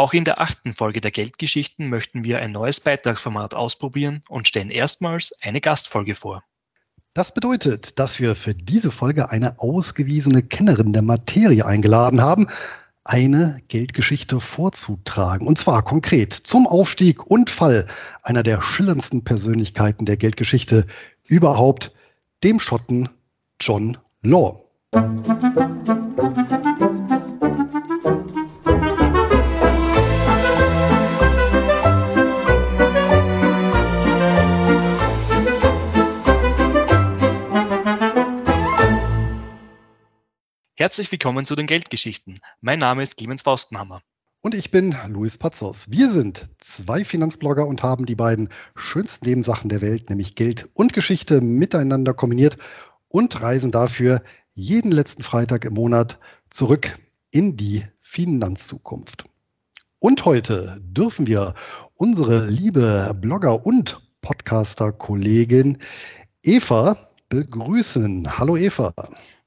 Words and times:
Auch 0.00 0.14
in 0.14 0.24
der 0.24 0.40
achten 0.40 0.72
Folge 0.72 1.02
der 1.02 1.10
Geldgeschichten 1.10 1.90
möchten 1.90 2.24
wir 2.24 2.38
ein 2.38 2.52
neues 2.52 2.80
Beitragsformat 2.80 3.52
ausprobieren 3.52 4.22
und 4.30 4.48
stellen 4.48 4.70
erstmals 4.70 5.34
eine 5.42 5.60
Gastfolge 5.60 6.14
vor. 6.14 6.42
Das 7.12 7.34
bedeutet, 7.34 7.98
dass 7.98 8.18
wir 8.18 8.34
für 8.34 8.54
diese 8.54 8.90
Folge 8.92 9.28
eine 9.28 9.58
ausgewiesene 9.58 10.42
Kennerin 10.42 10.94
der 10.94 11.02
Materie 11.02 11.66
eingeladen 11.66 12.22
haben, 12.22 12.46
eine 13.04 13.60
Geldgeschichte 13.68 14.40
vorzutragen. 14.40 15.46
Und 15.46 15.58
zwar 15.58 15.82
konkret 15.82 16.32
zum 16.32 16.66
Aufstieg 16.66 17.26
und 17.26 17.50
Fall 17.50 17.86
einer 18.22 18.42
der 18.42 18.62
schillerndsten 18.62 19.22
Persönlichkeiten 19.22 20.06
der 20.06 20.16
Geldgeschichte 20.16 20.86
überhaupt, 21.26 21.92
dem 22.42 22.58
Schotten 22.58 23.10
John 23.60 23.98
Law. 24.22 24.64
Herzlich 40.80 41.12
willkommen 41.12 41.44
zu 41.44 41.56
den 41.56 41.66
Geldgeschichten. 41.66 42.40
Mein 42.62 42.78
Name 42.78 43.02
ist 43.02 43.18
Clemens 43.18 43.42
Faustenhammer. 43.42 44.00
Und 44.40 44.54
ich 44.54 44.70
bin 44.70 44.96
Luis 45.08 45.36
Pazos. 45.36 45.90
Wir 45.90 46.08
sind 46.08 46.48
zwei 46.56 47.04
Finanzblogger 47.04 47.66
und 47.66 47.82
haben 47.82 48.06
die 48.06 48.14
beiden 48.14 48.48
schönsten 48.76 49.28
Nebensachen 49.28 49.68
der 49.68 49.82
Welt, 49.82 50.08
nämlich 50.08 50.36
Geld 50.36 50.70
und 50.72 50.94
Geschichte, 50.94 51.42
miteinander 51.42 52.14
kombiniert 52.14 52.56
und 53.08 53.42
reisen 53.42 53.72
dafür 53.72 54.22
jeden 54.54 54.90
letzten 54.90 55.22
Freitag 55.22 55.66
im 55.66 55.74
Monat 55.74 56.18
zurück 56.48 56.98
in 57.30 57.58
die 57.58 57.84
Finanzzukunft. 58.00 59.24
Und 59.98 60.24
heute 60.24 60.80
dürfen 60.80 61.26
wir 61.26 61.52
unsere 61.92 62.46
liebe 62.46 63.14
Blogger 63.20 63.66
und 63.66 64.00
Podcaster-Kollegin 64.22 65.76
Eva 66.42 66.96
begrüßen. 67.28 68.38
Hallo 68.38 68.56
Eva. 68.56 68.94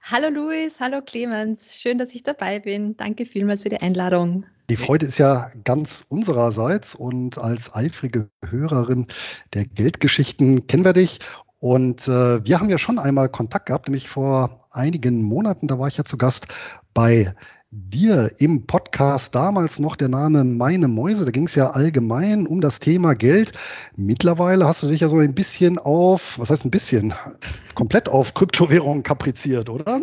Hallo 0.05 0.27
Luis, 0.27 0.81
hallo 0.81 1.01
Clemens, 1.01 1.77
schön, 1.79 1.97
dass 1.97 2.13
ich 2.13 2.23
dabei 2.23 2.59
bin. 2.59 2.97
Danke 2.97 3.25
vielmals 3.25 3.63
für 3.63 3.69
die 3.69 3.79
Einladung. 3.79 4.45
Die 4.69 4.75
Freude 4.75 5.05
ist 5.05 5.17
ja 5.17 5.49
ganz 5.63 6.05
unsererseits 6.09 6.93
und 6.93 7.37
als 7.37 7.73
eifrige 7.73 8.29
Hörerin 8.45 9.07
der 9.53 9.63
Geldgeschichten 9.63 10.67
kennen 10.67 10.83
wir 10.83 10.91
dich. 10.91 11.19
Und 11.59 12.05
äh, 12.09 12.45
wir 12.45 12.59
haben 12.59 12.69
ja 12.69 12.77
schon 12.77 12.99
einmal 12.99 13.29
Kontakt 13.29 13.67
gehabt, 13.67 13.87
nämlich 13.87 14.09
vor 14.09 14.67
einigen 14.71 15.23
Monaten, 15.23 15.69
da 15.69 15.79
war 15.79 15.87
ich 15.87 15.95
ja 15.95 16.03
zu 16.03 16.17
Gast 16.17 16.47
bei 16.93 17.33
dir 17.75 18.29
im 18.38 18.67
Podcast 18.67 19.33
damals 19.33 19.79
noch 19.79 19.95
der 19.95 20.07
Name 20.07 20.43
Meine 20.43 20.88
Mäuse. 20.88 21.25
Da 21.25 21.31
ging 21.31 21.45
es 21.45 21.55
ja 21.55 21.71
allgemein 21.71 22.45
um 22.45 22.61
das 22.61 22.80
Thema 22.80 23.15
Geld. 23.15 23.52
Mittlerweile 23.95 24.67
hast 24.67 24.83
du 24.83 24.88
dich 24.88 25.02
ja 25.02 25.09
so 25.09 25.17
ein 25.17 25.33
bisschen 25.33 25.80
auf, 25.80 26.38
was 26.38 26.52
heißt 26.52 26.65
ein 26.65 26.71
bisschen, 26.71 27.15
komplett 27.73 28.09
auf 28.09 28.35
Kryptowährungen 28.35 29.02
kapriziert, 29.02 29.69
oder? 29.69 30.02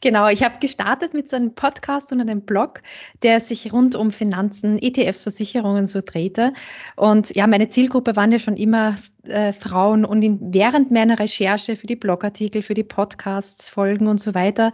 Genau, 0.00 0.28
ich 0.28 0.42
habe 0.42 0.58
gestartet 0.58 1.14
mit 1.14 1.28
so 1.28 1.36
einem 1.36 1.54
Podcast 1.54 2.10
und 2.12 2.20
einem 2.20 2.40
Blog, 2.40 2.82
der 3.22 3.40
sich 3.40 3.72
rund 3.72 3.94
um 3.94 4.10
Finanzen, 4.10 4.78
ETFs, 4.80 5.22
Versicherungen 5.22 5.86
so 5.86 6.00
drehte. 6.00 6.52
Und 6.96 7.36
ja, 7.36 7.46
meine 7.46 7.68
Zielgruppe 7.68 8.16
waren 8.16 8.32
ja 8.32 8.38
schon 8.38 8.56
immer 8.56 8.96
äh, 9.26 9.52
Frauen 9.52 10.04
und 10.04 10.22
in, 10.22 10.52
während 10.52 10.90
meiner 10.90 11.18
Recherche 11.18 11.76
für 11.76 11.86
die 11.86 11.96
Blogartikel, 11.96 12.62
für 12.62 12.74
die 12.74 12.84
Podcasts, 12.84 13.68
Folgen 13.68 14.06
und 14.06 14.20
so 14.20 14.34
weiter, 14.34 14.72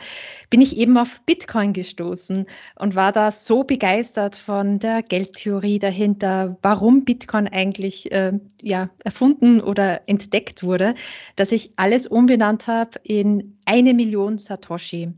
bin 0.50 0.60
ich 0.60 0.76
eben 0.76 0.96
auf 0.98 1.20
Bitcoin 1.26 1.72
gestoßen 1.72 2.46
und 2.78 2.94
war 2.94 3.12
da 3.12 3.32
so 3.32 3.64
begeistert 3.64 4.36
von 4.36 4.78
der 4.78 5.02
Geldtheorie 5.02 5.78
dahinter, 5.78 6.56
warum 6.62 7.04
Bitcoin 7.04 7.48
eigentlich 7.48 8.12
äh, 8.12 8.38
ja, 8.60 8.90
erfunden 9.04 9.60
oder 9.60 10.08
entdeckt 10.08 10.62
wurde, 10.62 10.94
dass 11.36 11.52
ich 11.52 11.72
alles 11.76 12.06
umbenannt 12.06 12.66
habe 12.68 12.92
in 13.02 13.58
eine 13.64 13.94
Million 13.94 14.38
Satoshi. 14.38 15.12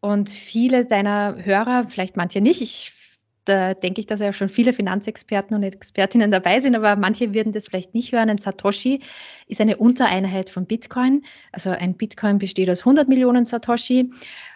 Und 0.00 0.28
viele 0.28 0.84
deiner 0.84 1.36
Hörer, 1.44 1.86
vielleicht 1.88 2.16
manche 2.16 2.42
nicht, 2.42 2.60
ich 2.60 2.92
da 3.44 3.74
denke 3.74 4.00
ich, 4.00 4.06
dass 4.06 4.20
ja 4.20 4.32
schon 4.32 4.48
viele 4.48 4.72
Finanzexperten 4.72 5.56
und 5.56 5.62
Expertinnen 5.62 6.30
dabei 6.30 6.60
sind, 6.60 6.74
aber 6.74 6.96
manche 6.96 7.34
würden 7.34 7.52
das 7.52 7.66
vielleicht 7.66 7.94
nicht 7.94 8.12
hören. 8.12 8.30
Ein 8.30 8.38
Satoshi 8.38 9.00
ist 9.48 9.60
eine 9.60 9.76
Untereinheit 9.76 10.50
von 10.50 10.66
Bitcoin. 10.66 11.24
Also 11.52 11.70
ein 11.70 11.94
Bitcoin 11.94 12.38
besteht 12.38 12.70
aus 12.70 12.80
100 12.80 13.08
Millionen 13.08 13.44
Satoshi. 13.44 14.12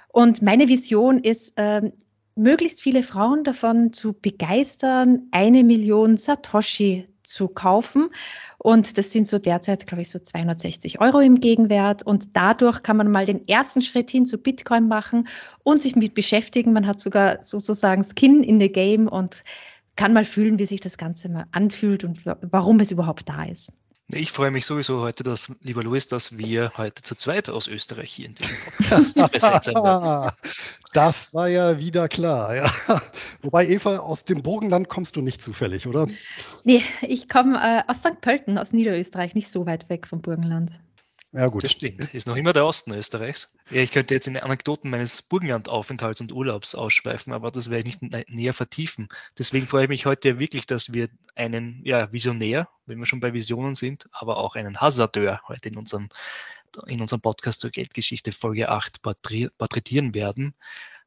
Und 0.09 0.43
meine 0.43 0.69
Vision 0.69 1.19
ist, 1.19 1.59
äh, 1.59 1.91
möglichst 2.35 2.81
viele 2.81 3.03
Frauen 3.03 3.45
davon 3.45 3.93
zu 3.93 4.15
begeistern, 4.15 5.29
eine 5.33 5.65
Million 5.65 6.17
Satoshi 6.17 7.07
zu 7.29 7.49
kaufen. 7.49 8.11
Und 8.59 8.99
das 8.99 9.13
sind 9.13 9.27
so 9.27 9.39
derzeit, 9.39 9.87
glaube 9.87 10.03
ich, 10.03 10.11
so 10.11 10.19
260 10.19 11.01
Euro 11.01 11.21
im 11.21 11.41
Gegenwert. 11.41 12.03
Und 12.03 12.37
dadurch 12.37 12.83
kann 12.83 12.97
man 12.97 13.11
mal 13.11 13.27
den 13.27 13.47
ersten 13.47 13.83
Schritt 13.83 14.11
hin 14.11 14.27
zu 14.27 14.39
Bitcoin 14.39 14.89
machen 14.89 15.29
und 15.63 15.81
sich 15.81 15.95
mit 15.95 16.15
beschäftigen. 16.15 16.73
Man 16.73 16.87
hat 16.87 17.01
sogar 17.01 17.45
sozusagen 17.45 18.05
Skin 18.05 18.43
in 18.43 18.59
the 18.59 18.71
Game 18.71 19.07
und 19.09 19.45
kann 19.97 20.13
mal 20.13 20.25
fühlen, 20.25 20.59
wie 20.59 20.67
sich 20.67 20.81
das 20.81 20.97
Ganze 20.97 21.29
mal 21.29 21.47
anfühlt 21.53 22.05
und 22.05 22.25
warum 22.25 22.81
es 22.81 22.91
überhaupt 22.91 23.29
da 23.29 23.45
ist. 23.45 23.73
Ich 24.11 24.33
freue 24.33 24.51
mich 24.51 24.65
sowieso 24.65 25.01
heute, 25.01 25.23
dass, 25.23 25.53
lieber 25.61 25.83
Luis, 25.83 26.09
dass 26.09 26.39
wir 26.39 26.73
heute 26.79 27.03
zu 27.03 27.15
zweit 27.15 27.51
aus 27.51 27.69
Österreich 27.69 28.11
hier 28.11 28.25
in 28.27 28.35
diesem 28.35 28.57
Podcast 29.15 29.67
werden. 29.67 30.33
Das 30.93 31.35
war 31.35 31.49
ja 31.49 31.79
wieder 31.79 32.09
klar, 32.09 32.57
ja. 32.57 32.71
Wobei, 33.43 33.67
Eva, 33.67 33.99
aus 33.99 34.25
dem 34.25 34.43
Burgenland 34.43 34.89
kommst 34.89 35.17
du 35.17 35.21
nicht 35.21 35.43
zufällig, 35.43 35.87
oder? 35.87 36.07
Nee, 36.65 36.83
ich 37.03 37.29
komme 37.29 37.59
äh, 37.59 37.83
aus 37.91 37.99
St. 37.99 38.21
Pölten, 38.21 38.59
aus 38.59 38.73
Niederösterreich, 38.73 39.35
nicht 39.35 39.49
so 39.49 39.67
weit 39.67 39.89
weg 39.91 40.07
vom 40.07 40.23
Burgenland. 40.23 40.71
Ja, 41.33 41.49
gut. 41.49 41.63
Das 41.63 41.73
stimmt. 41.73 42.15
Ist 42.15 42.27
noch 42.27 42.37
immer 42.37 42.55
der 42.55 42.65
Osten 42.65 42.93
Österreichs. 42.93 43.55
Ja, 43.69 43.83
ich 43.83 43.91
könnte 43.91 44.15
jetzt 44.15 44.27
in 44.27 44.37
Anekdoten 44.39 44.89
meines 44.89 45.21
Burgenlandaufenthalts 45.21 46.23
und 46.23 46.33
Urlaubs 46.33 46.75
ausschweifen, 46.75 47.35
aber 47.35 47.51
das 47.51 47.69
werde 47.69 47.89
ich 47.89 48.01
nicht 48.01 48.31
näher 48.31 48.55
vertiefen. 48.55 49.09
Deswegen 49.37 49.67
freue 49.67 49.85
ich 49.85 49.89
mich 49.91 50.07
heute 50.07 50.39
wirklich, 50.39 50.65
dass 50.65 50.95
wir 50.95 51.11
einen 51.35 51.83
ja, 51.85 52.11
Visionär, 52.13 52.69
wenn 52.87 52.99
wir 52.99 53.05
schon 53.05 53.21
bei 53.21 53.35
Visionen 53.35 53.75
sind, 53.75 54.09
aber 54.11 54.39
auch 54.39 54.57
einen 54.57 54.81
Hasardeur 54.81 55.43
heute 55.49 55.69
in 55.69 55.77
unserem, 55.77 56.09
in 56.87 57.01
unserem 57.01 57.21
Podcast 57.21 57.61
zur 57.61 57.71
Geldgeschichte 57.71 58.33
Folge 58.33 58.69
8 58.69 59.03
porträtieren 59.03 60.15
werden. 60.15 60.55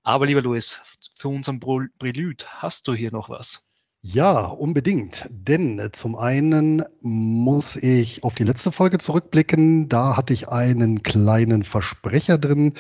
Aber 0.03 0.25
lieber 0.25 0.41
Louis, 0.41 0.79
für 1.15 1.27
unseren 1.27 1.59
Prelude 1.59 2.45
hast 2.47 2.87
du 2.87 2.93
hier 2.93 3.11
noch 3.11 3.29
was? 3.29 3.71
Ja, 4.03 4.45
unbedingt. 4.45 5.27
Denn 5.29 5.89
zum 5.93 6.15
einen 6.15 6.83
muss 7.01 7.75
ich 7.75 8.23
auf 8.23 8.33
die 8.33 8.43
letzte 8.43 8.71
Folge 8.71 8.97
zurückblicken. 8.97 9.89
Da 9.89 10.17
hatte 10.17 10.33
ich 10.33 10.49
einen 10.49 11.03
kleinen 11.03 11.63
Versprecher 11.63 12.39
drin. 12.39 12.73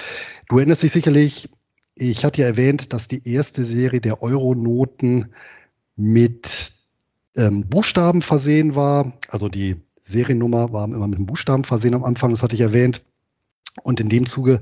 Du 0.49 0.57
erinnerst 0.57 0.81
dich 0.81 0.91
sicherlich, 0.91 1.49
ich 1.93 2.25
hatte 2.25 2.41
ja 2.41 2.47
erwähnt, 2.47 2.91
dass 2.91 3.07
die 3.07 3.27
erste 3.29 3.65
Serie 3.65 4.01
der 4.01 4.23
Euronoten 4.23 5.35
mit 5.95 6.73
ähm, 7.37 7.69
Buchstaben 7.69 8.23
versehen 8.23 8.73
war. 8.73 9.13
Also 9.27 9.47
die 9.47 9.75
Seriennummer 10.01 10.73
war 10.73 10.85
immer 10.85 11.07
mit 11.07 11.17
einem 11.17 11.25
Buchstaben 11.25 11.63
versehen 11.63 11.93
am 11.93 12.03
Anfang, 12.03 12.31
das 12.31 12.43
hatte 12.43 12.55
ich 12.55 12.61
erwähnt. 12.61 13.03
Und 13.83 13.99
in 13.99 14.09
dem 14.09 14.25
Zuge 14.25 14.61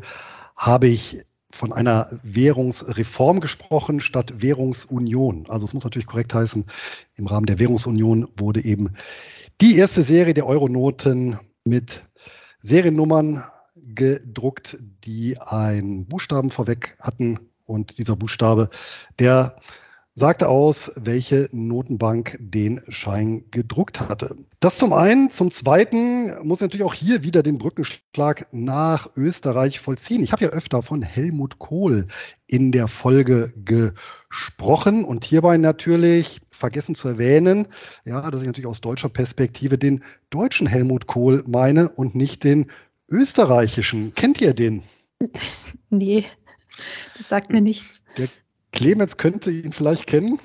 habe 0.56 0.88
ich 0.88 1.24
von 1.52 1.74
einer 1.74 2.08
Währungsreform 2.24 3.40
gesprochen 3.40 4.00
statt 4.00 4.34
Währungsunion. 4.38 5.46
Also 5.50 5.66
es 5.66 5.74
muss 5.74 5.84
natürlich 5.84 6.08
korrekt 6.08 6.34
heißen, 6.34 6.66
im 7.16 7.28
Rahmen 7.28 7.48
der 7.48 7.60
Währungsunion 7.60 8.28
wurde 8.38 8.64
eben 8.64 8.94
die 9.62 9.78
erste 9.78 10.04
Serie 10.04 10.34
der 10.34 10.46
Euronoten 10.46 11.40
mit 11.64 12.04
Seriennummern 12.62 13.44
gedruckt, 13.76 14.78
die 15.06 15.40
einen 15.40 16.06
Buchstaben 16.06 16.50
vorweg 16.50 16.96
hatten. 17.00 17.40
Und 17.66 17.98
dieser 18.00 18.16
Buchstabe, 18.16 18.70
der 19.20 19.60
sagte 20.20 20.50
aus, 20.50 20.92
welche 20.96 21.48
Notenbank 21.52 22.38
den 22.40 22.82
Schein 22.90 23.46
gedruckt 23.52 24.02
hatte. 24.02 24.36
Das 24.60 24.78
zum 24.78 24.94
einen. 24.94 25.30
Zum 25.30 25.50
zweiten 25.50 26.46
muss 26.46 26.60
ich 26.60 26.64
natürlich 26.64 26.86
auch 26.86 26.94
hier 26.94 27.24
wieder 27.24 27.42
den 27.42 27.58
Brückenschlag 27.58 28.48
nach 28.52 29.10
Österreich 29.16 29.80
vollziehen. 29.80 30.22
Ich 30.22 30.34
habe 30.34 30.44
ja 30.44 30.52
öfter 30.52 30.84
von 30.84 31.02
Helmut 31.02 31.58
Kohl 31.58 32.08
in 32.48 32.72
der 32.72 32.88
Folge 32.88 33.54
gesprochen 33.64 35.06
und 35.06 35.24
hierbei 35.24 35.58
natürlich 35.58 36.42
vergessen 36.50 36.96
zu 36.96 37.08
erwähnen, 37.08 37.68
ja, 38.04 38.30
dass 38.30 38.42
ich 38.42 38.48
natürlich 38.48 38.68
aus 38.68 38.82
deutscher 38.82 39.10
Perspektive 39.10 39.78
den 39.78 40.04
deutschen 40.30 40.68
Helmut 40.68 41.08
Kohl 41.08 41.44
meine 41.48 41.90
und 41.90 42.16
nicht 42.16 42.44
den 42.44 42.70
österreichischen. 43.08 44.14
Kennt 44.16 44.42
ihr 44.42 44.54
den? 44.54 44.84
Nee, 45.92 46.24
das 47.18 47.30
sagt 47.30 47.52
mir 47.52 47.62
nichts. 47.62 48.04
Der 48.16 48.28
Clemens 48.72 49.18
könnte 49.18 49.52
ihn 49.52 49.72
vielleicht 49.72 50.08
kennen. 50.08 50.40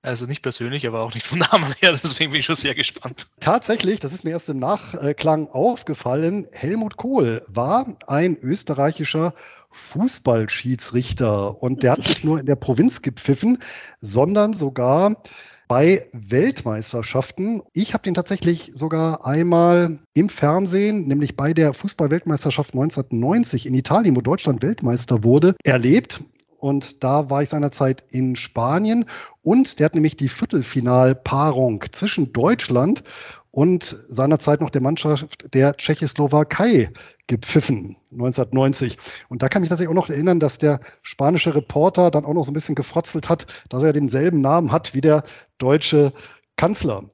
Also 0.00 0.26
nicht 0.26 0.42
persönlich, 0.42 0.86
aber 0.86 1.02
auch 1.02 1.14
nicht 1.14 1.26
vom 1.26 1.38
Namen 1.38 1.74
her, 1.80 1.92
deswegen 2.02 2.30
bin 2.30 2.40
ich 2.40 2.46
schon 2.46 2.54
sehr 2.54 2.74
gespannt. 2.74 3.26
Tatsächlich, 3.40 3.98
das 4.00 4.12
ist 4.12 4.24
mir 4.24 4.30
erst 4.30 4.48
im 4.48 4.58
Nachklang 4.58 5.48
aufgefallen, 5.48 6.46
Helmut 6.52 6.96
Kohl 6.96 7.42
war 7.48 7.96
ein 8.06 8.38
österreichischer 8.40 9.34
Fußballschiedsrichter 9.70 11.62
und 11.62 11.82
der 11.82 11.92
hat 11.92 11.98
nicht 12.06 12.24
nur 12.24 12.38
in 12.38 12.46
der 12.46 12.56
Provinz 12.56 13.02
gepfiffen, 13.02 13.58
sondern 14.00 14.54
sogar 14.54 15.22
bei 15.66 16.08
Weltmeisterschaften. 16.12 17.62
Ich 17.74 17.92
habe 17.92 18.02
den 18.02 18.14
tatsächlich 18.14 18.70
sogar 18.74 19.26
einmal 19.26 20.00
im 20.14 20.28
Fernsehen, 20.30 21.06
nämlich 21.06 21.36
bei 21.36 21.52
der 21.52 21.74
Fußballweltmeisterschaft 21.74 22.72
1990 22.72 23.66
in 23.66 23.74
Italien, 23.74 24.16
wo 24.16 24.22
Deutschland 24.22 24.62
Weltmeister 24.62 25.22
wurde, 25.24 25.54
erlebt. 25.64 26.22
Und 26.58 27.04
da 27.04 27.30
war 27.30 27.42
ich 27.42 27.48
seinerzeit 27.48 28.04
in 28.10 28.36
Spanien 28.36 29.06
und 29.42 29.78
der 29.78 29.86
hat 29.86 29.94
nämlich 29.94 30.16
die 30.16 30.28
Viertelfinalpaarung 30.28 31.84
zwischen 31.92 32.32
Deutschland 32.32 33.04
und 33.50 33.84
seinerzeit 33.84 34.60
noch 34.60 34.70
der 34.70 34.82
Mannschaft 34.82 35.54
der 35.54 35.76
Tschechoslowakei 35.76 36.92
gepfiffen, 37.28 37.96
1990. 38.12 38.98
Und 39.28 39.42
da 39.42 39.48
kann 39.48 39.62
ich 39.62 39.64
mich 39.64 39.70
tatsächlich 39.70 39.90
auch 39.90 40.02
noch 40.02 40.10
erinnern, 40.10 40.40
dass 40.40 40.58
der 40.58 40.80
spanische 41.02 41.54
Reporter 41.54 42.10
dann 42.10 42.24
auch 42.24 42.34
noch 42.34 42.44
so 42.44 42.50
ein 42.50 42.54
bisschen 42.54 42.74
gefrotzelt 42.74 43.28
hat, 43.28 43.46
dass 43.68 43.82
er 43.82 43.92
denselben 43.92 44.40
Namen 44.40 44.72
hat 44.72 44.94
wie 44.94 45.00
der 45.00 45.24
deutsche 45.58 46.12
Kanzler. 46.56 47.04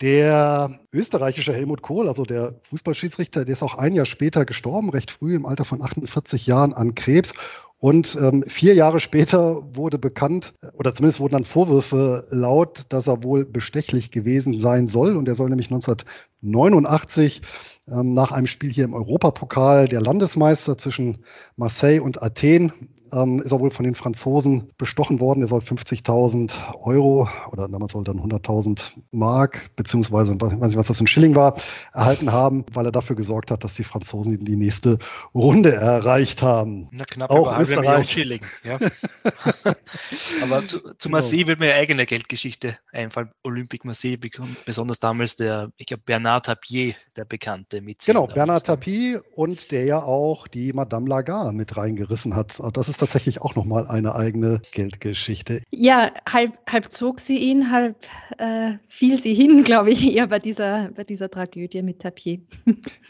Der 0.00 0.78
österreichische 0.92 1.52
Helmut 1.52 1.82
Kohl, 1.82 2.08
also 2.08 2.24
der 2.24 2.54
Fußballschiedsrichter, 2.62 3.44
der 3.44 3.52
ist 3.52 3.62
auch 3.62 3.78
ein 3.78 3.94
Jahr 3.94 4.06
später 4.06 4.44
gestorben, 4.44 4.90
recht 4.90 5.10
früh 5.10 5.36
im 5.36 5.46
Alter 5.46 5.64
von 5.64 5.82
48 5.82 6.46
Jahren 6.46 6.72
an 6.72 6.94
Krebs. 6.94 7.32
Und 7.78 8.16
ähm, 8.18 8.44
vier 8.46 8.74
Jahre 8.74 8.98
später 8.98 9.62
wurde 9.76 9.98
bekannt, 9.98 10.54
oder 10.72 10.94
zumindest 10.94 11.20
wurden 11.20 11.34
dann 11.34 11.44
Vorwürfe 11.44 12.26
laut, 12.30 12.86
dass 12.88 13.08
er 13.08 13.22
wohl 13.22 13.44
bestechlich 13.44 14.10
gewesen 14.10 14.58
sein 14.58 14.86
soll. 14.86 15.16
Und 15.16 15.28
er 15.28 15.36
soll 15.36 15.50
nämlich 15.50 15.70
1989 15.70 17.42
ähm, 17.88 18.14
nach 18.14 18.32
einem 18.32 18.46
Spiel 18.46 18.72
hier 18.72 18.84
im 18.84 18.94
Europapokal 18.94 19.86
der 19.86 20.00
Landesmeister 20.00 20.78
zwischen 20.78 21.24
Marseille 21.56 22.00
und 22.00 22.22
Athen 22.22 22.72
ähm, 23.12 23.40
ist 23.40 23.52
er 23.52 23.60
wohl 23.60 23.70
von 23.70 23.84
den 23.84 23.94
Franzosen 23.94 24.70
bestochen 24.78 25.20
worden. 25.20 25.42
Er 25.42 25.46
soll 25.46 25.60
50.000 25.60 26.52
Euro 26.82 27.28
oder 27.50 27.68
damals 27.68 27.92
soll 27.92 28.04
dann 28.04 28.18
100.000 28.18 28.92
Mark, 29.12 29.70
beziehungsweise, 29.76 30.40
weiß 30.40 30.52
nicht, 30.52 30.76
was 30.76 30.88
das 30.88 31.00
in 31.00 31.06
Schilling 31.06 31.34
war, 31.34 31.56
erhalten 31.92 32.32
haben, 32.32 32.64
weil 32.72 32.86
er 32.86 32.92
dafür 32.92 33.16
gesorgt 33.16 33.50
hat, 33.50 33.64
dass 33.64 33.74
die 33.74 33.84
Franzosen 33.84 34.38
in 34.38 34.44
die 34.44 34.56
nächste 34.56 34.98
Runde 35.34 35.72
erreicht 35.72 36.42
haben. 36.42 36.88
Na, 36.92 37.04
knapp 37.04 37.30
Auch 37.30 37.52
über 37.52 37.60
Österreich. 37.60 38.10
Schilling, 38.10 38.40
ja. 38.62 38.78
Aber 40.42 40.66
zu, 40.66 40.78
zu 40.78 41.08
genau. 41.08 41.18
Marseille 41.18 41.46
wird 41.46 41.60
mir 41.60 41.66
eine 41.66 41.74
eigene 41.74 42.06
Geldgeschichte 42.06 42.78
einfallen. 42.92 43.30
Olympique 43.42 43.86
Marseille, 43.86 44.18
besonders 44.64 45.00
damals 45.00 45.36
der, 45.36 45.70
ich 45.76 45.86
glaube, 45.86 46.02
Bernard 46.06 46.46
Tapie, 46.46 46.94
der 47.16 47.24
Bekannte 47.24 47.80
mit. 47.80 48.04
Genau, 48.04 48.26
Bernard 48.26 48.66
Tapie 48.66 49.18
und 49.34 49.70
der 49.70 49.84
ja 49.84 50.02
auch 50.02 50.48
die 50.48 50.72
Madame 50.72 51.08
Lagarde 51.08 51.52
mit 51.52 51.76
reingerissen 51.76 52.34
hat. 52.34 52.60
Das 52.72 52.88
ist 52.88 52.93
tatsächlich 52.98 53.40
auch 53.40 53.54
nochmal 53.54 53.86
eine 53.86 54.14
eigene 54.14 54.60
Geldgeschichte. 54.72 55.62
Ja, 55.70 56.12
halb, 56.30 56.52
halb 56.70 56.90
zog 56.92 57.20
sie 57.20 57.38
ihn, 57.38 57.70
halb 57.70 57.96
äh, 58.38 58.74
fiel 58.88 59.18
sie 59.20 59.34
hin, 59.34 59.64
glaube 59.64 59.90
ich, 59.90 60.14
eher 60.14 60.26
bei 60.26 60.38
dieser, 60.38 60.90
bei 60.94 61.04
dieser 61.04 61.30
Tragödie 61.30 61.82
mit 61.82 62.00
Tapier. 62.00 62.40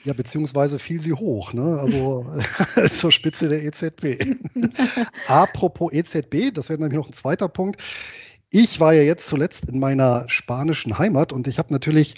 Ja, 0.05 0.13
beziehungsweise 0.13 0.79
fiel 0.79 1.01
sie 1.01 1.13
hoch, 1.13 1.53
ne? 1.53 1.79
also 1.81 2.27
zur 2.91 3.13
Spitze 3.13 3.49
der 3.49 3.65
EZB. 3.65 4.37
Apropos 5.29 5.93
EZB, 5.93 6.53
das 6.53 6.69
wäre 6.69 6.81
nämlich 6.81 6.99
noch 6.99 7.09
ein 7.09 7.13
zweiter 7.13 7.49
Punkt. 7.49 7.83
Ich 8.51 8.79
war 8.79 8.93
ja 8.93 9.03
jetzt 9.03 9.27
zuletzt 9.27 9.69
in 9.69 9.81
meiner 9.81 10.25
spanischen 10.29 10.97
Heimat 10.97 11.33
und 11.33 11.49
ich 11.49 11.59
habe 11.59 11.73
natürlich 11.73 12.15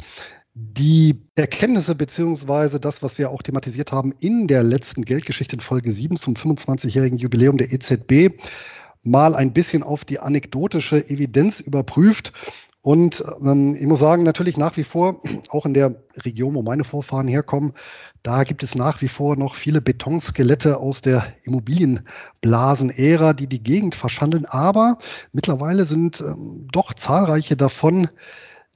die 0.59 1.21
Erkenntnisse 1.35 1.95
beziehungsweise 1.95 2.81
das, 2.81 3.03
was 3.03 3.19
wir 3.19 3.31
auch 3.31 3.43
thematisiert 3.43 3.93
haben 3.93 4.15
in 4.21 4.47
der 4.47 4.63
letzten 4.63 5.05
Geldgeschichte 5.05 5.57
in 5.57 5.61
Folge 5.61 5.93
7 5.93 6.17
zum 6.17 6.33
25-jährigen 6.33 7.19
Jubiläum 7.19 7.59
der 7.59 7.75
EZB, 7.75 8.41
mal 9.03 9.35
ein 9.35 9.53
bisschen 9.53 9.83
auf 9.83 10.07
die 10.07 10.19
anekdotische 10.19 11.11
Evidenz 11.11 11.61
überprüft. 11.61 12.33
Und 12.81 13.23
ähm, 13.43 13.77
ich 13.79 13.85
muss 13.87 13.99
sagen, 13.99 14.23
natürlich 14.23 14.57
nach 14.57 14.79
wie 14.79 14.85
vor, 14.85 15.21
auch 15.51 15.67
in 15.67 15.75
der 15.75 15.97
Region, 16.25 16.55
wo 16.55 16.63
meine 16.63 16.85
Vorfahren 16.85 17.29
herkommen, 17.29 17.75
da 18.23 18.45
gibt 18.45 18.63
es 18.63 18.75
nach 18.75 19.03
wie 19.03 19.09
vor 19.09 19.37
noch 19.37 19.57
viele 19.57 19.83
Betonskelette 19.83 20.79
aus 20.79 21.03
der 21.03 21.35
Immobilienblasen-Ära, 21.43 23.35
die 23.35 23.47
die 23.47 23.63
Gegend 23.63 23.95
verschandeln. 23.95 24.47
Aber 24.47 24.97
mittlerweile 25.33 25.85
sind 25.85 26.23
ähm, 26.23 26.67
doch 26.73 26.95
zahlreiche 26.95 27.59
davon 27.59 28.09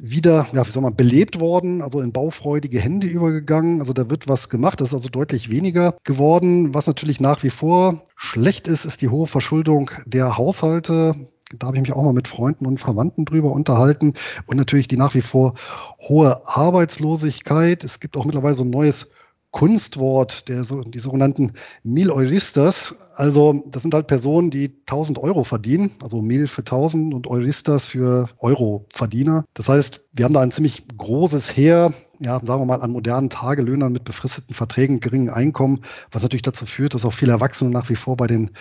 wieder, 0.03 0.47
ja, 0.53 0.67
wie 0.67 0.71
soll 0.71 0.83
man, 0.83 0.97
belebt 0.97 1.41
worden, 1.41 1.83
also 1.83 2.01
in 2.01 2.13
baufreudige 2.13 2.81
Hände 2.81 3.07
übergegangen. 3.07 3.81
Also 3.81 3.93
da 3.93 4.09
wird 4.09 4.29
was 4.29 4.49
gemacht, 4.49 4.81
das 4.81 4.89
ist 4.89 4.95
also 4.95 5.09
deutlich 5.11 5.51
weniger 5.51 5.95
geworden. 6.05 6.73
Was 6.75 6.87
natürlich 6.87 7.21
nach 7.21 7.43
wie 7.43 7.51
vor 7.51 8.03
schlecht 8.17 8.67
ist, 8.67 8.87
ist 8.87 9.03
die 9.03 9.09
hohe 9.09 9.27
Verschuldung 9.27 9.91
der 10.07 10.39
Haushalte. 10.39 11.15
Da 11.55 11.67
habe 11.67 11.77
ich 11.77 11.83
mich 11.83 11.93
auch 11.93 12.03
mal 12.03 12.15
mit 12.15 12.29
Freunden 12.29 12.65
und 12.65 12.81
Verwandten 12.81 13.25
drüber 13.27 13.51
unterhalten. 13.51 14.15
Und 14.47 14.57
natürlich 14.57 14.89
die 14.89 14.97
nach 14.97 15.15
wie 15.15 15.21
vor 15.21 15.55
hohe 16.01 16.47
Arbeitslosigkeit. 16.47 17.85
Es 17.85 18.01
gibt 18.01 18.17
auch 18.17 18.25
mittlerweile 18.25 18.55
so 18.55 18.65
ein 18.65 18.71
neues 18.71 19.13
Kunstwort, 19.51 20.49
der 20.49 20.65
die 20.65 21.01
sogenannten 21.01 21.53
Mil 21.83 22.11
Euristas. 22.11 22.95
Also 23.15 23.65
das 23.67 23.83
sind 23.83 23.95
halt 23.95 24.07
Personen, 24.07 24.51
die 24.51 24.73
1000 24.87 25.19
Euro 25.19 25.45
verdienen, 25.45 25.91
also 26.03 26.23
Mil 26.23 26.47
für 26.47 26.63
1000 26.63 27.15
und 27.15 27.27
Euristas 27.27 27.87
für 27.87 28.29
Euro-Verdiener. 28.39 29.45
Das 29.55 29.69
heißt, 29.69 30.07
wir 30.13 30.25
haben 30.25 30.35
da 30.35 30.41
ein 30.41 30.53
ziemlich 30.53 30.85
großes 30.97 31.57
Heer, 31.57 31.93
ja, 32.21 32.41
sagen 32.45 32.61
wir 32.63 32.67
mal, 32.67 32.83
an 32.83 32.93
modernen 32.93 33.31
Tagelöhnern 33.31 33.93
mit 33.93 34.05
befristeten 34.05 34.55
Verträgen, 34.55 35.01
geringen 35.01 35.31
Einkommen, 35.31 35.81
was 36.13 36.23
natürlich 36.23 36.43
dazu 36.43 36.67
führt, 36.67 36.95
dass 36.95 37.05
auch 37.05 37.15
viele 37.15 37.33
Erwachsene 37.33 37.71
nach 37.71 37.89
wie 37.89 37.97
vor 37.97 38.17
bei 38.17 38.29
den 38.29 38.53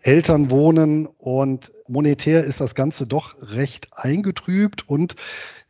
Eltern 0.00 0.50
wohnen 0.50 1.06
und 1.06 1.72
monetär 1.88 2.44
ist 2.44 2.60
das 2.60 2.74
Ganze 2.74 3.06
doch 3.06 3.34
recht 3.40 3.88
eingetrübt 3.92 4.88
und 4.88 5.16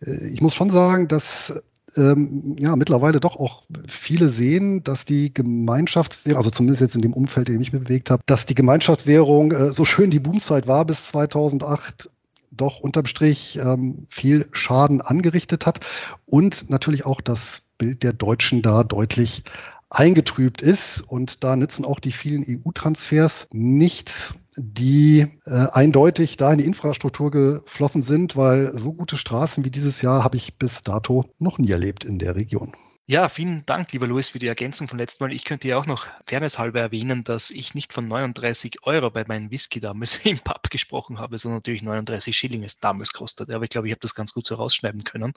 äh, 0.00 0.28
ich 0.32 0.42
muss 0.42 0.54
schon 0.54 0.68
sagen, 0.68 1.08
dass 1.08 1.62
ähm, 1.96 2.56
ja 2.58 2.76
mittlerweile 2.76 3.20
doch 3.20 3.36
auch 3.36 3.64
viele 3.86 4.28
sehen, 4.28 4.82
dass 4.84 5.04
die 5.04 5.32
Gemeinschaftswährung, 5.32 6.36
also 6.36 6.50
zumindest 6.50 6.80
jetzt 6.80 6.94
in 6.96 7.02
dem 7.02 7.12
Umfeld, 7.12 7.48
in 7.48 7.54
dem 7.54 7.62
ich 7.62 7.72
mich 7.72 7.82
bewegt 7.82 8.10
habe, 8.10 8.22
dass 8.26 8.46
die 8.46 8.54
Gemeinschaftswährung, 8.54 9.52
äh, 9.52 9.70
so 9.70 9.84
schön 9.84 10.10
die 10.10 10.20
Boomzeit 10.20 10.66
war 10.66 10.84
bis 10.84 11.08
2008, 11.08 12.10
doch 12.50 12.80
unterm 12.80 13.06
Strich 13.06 13.58
ähm, 13.62 14.06
viel 14.08 14.48
Schaden 14.52 15.00
angerichtet 15.00 15.66
hat. 15.66 15.80
Und 16.26 16.70
natürlich 16.70 17.06
auch 17.06 17.20
das 17.20 17.62
Bild 17.78 18.02
der 18.02 18.12
Deutschen 18.12 18.62
da 18.62 18.84
deutlich 18.84 19.44
eingetrübt 19.90 20.62
ist. 20.62 21.00
Und 21.00 21.44
da 21.44 21.56
nützen 21.56 21.84
auch 21.84 22.00
die 22.00 22.12
vielen 22.12 22.44
EU-Transfers 22.46 23.48
nichts, 23.52 24.34
die 24.56 25.26
äh, 25.46 25.66
eindeutig 25.72 26.36
da 26.36 26.52
in 26.52 26.58
die 26.58 26.66
Infrastruktur 26.66 27.30
geflossen 27.30 28.02
sind, 28.02 28.36
weil 28.36 28.76
so 28.76 28.92
gute 28.92 29.16
Straßen 29.16 29.64
wie 29.64 29.70
dieses 29.70 30.02
Jahr 30.02 30.24
habe 30.24 30.36
ich 30.36 30.56
bis 30.56 30.82
dato 30.82 31.26
noch 31.38 31.58
nie 31.58 31.70
erlebt 31.70 32.04
in 32.04 32.18
der 32.18 32.36
Region. 32.36 32.72
Ja, 33.10 33.30
vielen 33.30 33.64
Dank, 33.64 33.90
lieber 33.94 34.06
Louis, 34.06 34.28
für 34.28 34.38
die 34.38 34.48
Ergänzung 34.48 34.86
von 34.86 34.98
letztem 34.98 35.26
Mal. 35.26 35.34
Ich 35.34 35.46
könnte 35.46 35.66
ja 35.66 35.78
auch 35.78 35.86
noch 35.86 36.06
fairnesshalber 36.26 36.78
erwähnen, 36.78 37.24
dass 37.24 37.50
ich 37.50 37.74
nicht 37.74 37.94
von 37.94 38.06
39 38.06 38.82
Euro 38.82 39.10
bei 39.10 39.24
meinem 39.26 39.50
Whisky 39.50 39.80
damals 39.80 40.16
im 40.26 40.38
Pub 40.40 40.68
gesprochen 40.68 41.18
habe, 41.18 41.38
sondern 41.38 41.60
natürlich 41.60 41.80
39 41.80 42.36
Schilling 42.36 42.64
es 42.64 42.80
damals 42.80 43.14
kostet. 43.14 43.50
Aber 43.50 43.64
ich 43.64 43.70
glaube, 43.70 43.88
ich 43.88 43.92
habe 43.92 44.02
das 44.02 44.14
ganz 44.14 44.34
gut 44.34 44.46
so 44.46 44.56
rausschneiden 44.56 45.04
können. 45.04 45.32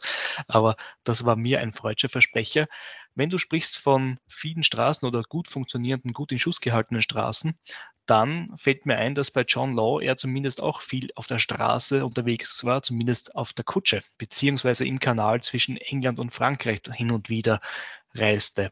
Aber 0.50 0.76
das 1.06 1.24
war 1.24 1.38
mir 1.38 1.62
ein 1.62 1.72
freudscher 1.72 2.10
Versprecher. 2.10 2.68
Wenn 3.16 3.30
du 3.30 3.38
sprichst 3.38 3.78
von 3.78 4.18
vielen 4.28 4.64
Straßen 4.64 5.08
oder 5.08 5.24
gut 5.24 5.48
funktionierenden, 5.48 6.14
gut 6.14 6.32
in 6.32 6.40
Schuss 6.40 6.62
gehaltenen 6.62 7.02
Straßen, 7.02 7.58
dann 8.06 8.52
fällt 8.58 8.86
mir 8.86 8.98
ein, 8.98 9.16
dass 9.16 9.32
bei 9.32 9.42
John 9.42 9.76
Law 9.76 10.02
er 10.02 10.18
zumindest 10.18 10.62
auch 10.62 10.82
viel 10.82 11.12
auf 11.16 11.28
der 11.28 11.40
Straße 11.40 12.06
unterwegs 12.06 12.64
war, 12.66 12.82
zumindest 12.82 13.36
auf 13.36 13.54
der 13.54 13.64
Kutsche, 13.64 14.04
beziehungsweise 14.18 14.86
im 14.86 15.00
Kanal 15.00 15.42
zwischen 15.42 15.78
England 15.78 16.20
und 16.20 16.32
Frankreich 16.34 16.82
hin 16.94 17.12
und 17.12 17.30
wieder 17.30 17.62
reiste. 18.14 18.72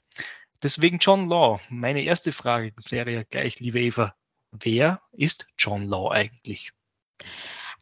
Deswegen 0.62 0.98
John 1.00 1.30
Law. 1.30 1.62
Meine 1.70 2.04
erste 2.04 2.32
Frage 2.32 2.74
wäre 2.90 3.12
ja 3.12 3.24
gleich, 3.24 3.60
liebe 3.60 3.80
Eva, 3.80 4.14
wer 4.52 5.02
ist 5.12 5.48
John 5.58 5.86
Law 5.86 6.12
eigentlich? 6.12 6.74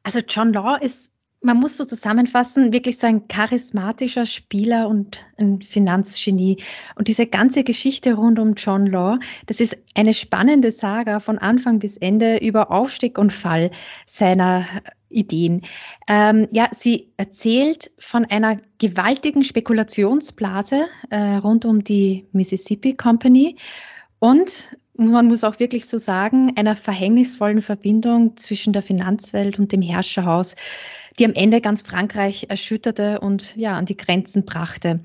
Also 0.03 0.19
John 0.19 0.53
Law 0.53 0.77
ist 0.79 1.11
man 1.41 1.57
muss 1.57 1.77
so 1.77 1.85
zusammenfassen, 1.85 2.73
wirklich 2.73 2.97
so 2.97 3.07
ein 3.07 3.27
charismatischer 3.27 4.25
Spieler 4.25 4.87
und 4.87 5.25
ein 5.37 5.61
Finanzgenie. 5.61 6.57
Und 6.95 7.07
diese 7.07 7.27
ganze 7.27 7.63
Geschichte 7.63 8.15
rund 8.15 8.39
um 8.39 8.55
John 8.55 8.87
Law, 8.87 9.19
das 9.45 9.59
ist 9.59 9.77
eine 9.95 10.13
spannende 10.13 10.71
Saga 10.71 11.19
von 11.19 11.37
Anfang 11.37 11.79
bis 11.79 11.97
Ende 11.97 12.37
über 12.37 12.71
Aufstieg 12.71 13.17
und 13.17 13.31
Fall 13.31 13.71
seiner 14.07 14.65
Ideen. 15.09 15.61
Ähm, 16.09 16.47
ja, 16.51 16.69
sie 16.71 17.11
erzählt 17.17 17.91
von 17.99 18.25
einer 18.25 18.59
gewaltigen 18.79 19.43
Spekulationsblase 19.43 20.85
äh, 21.09 21.35
rund 21.35 21.65
um 21.65 21.83
die 21.83 22.25
Mississippi 22.31 22.95
Company 22.95 23.55
und 24.19 24.69
man 24.97 25.27
muss 25.27 25.43
auch 25.43 25.59
wirklich 25.59 25.85
so 25.85 25.99
sagen, 25.99 26.53
einer 26.57 26.75
verhängnisvollen 26.75 27.61
Verbindung 27.61 28.35
zwischen 28.35 28.73
der 28.73 28.81
Finanzwelt 28.81 29.59
und 29.59 29.71
dem 29.71 29.83
Herrscherhaus 29.83 30.55
die 31.19 31.25
am 31.25 31.33
Ende 31.33 31.61
ganz 31.61 31.81
Frankreich 31.81 32.47
erschütterte 32.49 33.19
und 33.19 33.55
ja, 33.55 33.75
an 33.75 33.85
die 33.85 33.97
Grenzen 33.97 34.45
brachte. 34.45 34.99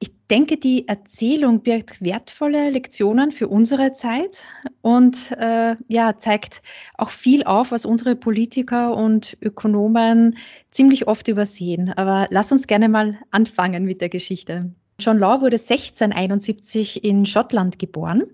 Ich 0.00 0.12
denke, 0.30 0.58
die 0.58 0.86
Erzählung 0.86 1.62
birgt 1.62 2.00
wertvolle 2.00 2.70
Lektionen 2.70 3.32
für 3.32 3.48
unsere 3.48 3.92
Zeit 3.92 4.44
und 4.80 5.32
äh, 5.32 5.74
ja, 5.88 6.16
zeigt 6.18 6.62
auch 6.96 7.10
viel 7.10 7.42
auf, 7.42 7.72
was 7.72 7.84
unsere 7.84 8.14
Politiker 8.14 8.96
und 8.96 9.36
Ökonomen 9.40 10.38
ziemlich 10.70 11.08
oft 11.08 11.26
übersehen. 11.26 11.92
Aber 11.94 12.28
lass 12.30 12.52
uns 12.52 12.68
gerne 12.68 12.88
mal 12.88 13.18
anfangen 13.32 13.84
mit 13.84 14.00
der 14.00 14.08
Geschichte. 14.08 14.70
John 15.00 15.18
Law 15.18 15.40
wurde 15.40 15.56
1671 15.56 17.04
in 17.04 17.24
Schottland 17.24 17.78
geboren, 17.78 18.24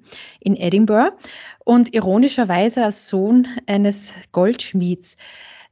in 0.41 0.57
Edinburgh, 0.57 1.15
und 1.65 1.95
ironischerweise 1.95 2.85
als 2.85 3.09
Sohn 3.09 3.47
eines 3.67 4.13
Goldschmieds. 4.33 5.17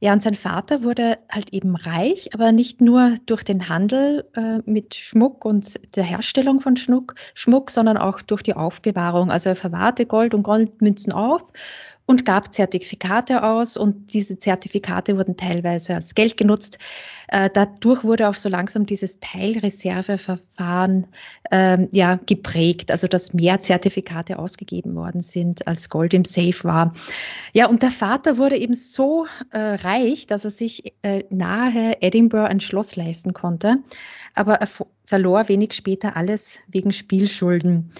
Ja, 0.03 0.11
und 0.11 0.21
sein 0.21 0.35
Vater 0.35 0.83
wurde 0.83 1.17
halt 1.31 1.53
eben 1.53 1.77
reich, 1.77 2.33
aber 2.33 2.51
nicht 2.51 2.81
nur 2.81 3.15
durch 3.25 3.41
den 3.41 3.69
Handel 3.69 4.29
äh, 4.35 4.57
mit 4.69 4.95
Schmuck 4.95 5.45
und 5.45 5.95
der 5.95 6.03
Herstellung 6.03 6.59
von 6.59 6.75
Schmuck, 6.75 7.15
Schmuck, 7.33 7.71
sondern 7.71 7.95
auch 7.95 8.21
durch 8.21 8.43
die 8.43 8.53
Aufbewahrung. 8.53 9.31
Also 9.31 9.47
er 9.47 9.55
verwahrte 9.55 10.05
Gold 10.05 10.33
und 10.33 10.43
Goldmünzen 10.43 11.13
auf 11.13 11.53
und 12.05 12.25
gab 12.25 12.53
Zertifikate 12.53 13.43
aus 13.43 13.77
und 13.77 14.13
diese 14.13 14.37
Zertifikate 14.37 15.17
wurden 15.17 15.37
teilweise 15.37 15.95
als 15.95 16.15
Geld 16.15 16.35
genutzt. 16.35 16.77
Äh, 17.29 17.49
dadurch 17.53 18.03
wurde 18.03 18.27
auch 18.27 18.33
so 18.33 18.49
langsam 18.49 18.85
dieses 18.85 19.19
Teilreserveverfahren 19.21 21.07
ähm, 21.51 21.87
ja, 21.91 22.19
geprägt, 22.25 22.91
also 22.91 23.07
dass 23.07 23.33
mehr 23.33 23.61
Zertifikate 23.61 24.37
ausgegeben 24.37 24.95
worden 24.95 25.21
sind, 25.21 25.65
als 25.65 25.89
Gold 25.89 26.13
im 26.13 26.25
Safe 26.25 26.63
war. 26.63 26.93
Ja, 27.53 27.67
und 27.67 27.83
der 27.83 27.91
Vater 27.91 28.37
wurde 28.37 28.57
eben 28.57 28.73
so 28.73 29.25
äh, 29.51 29.59
reich, 29.59 30.27
dass 30.27 30.43
er 30.43 30.51
sich 30.51 30.93
äh, 31.03 31.23
nahe 31.29 32.01
Edinburgh 32.01 32.49
ein 32.49 32.59
Schloss 32.59 32.97
leisten 32.97 33.33
konnte, 33.33 33.77
aber 34.35 34.55
er 34.55 34.67
verlor 35.05 35.47
wenig 35.47 35.73
später 35.73 36.17
alles 36.17 36.59
wegen 36.67 36.91
Spielschulden. 36.91 37.91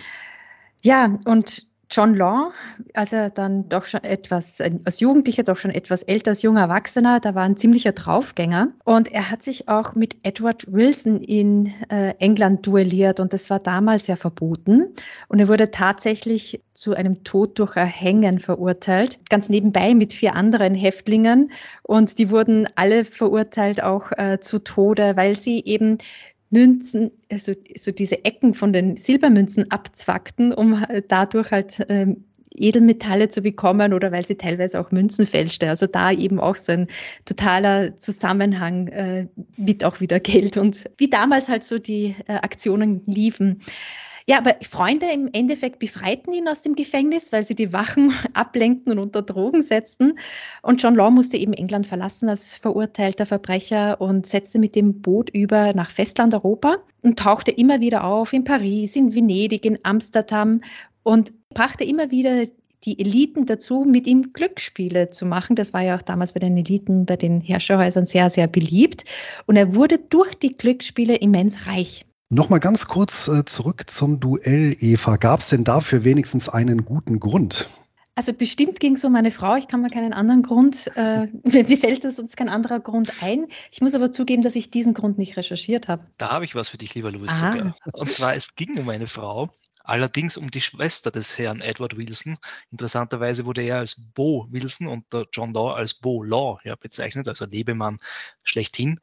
Ja, 0.83 1.17
und 1.25 1.67
John 1.93 2.15
Law, 2.15 2.51
als 2.95 3.13
er 3.13 3.29
dann 3.29 3.69
doch 3.69 3.85
schon 3.85 4.03
etwas, 4.03 4.59
als 4.59 4.99
Jugendlicher, 4.99 5.43
doch 5.43 5.57
schon 5.57 5.69
etwas 5.69 6.01
älter 6.01 6.31
als 6.31 6.41
junger 6.41 6.61
Erwachsener, 6.61 7.19
da 7.19 7.35
war 7.35 7.43
ein 7.43 7.55
ziemlicher 7.55 7.91
Draufgänger. 7.91 8.69
Und 8.83 9.11
er 9.11 9.29
hat 9.29 9.43
sich 9.43 9.69
auch 9.69 9.93
mit 9.93 10.17
Edward 10.23 10.65
Wilson 10.73 11.21
in 11.21 11.71
äh, 11.89 12.15
England 12.17 12.65
duelliert 12.65 13.19
und 13.19 13.31
das 13.31 13.51
war 13.51 13.59
damals 13.59 14.07
ja 14.07 14.15
verboten. 14.15 14.95
Und 15.27 15.39
er 15.39 15.47
wurde 15.47 15.69
tatsächlich 15.69 16.63
zu 16.73 16.95
einem 16.95 17.23
Tod 17.23 17.59
durch 17.59 17.75
Erhängen 17.75 18.39
verurteilt, 18.39 19.19
ganz 19.29 19.49
nebenbei 19.49 19.93
mit 19.93 20.13
vier 20.13 20.35
anderen 20.35 20.73
Häftlingen. 20.73 21.51
Und 21.83 22.17
die 22.17 22.31
wurden 22.31 22.67
alle 22.73 23.05
verurteilt 23.05 23.83
auch 23.83 24.11
äh, 24.17 24.39
zu 24.39 24.57
Tode, 24.57 25.15
weil 25.15 25.35
sie 25.35 25.63
eben 25.63 25.99
Münzen, 26.53 27.11
also 27.31 27.53
so 27.75 27.91
diese 27.91 28.23
Ecken 28.23 28.53
von 28.53 28.73
den 28.73 28.97
Silbermünzen 28.97 29.71
abzwackten, 29.71 30.53
um 30.53 30.85
dadurch 31.07 31.51
halt 31.51 31.83
ähm, 31.89 32.23
Edelmetalle 32.55 33.29
zu 33.29 33.41
bekommen 33.41 33.93
oder 33.93 34.11
weil 34.11 34.23
sie 34.25 34.35
teilweise 34.35 34.79
auch 34.79 34.91
Münzen 34.91 35.25
fälschte. 35.25 35.69
Also 35.69 35.87
da 35.87 36.11
eben 36.11 36.39
auch 36.39 36.55
so 36.55 36.73
ein 36.73 36.87
totaler 37.25 37.97
Zusammenhang 37.97 38.87
äh, 38.89 39.27
mit 39.57 39.83
auch 39.83 39.99
wieder 39.99 40.19
Geld 40.19 40.57
und 40.57 40.89
wie 40.97 41.09
damals 41.09 41.49
halt 41.49 41.63
so 41.63 41.79
die 41.79 42.15
äh, 42.27 42.33
Aktionen 42.33 43.01
liefen. 43.05 43.59
Ja, 44.25 44.37
aber 44.37 44.55
Freunde 44.61 45.07
im 45.11 45.29
Endeffekt 45.33 45.79
befreiten 45.79 46.31
ihn 46.33 46.47
aus 46.47 46.61
dem 46.61 46.75
Gefängnis, 46.75 47.31
weil 47.31 47.43
sie 47.43 47.55
die 47.55 47.73
Wachen 47.73 48.13
ablenkten 48.33 48.93
und 48.93 48.99
unter 48.99 49.21
Drogen 49.21 49.61
setzten. 49.61 50.17
Und 50.61 50.81
John 50.81 50.95
Law 50.95 51.11
musste 51.11 51.37
eben 51.37 51.53
England 51.53 51.87
verlassen 51.87 52.29
als 52.29 52.55
verurteilter 52.55 53.25
Verbrecher 53.25 53.99
und 53.99 54.25
setzte 54.25 54.59
mit 54.59 54.75
dem 54.75 55.01
Boot 55.01 55.29
über 55.29 55.73
nach 55.73 55.89
Festlandeuropa 55.89 56.77
und 57.01 57.19
tauchte 57.19 57.51
immer 57.51 57.81
wieder 57.81 58.05
auf 58.05 58.31
in 58.31 58.45
Paris, 58.45 58.95
in 58.95 59.13
Venedig, 59.13 59.65
in 59.65 59.79
Amsterdam 59.83 60.61
und 61.03 61.33
brachte 61.49 61.83
immer 61.83 62.11
wieder 62.11 62.45
die 62.85 62.99
Eliten 62.99 63.45
dazu, 63.45 63.85
mit 63.85 64.07
ihm 64.07 64.33
Glücksspiele 64.33 65.09
zu 65.09 65.25
machen. 65.25 65.55
Das 65.55 65.73
war 65.73 65.81
ja 65.81 65.95
auch 65.95 66.01
damals 66.01 66.33
bei 66.33 66.39
den 66.39 66.57
Eliten, 66.57 67.05
bei 67.05 67.15
den 67.15 67.41
Herrscherhäusern 67.41 68.05
sehr, 68.05 68.29
sehr 68.29 68.47
beliebt. 68.47 69.05
Und 69.45 69.55
er 69.55 69.75
wurde 69.75 69.99
durch 69.99 70.35
die 70.35 70.55
Glücksspiele 70.57 71.15
immens 71.15 71.67
reich. 71.67 72.05
Nochmal 72.33 72.59
ganz 72.59 72.87
kurz 72.87 73.27
äh, 73.27 73.45
zurück 73.45 73.83
zum 73.91 74.19
Duell, 74.19 74.75
Eva. 74.79 75.17
Gab 75.17 75.41
es 75.41 75.49
denn 75.49 75.63
dafür 75.63 76.03
wenigstens 76.03 76.49
einen 76.49 76.83
guten 76.83 77.19
Grund? 77.19 77.67
Also 78.15 78.33
bestimmt 78.33 78.79
ging 78.79 78.95
es 78.95 79.05
um 79.05 79.11
meine 79.11 79.29
Frau. 79.29 79.55
Ich 79.55 79.67
kann 79.67 79.83
mir 79.83 79.91
keinen 79.91 80.13
anderen 80.13 80.41
Grund, 80.41 80.89
äh, 80.95 81.27
mir 81.43 81.77
fällt 81.77 82.03
das 82.03 82.15
sonst 82.15 82.35
kein 82.35 82.49
anderer 82.49 82.79
Grund 82.79 83.21
ein. 83.21 83.45
Ich 83.71 83.81
muss 83.81 83.93
aber 83.93 84.11
zugeben, 84.11 84.41
dass 84.41 84.55
ich 84.55 84.71
diesen 84.71 84.95
Grund 84.95 85.19
nicht 85.19 85.37
recherchiert 85.37 85.87
habe. 85.87 86.07
Da 86.17 86.31
habe 86.31 86.43
ich 86.43 86.55
was 86.55 86.69
für 86.69 86.77
dich, 86.79 86.95
lieber 86.95 87.11
Louis. 87.11 87.31
Sogar. 87.31 87.75
Und 87.93 88.09
zwar, 88.09 88.33
es 88.33 88.55
ging 88.55 88.79
um 88.79 88.89
eine 88.89 89.05
Frau, 89.05 89.51
allerdings 89.83 90.35
um 90.35 90.49
die 90.49 90.61
Schwester 90.61 91.11
des 91.11 91.37
Herrn 91.37 91.61
Edward 91.61 91.97
Wilson. 91.97 92.39
Interessanterweise 92.71 93.45
wurde 93.45 93.61
er 93.61 93.77
als 93.77 94.11
Bo 94.15 94.47
Wilson 94.49 94.87
und 94.87 95.05
der 95.13 95.27
John 95.31 95.53
Law 95.53 95.75
als 95.75 95.93
Bo 95.93 96.23
Law 96.23 96.57
ja, 96.63 96.73
bezeichnet, 96.73 97.27
also 97.27 97.45
Lebemann 97.45 97.99
schlechthin. 98.41 98.99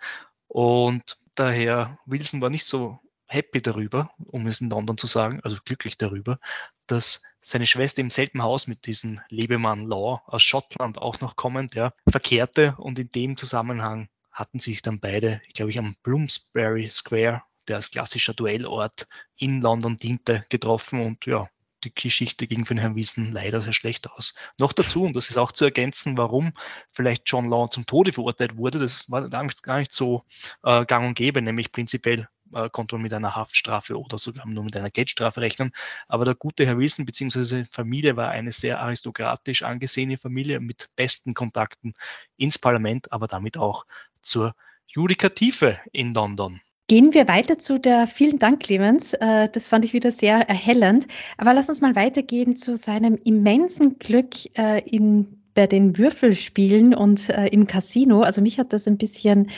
Und 0.48 1.16
der 1.38 1.52
Herr 1.52 1.98
Wilson 2.06 2.40
war 2.40 2.50
nicht 2.50 2.66
so 2.66 2.98
happy 3.30 3.62
darüber, 3.62 4.10
um 4.18 4.46
es 4.46 4.60
in 4.60 4.70
London 4.70 4.98
zu 4.98 5.06
sagen, 5.06 5.40
also 5.42 5.58
glücklich 5.64 5.96
darüber, 5.96 6.38
dass 6.86 7.22
seine 7.40 7.66
Schwester 7.66 8.00
im 8.00 8.10
selben 8.10 8.42
Haus 8.42 8.66
mit 8.66 8.86
diesem 8.86 9.20
Lebemann 9.28 9.86
Law 9.86 10.22
aus 10.26 10.42
Schottland 10.42 10.98
auch 10.98 11.20
noch 11.20 11.36
kommend, 11.36 11.74
ja, 11.74 11.92
verkehrte 12.08 12.74
und 12.78 12.98
in 12.98 13.08
dem 13.10 13.36
Zusammenhang 13.36 14.08
hatten 14.32 14.58
sich 14.58 14.82
dann 14.82 15.00
beide, 15.00 15.40
ich 15.46 15.54
glaube 15.54 15.70
ich, 15.70 15.78
am 15.78 15.96
Bloomsbury 16.02 16.88
Square, 16.88 17.42
der 17.68 17.76
als 17.76 17.90
klassischer 17.90 18.34
Duellort 18.34 19.06
in 19.36 19.60
London 19.60 19.96
diente, 19.96 20.44
getroffen 20.48 21.00
und 21.00 21.26
ja, 21.26 21.48
die 21.84 21.94
Geschichte 21.94 22.46
ging 22.46 22.66
für 22.66 22.74
den 22.74 22.80
Herrn 22.80 22.96
Wiesen 22.96 23.32
leider 23.32 23.60
sehr 23.62 23.72
schlecht 23.72 24.10
aus. 24.10 24.34
Noch 24.58 24.72
dazu, 24.72 25.04
und 25.04 25.16
das 25.16 25.30
ist 25.30 25.36
auch 25.36 25.52
zu 25.52 25.64
ergänzen, 25.64 26.18
warum 26.18 26.52
vielleicht 26.90 27.22
John 27.26 27.48
Law 27.48 27.68
zum 27.70 27.86
Tode 27.86 28.12
verurteilt 28.12 28.56
wurde, 28.56 28.78
das 28.78 29.10
war 29.10 29.28
gar 29.28 29.78
nicht 29.78 29.92
so 29.92 30.24
äh, 30.62 30.84
gang 30.84 31.08
und 31.08 31.14
gäbe, 31.14 31.40
nämlich 31.40 31.72
prinzipiell 31.72 32.28
äh, 32.54 32.68
konnte 32.70 32.94
man 32.94 33.02
mit 33.02 33.14
einer 33.14 33.36
Haftstrafe 33.36 33.98
oder 33.98 34.18
sogar 34.18 34.46
nur 34.46 34.64
mit 34.64 34.76
einer 34.76 34.90
Geldstrafe 34.90 35.40
rechnen. 35.40 35.72
Aber 36.08 36.24
der 36.24 36.34
gute 36.34 36.66
Herr 36.66 36.78
Wilson 36.78 37.06
bzw. 37.06 37.64
Familie 37.70 38.16
war 38.16 38.30
eine 38.30 38.52
sehr 38.52 38.80
aristokratisch 38.80 39.62
angesehene 39.62 40.16
Familie 40.16 40.60
mit 40.60 40.88
besten 40.96 41.34
Kontakten 41.34 41.94
ins 42.36 42.58
Parlament, 42.58 43.12
aber 43.12 43.26
damit 43.26 43.56
auch 43.56 43.86
zur 44.22 44.54
Judikative 44.86 45.78
in 45.92 46.14
London. 46.14 46.60
Gehen 46.90 47.14
wir 47.14 47.28
weiter 47.28 47.56
zu 47.56 47.78
der, 47.78 48.08
vielen 48.08 48.40
Dank, 48.40 48.64
Clemens, 48.64 49.12
äh, 49.12 49.48
das 49.48 49.68
fand 49.68 49.84
ich 49.84 49.92
wieder 49.92 50.10
sehr 50.10 50.48
erhellend. 50.48 51.06
Aber 51.38 51.54
lass 51.54 51.68
uns 51.68 51.80
mal 51.80 51.94
weitergehen 51.94 52.56
zu 52.56 52.76
seinem 52.76 53.16
immensen 53.24 54.00
Glück 54.00 54.34
äh, 54.58 54.80
in 54.80 55.36
bei 55.54 55.68
den 55.68 55.98
Würfelspielen 55.98 56.92
und 56.94 57.28
äh, 57.28 57.46
im 57.48 57.66
Casino. 57.66 58.22
Also 58.22 58.40
mich 58.40 58.58
hat 58.58 58.72
das 58.72 58.86
ein 58.86 58.98
bisschen 58.98 59.50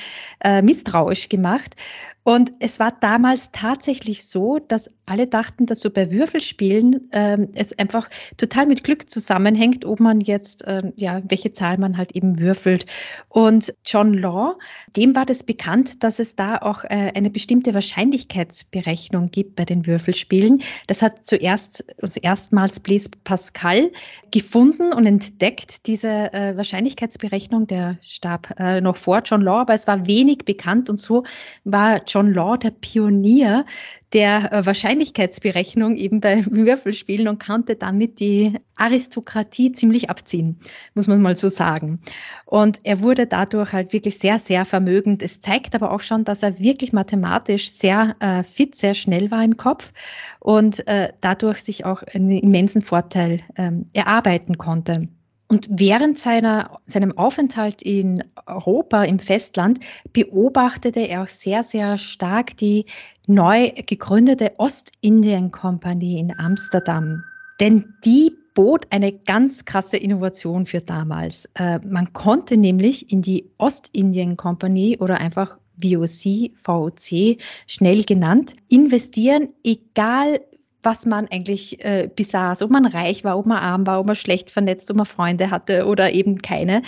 misstrauisch 0.63 1.29
gemacht. 1.29 1.77
Und 2.25 2.53
es 2.61 2.79
war 2.79 2.93
damals 2.93 3.51
tatsächlich 3.51 4.27
so, 4.27 4.59
dass 4.59 4.91
alle 5.13 5.27
dachten, 5.27 5.67
dass 5.67 5.81
so 5.81 5.91
bei 5.91 6.11
Würfelspielen 6.11 7.11
ähm, 7.13 7.49
es 7.55 7.79
einfach 7.79 8.09
total 8.39 8.65
mit 8.65 8.83
Glück 8.83 9.11
zusammenhängt, 9.11 9.85
ob 9.85 10.01
man 10.01 10.23
jetzt, 10.23 10.65
ähm, 10.67 10.95
ja, 10.97 11.21
welche 11.29 11.53
Zahl 11.53 11.77
man 11.77 11.99
halt 11.99 12.17
eben 12.17 12.39
würfelt. 12.39 12.87
Und 13.29 13.75
John 13.85 14.15
Law, 14.15 14.59
dem 14.97 15.15
war 15.15 15.27
das 15.27 15.43
bekannt, 15.43 16.03
dass 16.03 16.19
es 16.19 16.35
da 16.35 16.57
auch 16.57 16.85
äh, 16.85 17.13
eine 17.15 17.29
bestimmte 17.29 17.75
Wahrscheinlichkeitsberechnung 17.75 19.27
gibt 19.27 19.55
bei 19.55 19.67
den 19.67 19.87
Würfelspielen. 19.87 20.63
Das 20.87 21.03
hat 21.03 21.27
zuerst, 21.27 21.85
also 22.01 22.19
erstmals 22.23 22.81
Blaise 22.81 23.11
Pascal 23.23 23.93
gefunden 24.31 24.95
und 24.95 25.05
entdeckt, 25.05 25.87
diese 25.87 26.33
äh, 26.33 26.57
Wahrscheinlichkeitsberechnung, 26.57 27.67
der 27.67 27.99
starb 28.01 28.55
äh, 28.59 28.81
noch 28.81 28.97
vor 28.97 29.21
John 29.27 29.43
Law, 29.43 29.61
aber 29.61 29.75
es 29.75 29.87
war 29.87 30.07
wenig 30.07 30.47
bekannt 30.47 30.89
und 30.89 30.99
so 30.99 31.25
war 31.65 32.01
John 32.07 32.33
Law 32.33 32.57
der 32.57 32.71
Pionier 32.71 33.67
der 34.13 34.53
äh, 34.53 34.67
Wahrscheinlichkeitsberechnung 34.67 35.97
eben 35.97 36.21
bei 36.21 36.45
Würfelspielen 36.51 37.29
und 37.29 37.45
konnte 37.45 37.77
damit 37.77 38.21
die 38.21 38.59
Aristokratie 38.77 39.73
ziemlich 39.73 40.11
abziehen, 40.11 40.59
muss 40.95 41.07
man 41.07 41.23
mal 41.23 41.37
so 41.37 41.49
sagen. 41.49 42.01
Und 42.45 42.81
er 42.85 43.01
wurde 43.01 43.27
dadurch 43.27 43.73
halt 43.73 43.93
wirklich 43.93 44.19
sehr, 44.19 44.39
sehr 44.39 44.65
vermögend. 44.65 45.23
Es 45.23 45.41
zeigt 45.41 45.75
aber 45.75 45.93
auch 45.93 46.01
schon, 46.01 46.25
dass 46.25 46.43
er 46.43 46.59
wirklich 46.61 46.93
mathematisch 46.93 47.71
sehr 47.71 48.17
äh, 48.21 48.43
fit, 48.43 48.75
sehr 48.75 48.95
schnell 48.95 49.31
war 49.31 49.45
im 49.45 49.57
Kopf 49.57 49.93
und 50.41 50.87
äh, 50.89 51.13
dadurch 51.21 51.63
sich 51.63 51.85
auch 51.85 52.03
einen 52.03 52.31
immensen 52.31 52.83
Vorteil 52.83 53.41
ähm, 53.57 53.91
erarbeiten 53.93 54.59
konnte. 54.59 55.09
Und 55.53 55.69
während 55.71 56.19
seiner, 56.19 56.79
seinem 56.87 57.19
Aufenthalt 57.19 57.83
in 57.83 58.25
Europa, 58.47 59.05
im 59.05 59.19
Festland, 59.19 59.81
beobachtete 60.15 61.01
er 61.01 61.25
auch 61.25 61.29
sehr, 61.29 61.63
sehr 61.63 61.99
stark 61.99 62.57
die 62.57 62.87
neu 63.27 63.71
gegründete 63.85 64.55
Ostindien-Kompanie 64.57 66.21
in 66.21 66.39
Amsterdam. 66.39 67.25
Denn 67.61 67.93
die 68.03 68.35
bot 68.55 68.87
eine 68.89 69.13
ganz 69.13 69.67
krasse 69.67 69.99
Innovation 69.99 70.65
für 70.65 70.81
damals. 70.81 71.51
Äh, 71.53 71.81
man 71.85 72.15
konnte 72.15 72.57
nämlich 72.57 73.13
in 73.13 73.21
die 73.21 73.51
Ostindien-Kompanie 73.59 74.97
oder 75.01 75.21
einfach 75.21 75.59
VOC, 75.83 76.53
VOC, 76.55 77.37
schnell 77.67 78.05
genannt, 78.05 78.57
investieren, 78.71 79.53
egal 79.65 80.41
was 80.83 81.07
man 81.07 81.29
eigentlich 81.29 81.85
äh, 81.85 82.09
besaß, 82.15 82.63
ob 82.63 82.71
man 82.71 82.87
reich 82.87 83.25
war, 83.25 83.39
ob 83.39 83.47
man 83.47 83.59
arm 83.59 83.87
war, 83.87 84.01
ob 84.01 84.07
man 84.07 84.17
schlecht 84.17 84.51
vernetzt, 84.51 84.91
ob 84.91 84.97
man 84.97 85.07
Freunde 85.07 85.51
hatte 85.51 85.87
oder 85.87 86.13
eben 86.13 86.43
keine. 86.43 86.83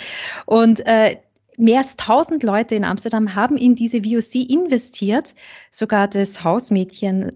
Und 0.45 0.85
äh, 0.85 1.17
mehr 1.57 1.79
als 1.79 1.97
1000 1.97 2.43
Leute 2.43 2.75
in 2.75 2.83
Amsterdam 2.83 3.35
haben 3.35 3.57
in 3.57 3.75
diese 3.75 4.03
VOC 4.03 4.49
investiert. 4.49 5.33
Sogar 5.77 6.07
das 6.07 6.41
Hausmädchen, 6.41 7.33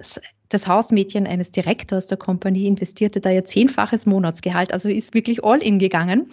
das 0.48 0.65
Hausmädchen 0.65 1.27
eines 1.27 1.51
Direktors 1.51 2.08
der 2.08 2.17
Kompanie 2.17 2.67
investierte 2.67 3.19
da 3.19 3.31
ja 3.31 3.43
zehnfaches 3.43 4.05
Monatsgehalt, 4.05 4.72
also 4.72 4.88
ist 4.88 5.13
wirklich 5.13 5.43
all 5.43 5.62
in 5.62 5.77
gegangen. 5.77 6.29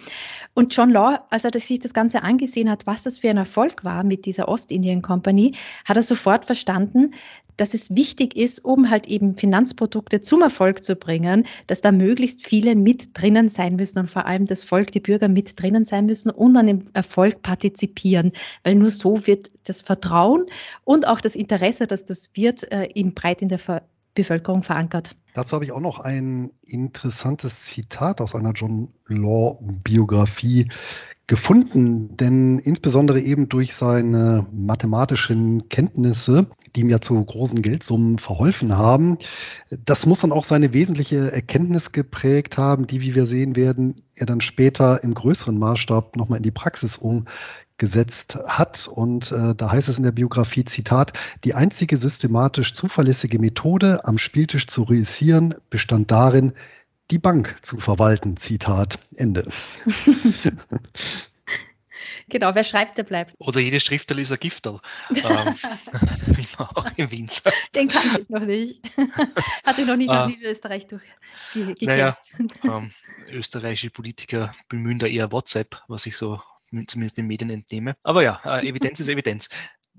Und 0.53 0.73
John 0.73 0.89
Law, 0.89 1.19
als 1.29 1.43
er 1.43 1.51
sich 1.59 1.79
das 1.79 1.93
Ganze 1.93 2.23
angesehen 2.23 2.71
hat, 2.71 2.87
was 2.87 3.03
das 3.03 3.17
für 3.19 3.29
ein 3.29 3.35
Erfolg 3.35 3.83
war 3.83 4.05
mit 4.05 4.25
dieser 4.25 4.47
Ostindien 4.47 5.01
Company, 5.01 5.55
hat 5.83 5.97
er 5.97 6.03
sofort 6.03 6.45
verstanden, 6.45 7.11
dass 7.57 7.73
es 7.73 7.93
wichtig 7.93 8.35
ist, 8.37 8.63
um 8.63 8.89
halt 8.89 9.07
eben 9.07 9.35
Finanzprodukte 9.35 10.21
zum 10.21 10.41
Erfolg 10.41 10.83
zu 10.83 10.95
bringen, 10.95 11.45
dass 11.65 11.81
da 11.81 11.91
möglichst 11.91 12.45
viele 12.45 12.75
mit 12.75 13.19
drinnen 13.19 13.49
sein 13.49 13.75
müssen 13.75 13.99
und 13.99 14.09
vor 14.09 14.25
allem 14.25 14.45
das 14.45 14.63
Volk, 14.63 14.91
die 14.91 14.99
Bürger 14.99 15.27
mit 15.27 15.59
drinnen 15.59 15.83
sein 15.83 16.05
müssen 16.05 16.29
und 16.29 16.55
an 16.55 16.67
dem 16.67 16.85
Erfolg 16.93 17.41
partizipieren, 17.41 18.31
weil 18.63 18.75
nur 18.75 18.91
so 18.91 19.25
wird 19.27 19.51
das 19.65 19.81
Vertrauen 19.81 20.45
und 20.85 21.07
auch 21.07 21.19
das 21.19 21.35
Interesse, 21.35 21.87
dass 21.97 22.05
das 22.05 22.29
wird, 22.33 22.71
äh, 22.71 22.89
eben 22.93 23.13
breit 23.13 23.41
in 23.41 23.49
der 23.49 23.59
Ver 23.59 23.83
Bevölkerung 24.13 24.63
verankert. 24.63 25.15
Dazu 25.35 25.53
habe 25.53 25.65
ich 25.65 25.71
auch 25.71 25.79
noch 25.79 25.99
ein 25.99 26.49
interessantes 26.63 27.61
Zitat 27.61 28.19
aus 28.19 28.33
einer 28.33 28.53
John 28.53 28.91
Law 29.05 29.59
Biografie 29.83 30.69
gefunden, 31.27 32.15
denn 32.17 32.57
insbesondere 32.57 33.19
eben 33.19 33.49
durch 33.49 33.75
seine 33.75 34.47
mathematischen 34.51 35.69
Kenntnisse, 35.69 36.47
die 36.75 36.79
ihm 36.79 36.89
ja 36.89 37.01
zu 37.01 37.23
großen 37.23 37.61
Geldsummen 37.61 38.17
verholfen 38.17 38.77
haben, 38.77 39.17
das 39.85 40.05
muss 40.05 40.21
dann 40.21 40.31
auch 40.31 40.45
seine 40.45 40.73
wesentliche 40.73 41.31
Erkenntnis 41.31 41.91
geprägt 41.91 42.57
haben, 42.57 42.87
die, 42.87 43.01
wie 43.01 43.13
wir 43.13 43.27
sehen 43.27 43.55
werden, 43.55 44.01
er 44.15 44.25
dann 44.25 44.41
später 44.41 45.03
im 45.03 45.13
größeren 45.13 45.59
Maßstab 45.59 46.15
nochmal 46.15 46.37
in 46.37 46.43
die 46.43 46.51
Praxis 46.51 46.97
umgesetzt 47.77 48.37
hat. 48.47 48.87
Und 48.87 49.31
äh, 49.31 49.55
da 49.55 49.71
heißt 49.71 49.89
es 49.89 49.97
in 49.97 50.03
der 50.03 50.11
Biografie, 50.11 50.65
Zitat, 50.65 51.13
die 51.43 51.53
einzige 51.53 51.97
systematisch 51.97 52.73
zuverlässige 52.73 53.39
Methode, 53.39 54.05
am 54.05 54.17
Spieltisch 54.17 54.67
zu 54.67 54.83
reüssieren, 54.83 55.55
bestand 55.69 56.11
darin, 56.11 56.53
die 57.11 57.19
Bank 57.19 57.57
zu 57.61 57.77
verwalten. 57.77 58.37
Zitat 58.37 58.99
Ende. 59.15 59.47
Genau, 62.29 62.53
wer 62.55 62.65
schreibt, 62.65 62.97
der 62.97 63.03
bleibt. 63.03 63.35
Oder 63.37 63.61
jede 63.61 63.79
Schriftel 63.79 64.19
ist 64.19 64.33
ein 64.33 64.37
Gifterl. 64.37 64.81
ähm, 65.11 65.23
wie 66.25 66.45
man 66.59 66.67
auch 66.75 66.85
im 66.97 67.09
Winzer. 67.09 67.53
Den 67.73 67.87
kann 67.87 68.19
ich 68.19 68.27
noch 68.27 68.41
nicht. 68.41 68.81
Hatte 69.63 69.79
ich 69.79 69.87
noch 69.87 69.95
nicht 69.95 70.09
nach 70.09 70.27
Niederösterreich 70.27 70.87
durchgekämpft. 70.87 71.81
Naja, 71.83 72.17
ähm, 72.65 72.91
österreichische 73.29 73.91
Politiker 73.91 74.53
bemühen 74.67 74.99
da 74.99 75.07
eher 75.07 75.31
WhatsApp, 75.31 75.81
was 75.87 76.05
ich 76.05 76.17
so 76.17 76.41
zumindest 76.87 77.17
den 77.17 77.27
Medien 77.27 77.49
entnehme. 77.49 77.95
Aber 78.03 78.23
ja, 78.23 78.39
äh, 78.45 78.67
Evidenz 78.67 78.99
ist 78.99 79.09
Evidenz. 79.09 79.49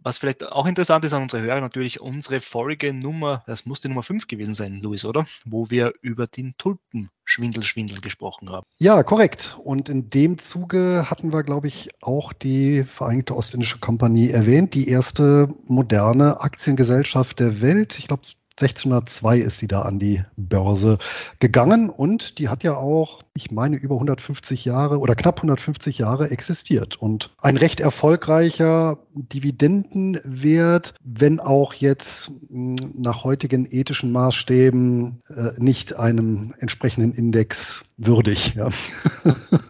Was 0.01 0.19
vielleicht 0.19 0.47
auch 0.47 0.67
interessant 0.67 1.05
ist 1.05 1.13
an 1.13 1.23
unsere 1.23 1.43
Hörer, 1.43 1.61
natürlich 1.61 2.01
unsere 2.01 2.41
Folge 2.41 2.93
Nummer, 2.93 3.43
das 3.47 3.67
muss 3.67 3.81
die 3.81 3.89
Nummer 3.89 4.05
5 4.05 4.29
gewesen 4.29 4.55
sein, 4.55 4.81
Luis, 4.81 5.05
oder? 5.05 5.27
Wo 5.45 5.71
wir 5.71 5.93
über 6.03 6.29
den 6.29 6.55
Tulpenschwindel-Schwindel 6.57 8.01
gesprochen 8.01 8.51
haben. 8.51 8.67
Ja, 8.79 9.03
korrekt. 9.03 9.59
Und 9.63 9.89
in 9.89 10.09
dem 10.09 10.39
Zuge 10.39 11.07
hatten 11.11 11.33
wir, 11.33 11.43
glaube 11.43 11.67
ich, 11.67 11.89
auch 12.01 12.33
die 12.33 12.85
Vereinigte 12.85 13.35
Ostindische 13.35 13.81
Kompanie 13.81 14.31
erwähnt, 14.31 14.75
die 14.75 14.89
erste 14.89 15.49
moderne 15.65 16.41
Aktiengesellschaft 16.41 17.41
der 17.41 17.61
Welt. 17.61 17.99
Ich 17.99 18.07
glaube, 18.07 18.23
1602 18.61 19.39
ist 19.39 19.59
sie 19.59 19.69
da 19.69 19.83
an 19.83 20.01
die 20.01 20.25
Börse 20.37 20.99
gegangen 21.39 21.91
und 21.91 22.41
die 22.41 22.49
hat 22.49 22.65
ja 22.65 22.77
auch, 22.77 23.23
ich 23.37 23.53
meine, 23.53 23.77
über 23.77 23.95
150 23.95 24.65
Jahre 24.65 24.99
oder 24.99 25.15
knapp 25.15 25.39
150 25.39 25.99
Jahre 25.99 26.31
existiert 26.31 26.97
und 26.97 27.31
ein 27.39 27.57
recht 27.57 27.79
erfolgreicher 27.79 28.99
Dividendenwert, 29.15 30.95
wenn 31.05 31.39
auch 31.39 31.73
jetzt 31.73 32.33
hm, 32.49 32.75
nach 32.97 33.23
heutigen 33.23 33.65
ethischen 33.71 34.11
Maßstäben 34.11 35.21
äh, 35.29 35.51
nicht 35.59 35.97
einem 35.97 36.53
entsprechenden 36.59 37.13
Index 37.13 37.85
würdig. 37.97 38.55
Ja. 38.55 38.69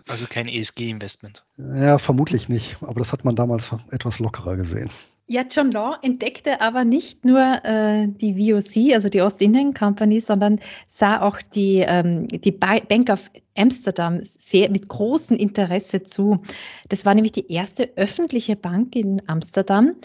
Also 0.09 0.25
kein 0.31 0.49
ESG-Investment. 0.49 1.45
Ja, 1.59 1.99
vermutlich 1.99 2.49
nicht, 2.49 2.79
aber 2.81 3.01
das 3.01 3.13
hat 3.13 3.27
man 3.27 3.37
damals 3.37 3.71
etwas 3.91 4.19
lockerer 4.19 4.57
gesehen. 4.57 4.89
Ja, 5.31 5.43
John 5.43 5.73
Law 5.73 5.99
entdeckte 6.01 6.63
aber 6.63 6.87
nicht 6.87 7.27
nur 7.27 7.39
äh, 7.63 8.09
die 8.09 8.35
VOC, 8.35 8.95
also 8.95 9.11
die 9.11 9.21
Ostindien 9.21 9.75
Company, 9.75 10.21
sondern 10.21 10.59
sah 10.89 11.21
auch 11.21 11.43
die, 11.55 11.85
ähm, 11.87 12.29
die 12.29 12.51
Bank 12.51 13.11
of 13.11 13.31
Amsterdam 13.59 14.21
sehr 14.23 14.71
mit 14.71 14.89
großem 14.89 15.37
Interesse 15.37 16.03
zu. 16.03 16.43
Das 16.89 17.05
war 17.05 17.15
nämlich 17.15 17.33
die 17.33 17.53
erste 17.53 17.91
öffentliche 17.97 18.57
Bank 18.57 18.95
in 18.97 19.23
Amsterdam 19.27 19.97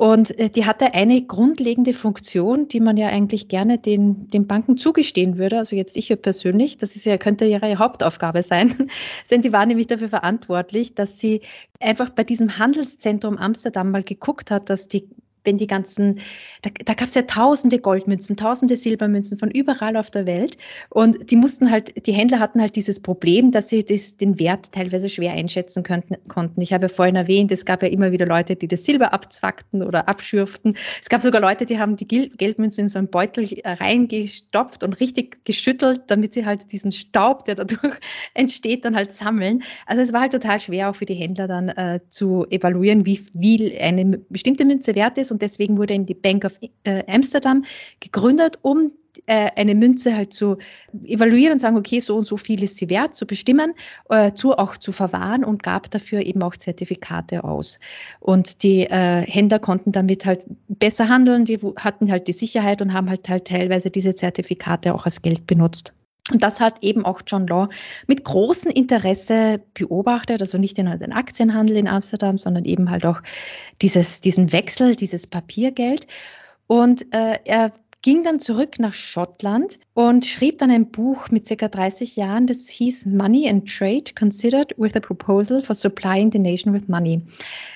und 0.00 0.38
äh, 0.38 0.48
die 0.48 0.64
hatte 0.64 0.94
eine 0.94 1.20
grundlegende 1.20 1.92
Funktion, 1.92 2.68
die 2.68 2.80
man 2.80 2.96
ja 2.96 3.08
eigentlich 3.08 3.48
gerne 3.48 3.76
den, 3.76 4.28
den 4.28 4.46
Banken 4.46 4.78
zugestehen 4.78 5.36
würde. 5.36 5.58
Also 5.58 5.76
jetzt 5.76 5.94
ich 5.94 6.08
persönlich, 6.22 6.78
das 6.78 6.96
ist 6.96 7.04
ja, 7.04 7.18
könnte 7.18 7.44
ihre 7.44 7.78
Hauptaufgabe 7.78 8.42
sein, 8.42 8.88
denn 9.30 9.42
sie 9.42 9.52
war 9.52 9.66
nämlich 9.66 9.88
dafür 9.88 10.08
verantwortlich, 10.08 10.94
dass 10.94 11.18
sie 11.18 11.42
einfach 11.80 12.08
bei 12.08 12.24
diesem 12.24 12.58
Handelszentrum 12.58 13.36
Amsterdam 13.36 13.90
mal 13.90 14.02
geguckt 14.02 14.50
hat, 14.50 14.70
dass 14.70 14.88
die 14.88 15.06
wenn 15.44 15.58
die 15.58 15.66
ganzen, 15.66 16.18
da, 16.62 16.70
da 16.84 16.94
gab 16.94 17.08
es 17.08 17.14
ja 17.14 17.22
tausende 17.22 17.78
Goldmünzen, 17.78 18.36
tausende 18.36 18.76
Silbermünzen 18.76 19.38
von 19.38 19.50
überall 19.50 19.96
auf 19.96 20.10
der 20.10 20.26
Welt. 20.26 20.56
Und 20.90 21.30
die 21.30 21.36
mussten 21.36 21.70
halt, 21.70 22.06
die 22.06 22.12
Händler 22.12 22.38
hatten 22.38 22.60
halt 22.60 22.76
dieses 22.76 23.00
Problem, 23.00 23.50
dass 23.50 23.68
sie 23.68 23.84
das, 23.84 24.16
den 24.16 24.38
Wert 24.38 24.72
teilweise 24.72 25.08
schwer 25.08 25.32
einschätzen 25.32 25.82
könnten, 25.82 26.16
konnten. 26.28 26.60
Ich 26.60 26.72
habe 26.72 26.86
ja 26.86 26.88
vorhin 26.88 27.16
erwähnt, 27.16 27.50
es 27.52 27.64
gab 27.64 27.82
ja 27.82 27.88
immer 27.88 28.12
wieder 28.12 28.26
Leute, 28.26 28.56
die 28.56 28.68
das 28.68 28.84
Silber 28.84 29.12
abzwackten 29.12 29.82
oder 29.82 30.08
abschürften. 30.08 30.76
Es 31.00 31.08
gab 31.08 31.22
sogar 31.22 31.40
Leute, 31.40 31.66
die 31.66 31.78
haben 31.78 31.96
die 31.96 32.06
Geldmünzen 32.06 32.82
in 32.82 32.88
so 32.88 32.98
einen 32.98 33.08
Beutel 33.08 33.44
äh, 33.52 33.70
reingestopft 33.70 34.84
und 34.84 34.94
richtig 35.00 35.44
geschüttelt, 35.44 36.02
damit 36.08 36.34
sie 36.34 36.46
halt 36.46 36.72
diesen 36.72 36.92
Staub, 36.92 37.44
der 37.44 37.54
dadurch 37.56 37.94
entsteht, 38.34 38.84
dann 38.84 38.96
halt 38.96 39.12
sammeln. 39.12 39.62
Also 39.86 40.02
es 40.02 40.12
war 40.12 40.22
halt 40.22 40.32
total 40.32 40.60
schwer 40.60 40.90
auch 40.90 40.96
für 40.96 41.06
die 41.06 41.14
Händler 41.14 41.48
dann 41.48 41.68
äh, 41.70 42.00
zu 42.08 42.46
evaluieren, 42.50 43.06
wie 43.06 43.16
viel 43.16 43.76
eine 43.78 44.18
bestimmte 44.28 44.64
Münze 44.64 44.94
wert 44.94 45.18
ist 45.18 45.29
und 45.30 45.42
deswegen 45.42 45.78
wurde 45.78 45.94
eben 45.94 46.06
die 46.06 46.14
Bank 46.14 46.44
of 46.44 46.58
äh, 46.84 47.02
Amsterdam 47.06 47.64
gegründet, 48.00 48.58
um 48.62 48.92
äh, 49.26 49.50
eine 49.56 49.74
Münze 49.74 50.16
halt 50.16 50.32
zu 50.32 50.56
evaluieren 51.04 51.54
und 51.54 51.58
sagen, 51.58 51.76
okay, 51.76 52.00
so 52.00 52.16
und 52.16 52.24
so 52.24 52.36
viel 52.36 52.62
ist 52.62 52.76
sie 52.76 52.88
wert, 52.88 53.14
zu 53.14 53.26
bestimmen, 53.26 53.74
äh, 54.08 54.32
zu 54.32 54.52
auch 54.52 54.76
zu 54.76 54.92
verwahren 54.92 55.44
und 55.44 55.62
gab 55.62 55.90
dafür 55.90 56.24
eben 56.24 56.42
auch 56.42 56.56
Zertifikate 56.56 57.44
aus. 57.44 57.80
Und 58.20 58.62
die 58.62 58.86
äh, 58.86 59.22
Händler 59.26 59.58
konnten 59.58 59.92
damit 59.92 60.26
halt 60.26 60.42
besser 60.68 61.08
handeln, 61.08 61.44
die 61.44 61.58
hatten 61.76 62.10
halt 62.10 62.28
die 62.28 62.32
Sicherheit 62.32 62.82
und 62.82 62.92
haben 62.92 63.10
halt, 63.10 63.28
halt 63.28 63.46
teilweise 63.46 63.90
diese 63.90 64.14
Zertifikate 64.14 64.94
auch 64.94 65.04
als 65.04 65.22
Geld 65.22 65.46
benutzt. 65.46 65.94
Und 66.32 66.42
das 66.42 66.60
hat 66.60 66.84
eben 66.84 67.04
auch 67.04 67.22
John 67.26 67.46
Law 67.46 67.68
mit 68.06 68.24
großem 68.24 68.70
Interesse 68.70 69.60
beobachtet, 69.74 70.40
also 70.40 70.58
nicht 70.58 70.78
nur 70.78 70.96
den 70.96 71.12
Aktienhandel 71.12 71.76
in 71.76 71.88
Amsterdam, 71.88 72.38
sondern 72.38 72.64
eben 72.64 72.90
halt 72.90 73.04
auch 73.04 73.20
dieses, 73.82 74.20
diesen 74.20 74.52
Wechsel, 74.52 74.94
dieses 74.94 75.26
Papiergeld. 75.26 76.06
Und 76.66 77.12
äh, 77.12 77.38
er 77.44 77.72
ging 78.02 78.22
dann 78.22 78.40
zurück 78.40 78.78
nach 78.78 78.94
Schottland 78.94 79.78
und 79.94 80.24
schrieb 80.24 80.58
dann 80.58 80.70
ein 80.70 80.90
Buch 80.90 81.30
mit 81.30 81.46
circa 81.46 81.68
30 81.68 82.16
Jahren, 82.16 82.46
das 82.46 82.68
hieß 82.68 83.06
Money 83.06 83.48
and 83.48 83.68
Trade 83.68 84.04
Considered 84.18 84.72
with 84.78 84.94
a 84.94 85.00
Proposal 85.00 85.60
for 85.60 85.74
Supplying 85.74 86.32
the 86.32 86.38
Nation 86.38 86.72
with 86.72 86.88
Money. 86.88 87.22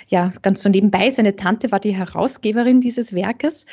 Ja, 0.08 0.30
ganz 0.42 0.62
so 0.62 0.68
nebenbei, 0.68 1.10
seine 1.10 1.36
Tante 1.36 1.70
war 1.72 1.80
die 1.80 1.94
Herausgeberin 1.94 2.80
dieses 2.80 3.12
Werkes. 3.12 3.66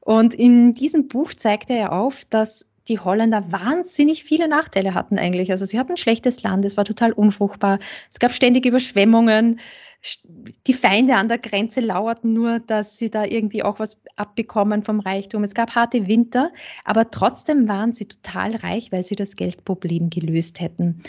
Und 0.00 0.34
in 0.34 0.74
diesem 0.74 1.08
Buch 1.08 1.34
zeigte 1.34 1.72
er 1.72 1.92
auf, 1.92 2.24
dass 2.26 2.66
die 2.88 2.98
Holländer 2.98 3.50
wahnsinnig 3.50 4.22
viele 4.22 4.48
Nachteile 4.48 4.94
hatten 4.94 5.18
eigentlich. 5.18 5.50
Also 5.50 5.64
sie 5.64 5.78
hatten 5.78 5.92
ein 5.92 5.98
schlechtes 5.98 6.42
Land, 6.42 6.64
es 6.64 6.76
war 6.76 6.84
total 6.84 7.12
unfruchtbar, 7.12 7.78
es 8.10 8.18
gab 8.18 8.32
ständig 8.32 8.64
Überschwemmungen, 8.64 9.60
die 10.66 10.74
Feinde 10.74 11.16
an 11.16 11.28
der 11.28 11.38
Grenze 11.38 11.80
lauerten 11.80 12.32
nur, 12.32 12.60
dass 12.60 12.98
sie 12.98 13.10
da 13.10 13.24
irgendwie 13.24 13.62
auch 13.62 13.80
was 13.80 13.96
abbekommen 14.14 14.82
vom 14.82 15.00
Reichtum. 15.00 15.42
Es 15.42 15.54
gab 15.54 15.74
harte 15.74 16.06
Winter, 16.06 16.52
aber 16.84 17.10
trotzdem 17.10 17.66
waren 17.66 17.92
sie 17.92 18.06
total 18.06 18.54
reich, 18.56 18.92
weil 18.92 19.04
sie 19.04 19.16
das 19.16 19.36
Geldproblem 19.36 20.10
gelöst 20.10 20.60
hätten. 20.60 21.02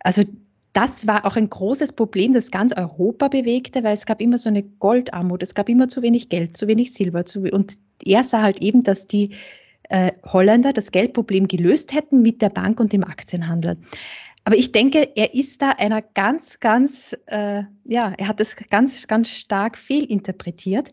Also 0.00 0.24
das 0.72 1.06
war 1.06 1.24
auch 1.24 1.36
ein 1.36 1.48
großes 1.48 1.92
Problem, 1.92 2.32
das 2.32 2.50
ganz 2.50 2.76
Europa 2.76 3.28
bewegte, 3.28 3.84
weil 3.84 3.94
es 3.94 4.06
gab 4.06 4.20
immer 4.20 4.38
so 4.38 4.48
eine 4.48 4.64
Goldarmut, 4.64 5.42
es 5.42 5.54
gab 5.54 5.68
immer 5.68 5.88
zu 5.88 6.02
wenig 6.02 6.28
Geld, 6.28 6.56
zu 6.56 6.66
wenig 6.66 6.92
Silber. 6.92 7.24
Zu, 7.24 7.42
und 7.42 7.74
er 8.04 8.24
sah 8.24 8.42
halt 8.42 8.60
eben, 8.60 8.82
dass 8.82 9.06
die 9.06 9.30
äh, 9.90 10.12
Holländer 10.24 10.72
das 10.72 10.90
Geldproblem 10.90 11.48
gelöst 11.48 11.92
hätten 11.94 12.22
mit 12.22 12.42
der 12.42 12.50
Bank 12.50 12.80
und 12.80 12.92
dem 12.92 13.04
Aktienhandel. 13.04 13.76
Aber 14.44 14.56
ich 14.56 14.72
denke, 14.72 15.08
er 15.16 15.34
ist 15.34 15.62
da 15.62 15.70
einer 15.70 16.02
ganz, 16.02 16.60
ganz, 16.60 17.16
äh, 17.26 17.62
ja, 17.84 18.12
er 18.16 18.28
hat 18.28 18.40
das 18.40 18.56
ganz, 18.56 19.06
ganz 19.06 19.30
stark 19.30 19.78
fehlinterpretiert. 19.78 20.92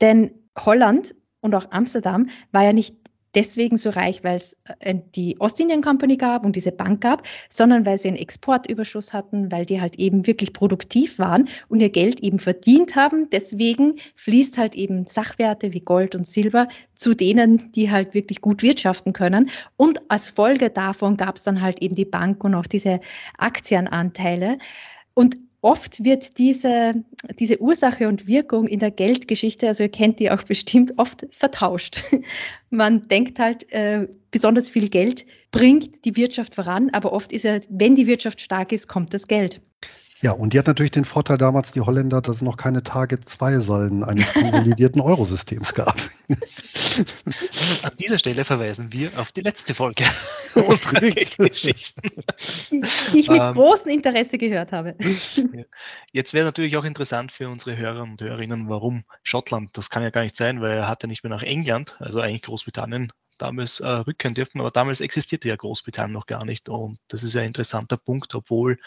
Denn 0.00 0.30
Holland 0.58 1.14
und 1.40 1.54
auch 1.54 1.70
Amsterdam 1.70 2.28
war 2.52 2.64
ja 2.64 2.72
nicht 2.72 2.96
deswegen 3.36 3.76
so 3.76 3.90
reich, 3.90 4.24
weil 4.24 4.36
es 4.36 4.56
äh, 4.80 4.96
die 5.14 5.36
Ostindien 5.38 5.82
Company 5.82 6.16
gab 6.16 6.44
und 6.44 6.56
diese 6.56 6.72
Bank 6.72 7.02
gab, 7.02 7.22
sondern 7.48 7.86
weil 7.86 7.98
sie 7.98 8.08
einen 8.08 8.16
Exportüberschuss 8.16 9.12
hatten, 9.12 9.52
weil 9.52 9.66
die 9.66 9.80
halt 9.80 9.96
eben 9.98 10.26
wirklich 10.26 10.52
produktiv 10.52 11.20
waren 11.20 11.48
und 11.68 11.80
ihr 11.80 11.90
Geld 11.90 12.20
eben 12.20 12.38
verdient 12.38 12.96
haben. 12.96 13.30
Deswegen 13.30 13.96
fließt 14.16 14.58
halt 14.58 14.74
eben 14.74 15.06
Sachwerte 15.06 15.72
wie 15.72 15.80
Gold 15.80 16.14
und 16.14 16.26
Silber 16.26 16.66
zu 16.94 17.14
denen, 17.14 17.70
die 17.72 17.90
halt 17.90 18.14
wirklich 18.14 18.40
gut 18.40 18.62
wirtschaften 18.62 19.12
können. 19.12 19.50
Und 19.76 20.00
als 20.10 20.30
Folge 20.30 20.70
davon 20.70 21.16
gab 21.16 21.36
es 21.36 21.44
dann 21.44 21.60
halt 21.60 21.82
eben 21.82 21.94
die 21.94 22.04
Bank 22.06 22.42
und 22.42 22.54
auch 22.54 22.66
diese 22.66 23.00
Aktienanteile. 23.38 24.58
Und 25.14 25.36
oft 25.60 26.04
wird 26.04 26.38
diese, 26.38 27.04
diese 27.38 27.60
Ursache 27.60 28.08
und 28.08 28.26
Wirkung 28.26 28.66
in 28.68 28.78
der 28.78 28.90
Geldgeschichte, 28.90 29.68
also 29.68 29.84
ihr 29.84 29.88
kennt 29.88 30.20
die 30.20 30.30
auch 30.30 30.42
bestimmt, 30.42 30.94
oft 30.96 31.26
vertauscht. 31.30 32.04
Man 32.70 33.08
denkt 33.08 33.38
halt, 33.38 33.70
äh, 33.72 34.08
besonders 34.30 34.68
viel 34.68 34.88
Geld 34.88 35.26
bringt 35.50 36.04
die 36.04 36.16
Wirtschaft 36.16 36.54
voran, 36.54 36.90
aber 36.90 37.12
oft 37.12 37.32
ist 37.32 37.44
ja, 37.44 37.60
wenn 37.68 37.94
die 37.94 38.06
Wirtschaft 38.06 38.40
stark 38.40 38.72
ist, 38.72 38.88
kommt 38.88 39.14
das 39.14 39.26
Geld. 39.26 39.60
Ja, 40.22 40.32
und 40.32 40.52
die 40.52 40.58
hat 40.58 40.66
natürlich 40.66 40.92
den 40.92 41.04
Vorteil 41.04 41.36
damals, 41.36 41.72
die 41.72 41.82
Holländer, 41.82 42.22
dass 42.22 42.36
es 42.36 42.42
noch 42.42 42.56
keine 42.56 42.82
Target-2-Salden 42.82 44.02
eines 44.02 44.32
konsolidierten 44.32 45.02
Eurosystems 45.02 45.74
gab. 45.74 45.96
An 47.82 47.92
dieser 48.00 48.18
Stelle 48.18 48.44
verweisen 48.44 48.92
wir 48.92 49.10
auf 49.18 49.32
die 49.32 49.42
letzte 49.42 49.74
Folge 49.74 50.04
unserer 50.54 51.00
Geldgeschichten. 51.00 52.02
Die, 52.70 52.82
die 53.12 53.18
ich 53.18 53.28
mit 53.28 53.40
ähm, 53.40 53.54
großem 53.54 53.92
Interesse 53.92 54.38
gehört 54.38 54.72
habe. 54.72 54.96
Jetzt 56.12 56.32
wäre 56.32 56.46
natürlich 56.46 56.78
auch 56.78 56.84
interessant 56.84 57.32
für 57.32 57.50
unsere 57.50 57.76
Hörer 57.76 58.02
und 58.02 58.20
Hörerinnen, 58.20 58.70
warum 58.70 59.04
Schottland, 59.22 59.76
das 59.76 59.90
kann 59.90 60.02
ja 60.02 60.10
gar 60.10 60.22
nicht 60.22 60.36
sein, 60.36 60.62
weil 60.62 60.78
er 60.78 60.88
hat 60.88 61.02
ja 61.02 61.08
nicht 61.08 61.24
mehr 61.24 61.30
nach 61.30 61.42
England, 61.42 61.96
also 62.00 62.20
eigentlich 62.20 62.42
Großbritannien, 62.42 63.12
damals 63.38 63.80
äh, 63.80 63.88
rückkehren 63.88 64.34
dürfen, 64.34 64.60
aber 64.60 64.70
damals 64.70 65.00
existierte 65.00 65.48
ja 65.48 65.56
Großbritannien 65.56 66.12
noch 66.12 66.26
gar 66.26 66.44
nicht. 66.44 66.68
Und 66.68 66.98
das 67.08 67.22
ist 67.22 67.36
ein 67.36 67.46
interessanter 67.46 67.96
Punkt, 67.96 68.34
obwohl 68.34 68.78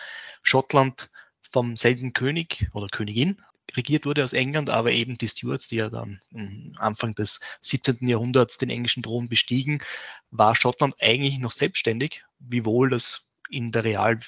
Schottland 0.42 1.10
vom 1.42 1.76
selben 1.76 2.14
König 2.14 2.68
oder 2.74 2.88
Königin 2.88 3.42
regiert 3.76 4.06
wurde 4.06 4.24
aus 4.24 4.34
England, 4.34 4.70
aber 4.70 4.92
eben 4.92 5.18
die 5.18 5.28
Stuarts, 5.28 5.68
die 5.68 5.78
ja 5.78 5.90
dann 5.90 6.20
Anfang 6.78 7.14
des 7.14 7.40
17. 7.62 8.08
Jahrhunderts 8.08 8.58
den 8.58 8.70
englischen 8.70 9.04
Thron 9.04 9.30
bestiegen, 9.30 9.80
war 10.32 10.56
Schottland 10.56 10.96
eigentlich 11.00 11.40
noch 11.40 11.52
selbstständig, 11.52 12.24
wiewohl 12.40 12.90
das 12.90 13.30
in 13.50 13.72
der 13.72 13.84
Real 13.84 14.20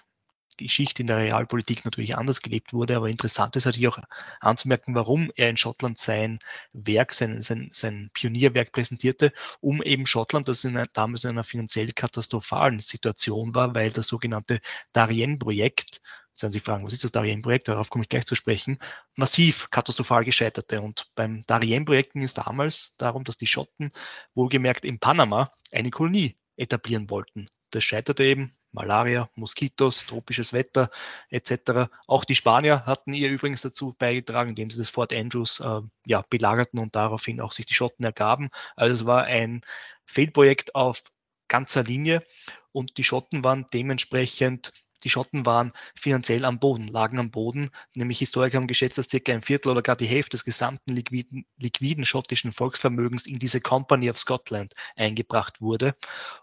Geschichte 0.62 1.02
in 1.02 1.08
der 1.08 1.18
Realpolitik 1.18 1.86
natürlich 1.86 2.18
anders 2.18 2.42
gelebt 2.42 2.74
wurde. 2.74 2.96
Aber 2.96 3.10
interessant 3.10 3.56
ist 3.56 3.66
natürlich 3.66 3.88
auch 3.88 4.00
anzumerken, 4.40 4.96
warum 4.96 5.32
er 5.36 5.50
in 5.50 5.58
Schottland 5.58 5.98
sein 5.98 6.40
Werk, 6.74 7.14
sein, 7.14 7.42
sein, 7.42 7.70
sein 7.72 8.10
Pionierwerk 8.14 8.72
präsentierte, 8.72 9.34
um 9.60 9.82
eben 9.84 10.06
Schottland, 10.06 10.48
das 10.48 10.64
in, 10.64 10.82
damals 10.94 11.24
in 11.24 11.32
einer 11.32 11.44
finanziell 11.44 11.92
katastrophalen 11.92 12.80
Situation 12.80 13.56
war, 13.56 13.76
weil 13.76 13.92
das 13.92 14.08
sogenannte 14.08 14.60
Darien-Projekt, 14.94 16.02
werden 16.42 16.52
Sie 16.52 16.60
fragen, 16.60 16.86
was 16.86 16.94
ist 16.94 17.04
das 17.04 17.12
Darien-Projekt? 17.12 17.68
Darauf 17.68 17.90
komme 17.90 18.04
ich 18.04 18.10
gleich 18.10 18.26
zu 18.26 18.36
sprechen. 18.36 18.80
Massiv 19.16 19.70
katastrophal 19.70 20.26
gescheiterte. 20.26 20.82
Und 20.82 21.08
beim 21.16 21.44
Darien-Projekt 21.48 22.14
ging 22.14 22.24
es 22.24 22.34
damals 22.34 22.96
darum, 22.98 23.24
dass 23.24 23.38
die 23.38 23.48
Schotten 23.48 23.92
wohlgemerkt 24.34 24.86
in 24.86 25.00
Panama 25.00 25.52
eine 25.72 25.92
Kolonie 25.92 26.38
etablieren 26.58 27.10
wollten. 27.10 27.48
Das 27.72 27.84
scheiterte 27.84 28.24
eben 28.24 28.54
Malaria, 28.72 29.30
Moskitos, 29.36 30.06
tropisches 30.06 30.54
Wetter 30.54 30.90
etc. 31.30 31.90
Auch 32.08 32.26
die 32.26 32.36
Spanier 32.36 32.84
hatten 32.86 33.14
ihr 33.14 33.30
übrigens 33.30 33.62
dazu 33.62 33.96
beigetragen, 33.98 34.50
indem 34.50 34.70
sie 34.70 34.80
das 34.80 34.90
Fort 34.90 35.14
Andrews 35.14 35.60
äh, 35.60 35.82
ja, 36.06 36.24
belagerten 36.30 36.80
und 36.80 36.96
daraufhin 36.96 37.42
auch 37.42 37.52
sich 37.52 37.66
die 37.66 37.74
Schotten 37.74 38.06
ergaben. 38.06 38.50
Also 38.76 39.02
es 39.02 39.06
war 39.06 39.24
ein 39.26 39.62
Fehlprojekt 40.06 40.76
auf 40.76 41.04
ganzer 41.48 41.84
Linie 41.84 42.24
und 42.72 42.98
die 42.98 43.04
Schotten 43.04 43.44
waren 43.44 43.66
dementsprechend 43.74 44.72
die 45.04 45.10
Schotten 45.10 45.46
waren 45.46 45.72
finanziell 45.96 46.46
am 46.46 46.60
Boden, 46.60 46.88
lagen 46.88 47.20
am 47.20 47.32
Boden. 47.32 47.72
Nämlich 47.96 48.20
Historiker 48.20 48.58
haben 48.58 48.68
geschätzt, 48.68 48.98
dass 48.98 49.10
circa 49.10 49.34
ein 49.34 49.42
Viertel 49.42 49.70
oder 49.70 49.82
gar 49.82 49.96
die 49.96 50.06
Hälfte 50.06 50.32
des 50.32 50.46
gesamten 50.46 50.96
liquiden, 50.96 51.46
liquiden 51.58 52.06
schottischen 52.06 52.52
Volksvermögens 52.52 53.26
in 53.26 53.40
diese 53.40 53.62
Company 53.62 54.10
of 54.10 54.18
Scotland 54.18 54.74
eingebracht 54.96 55.62
wurde. 55.62 55.96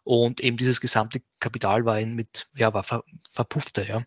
Und 0.05 0.41
eben 0.41 0.57
dieses 0.57 0.81
gesamte 0.81 1.23
Kapital 1.41 1.85
war 1.85 2.01
mit, 2.01 2.49
ja, 2.55 2.75
war 2.75 2.85
ver, 2.85 3.05
verpuffte, 3.31 3.85
ja. 3.87 4.05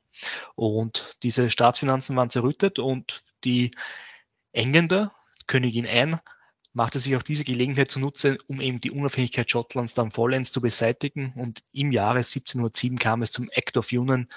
Und 0.55 1.17
diese 1.23 1.49
Staatsfinanzen 1.49 2.15
waren 2.15 2.29
zerrüttet 2.29 2.79
und 2.79 3.23
die 3.43 3.71
Engländer, 4.51 5.13
Königin 5.47 5.87
Anne, 5.87 6.21
machte 6.73 6.99
sich 6.99 7.15
auch 7.15 7.23
diese 7.23 7.43
Gelegenheit 7.43 7.91
zunutze, 7.91 8.37
um 8.47 8.61
eben 8.61 8.79
die 8.79 8.91
Unabhängigkeit 8.91 9.49
Schottlands 9.49 9.93
dann 9.93 10.11
vollends 10.11 10.51
zu 10.51 10.61
beseitigen. 10.61 11.33
Und 11.35 11.63
im 11.71 11.91
Jahre 11.91 12.19
1707 12.19 12.97
kam 12.97 13.21
es 13.21 13.31
zum 13.31 13.49
Act 13.51 13.77
of 13.77 13.91
Union, 13.91 14.27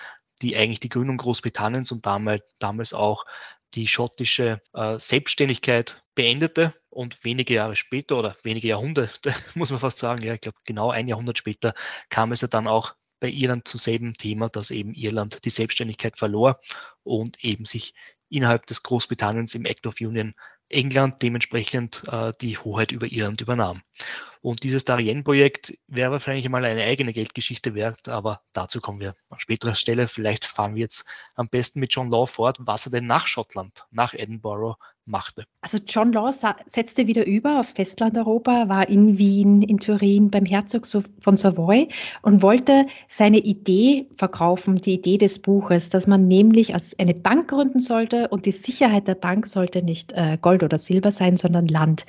die 0.42 0.56
eigentlich 0.56 0.80
die 0.80 0.88
Gründung 0.88 1.16
Großbritanniens 1.16 1.92
und 1.92 2.06
damals, 2.06 2.42
damals 2.58 2.92
auch 2.92 3.24
die 3.74 3.88
schottische 3.88 4.60
äh, 4.72 4.98
Selbstständigkeit 4.98 6.02
beendete. 6.14 6.74
Und 6.90 7.24
wenige 7.24 7.54
Jahre 7.54 7.76
später 7.76 8.16
oder 8.18 8.36
wenige 8.42 8.68
Jahrhunderte, 8.68 9.34
muss 9.54 9.70
man 9.70 9.80
fast 9.80 9.98
sagen, 9.98 10.24
ja, 10.24 10.34
ich 10.34 10.40
glaube 10.40 10.58
genau 10.64 10.90
ein 10.90 11.08
Jahrhundert 11.08 11.38
später, 11.38 11.74
kam 12.08 12.32
es 12.32 12.40
ja 12.40 12.48
dann 12.48 12.66
auch 12.66 12.94
bei 13.20 13.30
Irland 13.30 13.66
zu 13.66 13.78
selben 13.78 14.14
Thema, 14.14 14.48
dass 14.48 14.70
eben 14.70 14.92
Irland 14.92 15.44
die 15.44 15.50
Selbstständigkeit 15.50 16.18
verlor 16.18 16.60
und 17.04 17.42
eben 17.42 17.64
sich 17.64 17.94
innerhalb 18.28 18.66
des 18.66 18.82
Großbritanniens 18.82 19.54
im 19.54 19.64
Act 19.64 19.86
of 19.86 20.00
Union 20.00 20.34
England 20.74 21.22
dementsprechend 21.22 22.02
äh, 22.08 22.32
die 22.40 22.58
Hoheit 22.58 22.92
über 22.92 23.06
Irland 23.06 23.40
übernahm. 23.40 23.82
Und 24.44 24.62
dieses 24.62 24.84
Darien-Projekt 24.84 25.78
wäre 25.86 26.10
wahrscheinlich 26.10 26.46
mal 26.50 26.66
eine 26.66 26.82
eigene 26.82 27.14
Geldgeschichte 27.14 27.74
wert, 27.74 28.10
aber 28.10 28.42
dazu 28.52 28.82
kommen 28.82 29.00
wir 29.00 29.14
an 29.30 29.40
späterer 29.40 29.74
Stelle. 29.74 30.06
Vielleicht 30.06 30.44
fahren 30.44 30.74
wir 30.74 30.82
jetzt 30.82 31.06
am 31.34 31.48
besten 31.48 31.80
mit 31.80 31.94
John 31.94 32.10
Law 32.10 32.26
fort, 32.26 32.58
was 32.60 32.84
er 32.84 32.92
denn 32.92 33.06
nach 33.06 33.26
Schottland, 33.26 33.86
nach 33.90 34.12
Edinburgh 34.12 34.76
machte. 35.06 35.44
Also 35.60 35.78
John 35.86 36.12
Law 36.12 36.32
setzte 36.70 37.06
wieder 37.06 37.26
über 37.26 37.60
auf 37.60 37.68
Festlandeuropa, 37.68 38.68
war 38.68 38.88
in 38.88 39.18
Wien, 39.18 39.62
in 39.62 39.78
Turin 39.78 40.30
beim 40.30 40.44
Herzog 40.44 40.86
von 41.20 41.36
Savoy 41.36 41.88
und 42.22 42.42
wollte 42.42 42.86
seine 43.08 43.38
Idee 43.38 44.06
verkaufen, 44.16 44.76
die 44.76 44.94
Idee 44.94 45.18
des 45.18 45.40
Buches, 45.40 45.90
dass 45.90 46.06
man 46.06 46.26
nämlich 46.26 46.74
als 46.74 46.98
eine 46.98 47.14
Bank 47.14 47.48
gründen 47.48 47.80
sollte 47.80 48.28
und 48.28 48.46
die 48.46 48.52
Sicherheit 48.52 49.06
der 49.08 49.14
Bank 49.14 49.46
sollte 49.46 49.82
nicht 49.82 50.12
äh, 50.12 50.38
Gold 50.40 50.62
oder 50.62 50.78
Silber 50.78 51.12
sein, 51.12 51.36
sondern 51.36 51.68
Land. 51.68 52.06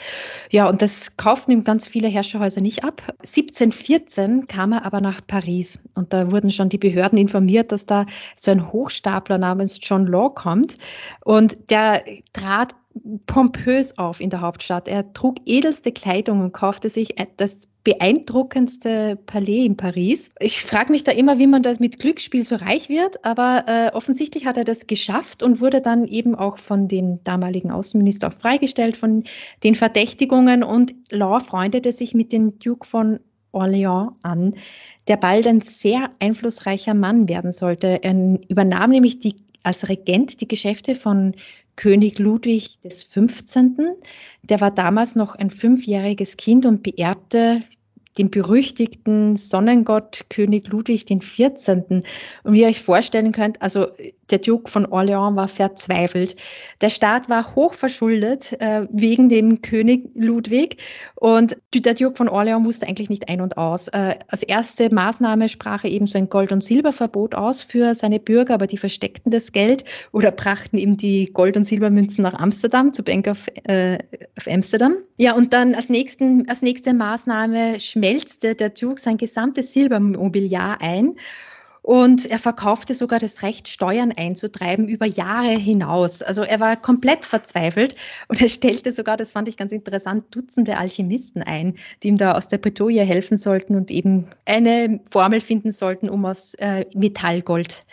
Ja, 0.50 0.70
und 0.70 0.82
das 0.82 1.18
kauften 1.18 1.52
ihm 1.52 1.64
ganz 1.64 1.88
viele 1.88 2.08
Herrscherhäuser 2.26 2.62
nicht 2.62 2.84
ab. 2.84 3.04
1714 3.20 4.48
kam 4.48 4.72
er 4.72 4.86
aber 4.86 5.00
nach 5.00 5.22
Paris 5.26 5.80
und 5.94 6.12
da 6.12 6.32
wurden 6.32 6.50
schon 6.50 6.70
die 6.70 6.80
Behörden 6.80 7.20
informiert, 7.20 7.72
dass 7.72 7.86
da 7.86 8.06
so 8.36 8.52
ein 8.52 8.72
Hochstapler 8.72 9.38
namens 9.38 9.80
John 9.82 10.08
Law 10.08 10.30
kommt 10.30 10.78
und 11.24 11.70
der 11.70 12.04
trat 12.34 12.76
pompös 13.26 13.98
auf 13.98 14.22
in 14.22 14.30
der 14.30 14.42
Hauptstadt. 14.42 14.88
Er 14.88 15.14
trug 15.14 15.38
edelste 15.46 15.92
Kleidung 15.92 16.42
und 16.42 16.54
kaufte 16.54 16.90
sich 16.90 17.16
das 17.38 17.68
beeindruckendste 17.84 19.18
Palais 19.28 19.64
in 19.64 19.78
Paris. 19.78 20.32
Ich 20.40 20.64
frage 20.64 20.92
mich 20.92 21.04
da 21.04 21.12
immer, 21.12 21.38
wie 21.38 21.46
man 21.46 21.62
das 21.62 21.80
mit 21.80 22.00
Glücksspiel 22.00 22.44
so 22.44 22.56
reich 22.56 22.90
wird, 22.90 23.24
aber 23.24 23.66
äh, 23.68 23.96
offensichtlich 23.96 24.48
hat 24.48 24.58
er 24.58 24.64
das 24.64 24.88
geschafft 24.88 25.44
und 25.44 25.62
wurde 25.62 25.82
dann 25.82 26.08
eben 26.08 26.34
auch 26.34 26.58
von 26.58 26.88
dem 26.88 27.24
damaligen 27.24 27.70
Außenminister 27.70 28.32
freigestellt 28.32 28.98
von 28.98 29.24
den 29.64 29.76
Verdächtigungen 29.76 30.64
und 30.64 30.96
Law 31.12 31.40
freundete 31.40 31.92
sich 31.92 32.16
mit 32.16 32.32
dem 32.32 32.58
Duke 32.58 32.88
von 32.88 33.20
Orléans 33.54 34.14
an, 34.24 34.56
der 35.08 35.18
bald 35.18 35.46
ein 35.48 35.62
sehr 35.62 36.10
einflussreicher 36.20 36.96
Mann 36.96 37.30
werden 37.30 37.52
sollte. 37.52 38.04
Er 38.04 38.40
übernahm 38.50 38.90
nämlich 38.90 39.20
die, 39.20 39.36
als 39.64 39.88
Regent 39.88 40.42
die 40.42 40.48
Geschäfte 40.48 40.96
von 40.96 41.36
König 41.76 42.20
Ludwig 42.20 42.80
des 42.82 43.04
15. 43.04 43.78
Der 44.44 44.62
war 44.62 44.72
damals 44.72 45.16
noch 45.16 45.36
ein 45.36 45.50
fünfjähriges 45.50 46.38
Kind 46.38 46.66
und 46.66 46.84
beerbte 46.84 47.64
den 48.18 48.32
berüchtigten 48.32 49.36
Sonnengott 49.36 50.26
König 50.30 50.68
Ludwig 50.68 51.06
den 51.06 51.22
14. 51.22 52.04
Und 52.44 52.54
wie 52.54 52.62
ihr 52.62 52.68
euch 52.68 52.82
vorstellen 52.82 53.32
könnt, 53.32 53.62
also 53.62 53.88
der 54.32 54.40
Duke 54.40 54.70
von 54.70 54.86
Orléans 54.86 55.36
war 55.36 55.48
verzweifelt. 55.48 56.36
Der 56.82 56.90
Staat 56.90 57.30
war 57.30 57.56
hochverschuldet 57.56 58.54
äh, 58.60 58.88
wegen 58.92 59.30
dem 59.30 59.62
König 59.62 60.10
Ludwig 60.16 60.78
und 61.16 61.58
der 61.74 61.94
Duke 61.94 62.16
von 62.16 62.30
Orléans 62.30 62.60
musste 62.60 62.88
eigentlich 62.88 63.10
nicht 63.10 63.30
ein 63.30 63.42
und 63.42 63.58
aus. 63.58 63.88
Äh, 63.90 64.16
als 64.28 64.44
erste 64.44 64.94
Maßnahme 64.94 65.50
sprach 65.50 65.84
er 65.84 65.92
eben 65.92 66.08
so 66.08 66.18
ein 66.18 66.30
Gold- 66.30 66.52
und 66.52 66.64
Silberverbot 66.64 67.36
aus 67.36 67.64
für 67.64 67.96
seine 67.96 68.20
Bürger, 68.20 68.56
aber 68.56 68.68
die 68.68 68.78
versteckten 68.78 69.32
das 69.32 69.52
Geld 69.52 69.86
oder 70.12 70.32
brachten 70.32 70.78
ihm 70.78 70.98
die 70.98 71.32
Gold- 71.32 71.58
und 71.58 71.66
Silbermünzen 71.66 72.24
nach 72.24 72.34
Amsterdam, 72.34 72.94
zu 72.94 73.04
Bank 73.04 73.28
of, 73.28 73.46
äh, 73.68 74.00
of 74.38 74.48
Amsterdam. 74.48 74.96
Ja, 75.18 75.36
und 75.36 75.54
dann 75.54 75.76
als, 75.76 75.90
nächsten, 75.90 76.50
als 76.50 76.62
nächste 76.62 76.94
Maßnahme 76.94 77.80
schmelzte 77.80 78.56
der 78.56 78.70
Duke 78.70 79.02
sein 79.02 79.18
gesamtes 79.18 79.74
Silbermobiliar 79.74 80.82
ein 80.82 81.16
Und 81.86 82.26
er 82.26 82.40
verkaufte 82.40 82.96
sogar 82.96 83.20
das 83.20 83.44
Recht, 83.44 83.68
Steuern 83.68 84.12
einzutreiben 84.12 84.88
über 84.88 85.06
Jahre 85.06 85.52
hinaus. 85.52 86.24
Also 86.24 86.42
er 86.42 86.60
war 86.60 86.78
komplett 86.78 87.26
verzweifelt 87.26 87.94
und 88.28 88.42
er 88.42 88.50
stellte 88.50 88.92
sogar, 88.92 89.18
das 89.18 89.30
fand 89.30 89.48
ich 89.50 89.56
ganz 89.56 89.72
interessant, 89.72 90.26
Dutzende 90.32 90.80
Alchemisten 90.80 91.44
ein, 91.44 91.76
die 92.02 92.08
ihm 92.08 92.18
da 92.18 92.34
aus 92.34 92.48
der 92.48 92.58
Bretouille 92.58 93.04
helfen 93.04 93.38
sollten 93.38 93.76
und 93.76 93.92
eben 93.92 94.26
eine 94.46 95.00
Formel 95.08 95.42
finden 95.42 95.72
sollten, 95.72 96.10
um 96.10 96.26
aus 96.26 96.56
äh, 96.56 96.88
Metallgold 96.96 97.86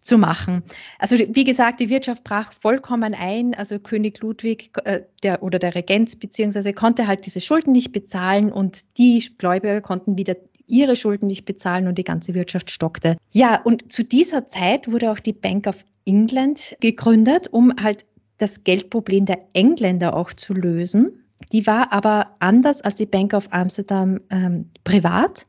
zu 0.00 0.16
machen. 0.16 0.62
Also 1.00 1.16
wie 1.18 1.42
gesagt, 1.42 1.80
die 1.80 1.90
Wirtschaft 1.90 2.22
brach 2.22 2.52
vollkommen 2.52 3.14
ein. 3.14 3.56
Also 3.56 3.80
König 3.80 4.20
Ludwig 4.20 4.70
äh, 4.84 5.00
der, 5.24 5.42
oder 5.42 5.58
der 5.58 5.74
Regent 5.74 6.20
beziehungsweise 6.20 6.72
konnte 6.72 7.08
halt 7.08 7.26
diese 7.26 7.40
Schulden 7.40 7.72
nicht 7.72 7.90
bezahlen 7.90 8.52
und 8.52 8.96
die 8.96 9.28
Gläubiger 9.38 9.80
konnten 9.80 10.16
wieder 10.16 10.36
ihre 10.70 10.96
Schulden 10.96 11.26
nicht 11.26 11.44
bezahlen 11.44 11.86
und 11.86 11.98
die 11.98 12.04
ganze 12.04 12.34
Wirtschaft 12.34 12.70
stockte. 12.70 13.16
Ja, 13.32 13.60
und 13.62 13.90
zu 13.92 14.04
dieser 14.04 14.46
Zeit 14.46 14.90
wurde 14.90 15.10
auch 15.10 15.18
die 15.18 15.32
Bank 15.32 15.66
of 15.66 15.84
England 16.04 16.76
gegründet, 16.80 17.48
um 17.50 17.74
halt 17.80 18.04
das 18.38 18.64
Geldproblem 18.64 19.26
der 19.26 19.38
Engländer 19.52 20.16
auch 20.16 20.32
zu 20.32 20.54
lösen. 20.54 21.24
Die 21.52 21.66
war 21.66 21.92
aber 21.92 22.36
anders 22.38 22.80
als 22.82 22.96
die 22.96 23.06
Bank 23.06 23.34
of 23.34 23.48
Amsterdam 23.50 24.20
ähm, 24.30 24.70
privat. 24.84 25.46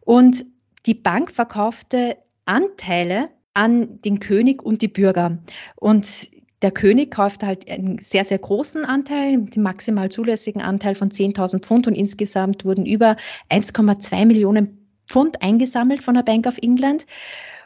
Und 0.00 0.44
die 0.86 0.94
Bank 0.94 1.30
verkaufte 1.30 2.16
Anteile 2.44 3.28
an 3.54 4.00
den 4.02 4.20
König 4.20 4.62
und 4.62 4.82
die 4.82 4.88
Bürger. 4.88 5.38
Und 5.76 6.28
der 6.64 6.72
König 6.72 7.10
kaufte 7.10 7.46
halt 7.46 7.70
einen 7.70 7.98
sehr, 7.98 8.24
sehr 8.24 8.38
großen 8.38 8.86
Anteil, 8.86 9.36
den 9.42 9.62
maximal 9.62 10.08
zulässigen 10.08 10.62
Anteil 10.62 10.94
von 10.94 11.10
10.000 11.10 11.60
Pfund 11.60 11.86
und 11.86 11.94
insgesamt 11.94 12.64
wurden 12.64 12.86
über 12.86 13.16
1,2 13.50 14.24
Millionen 14.24 14.78
Pfund 15.06 15.42
eingesammelt 15.42 16.02
von 16.02 16.14
der 16.14 16.22
Bank 16.22 16.46
of 16.46 16.56
England. 16.62 17.04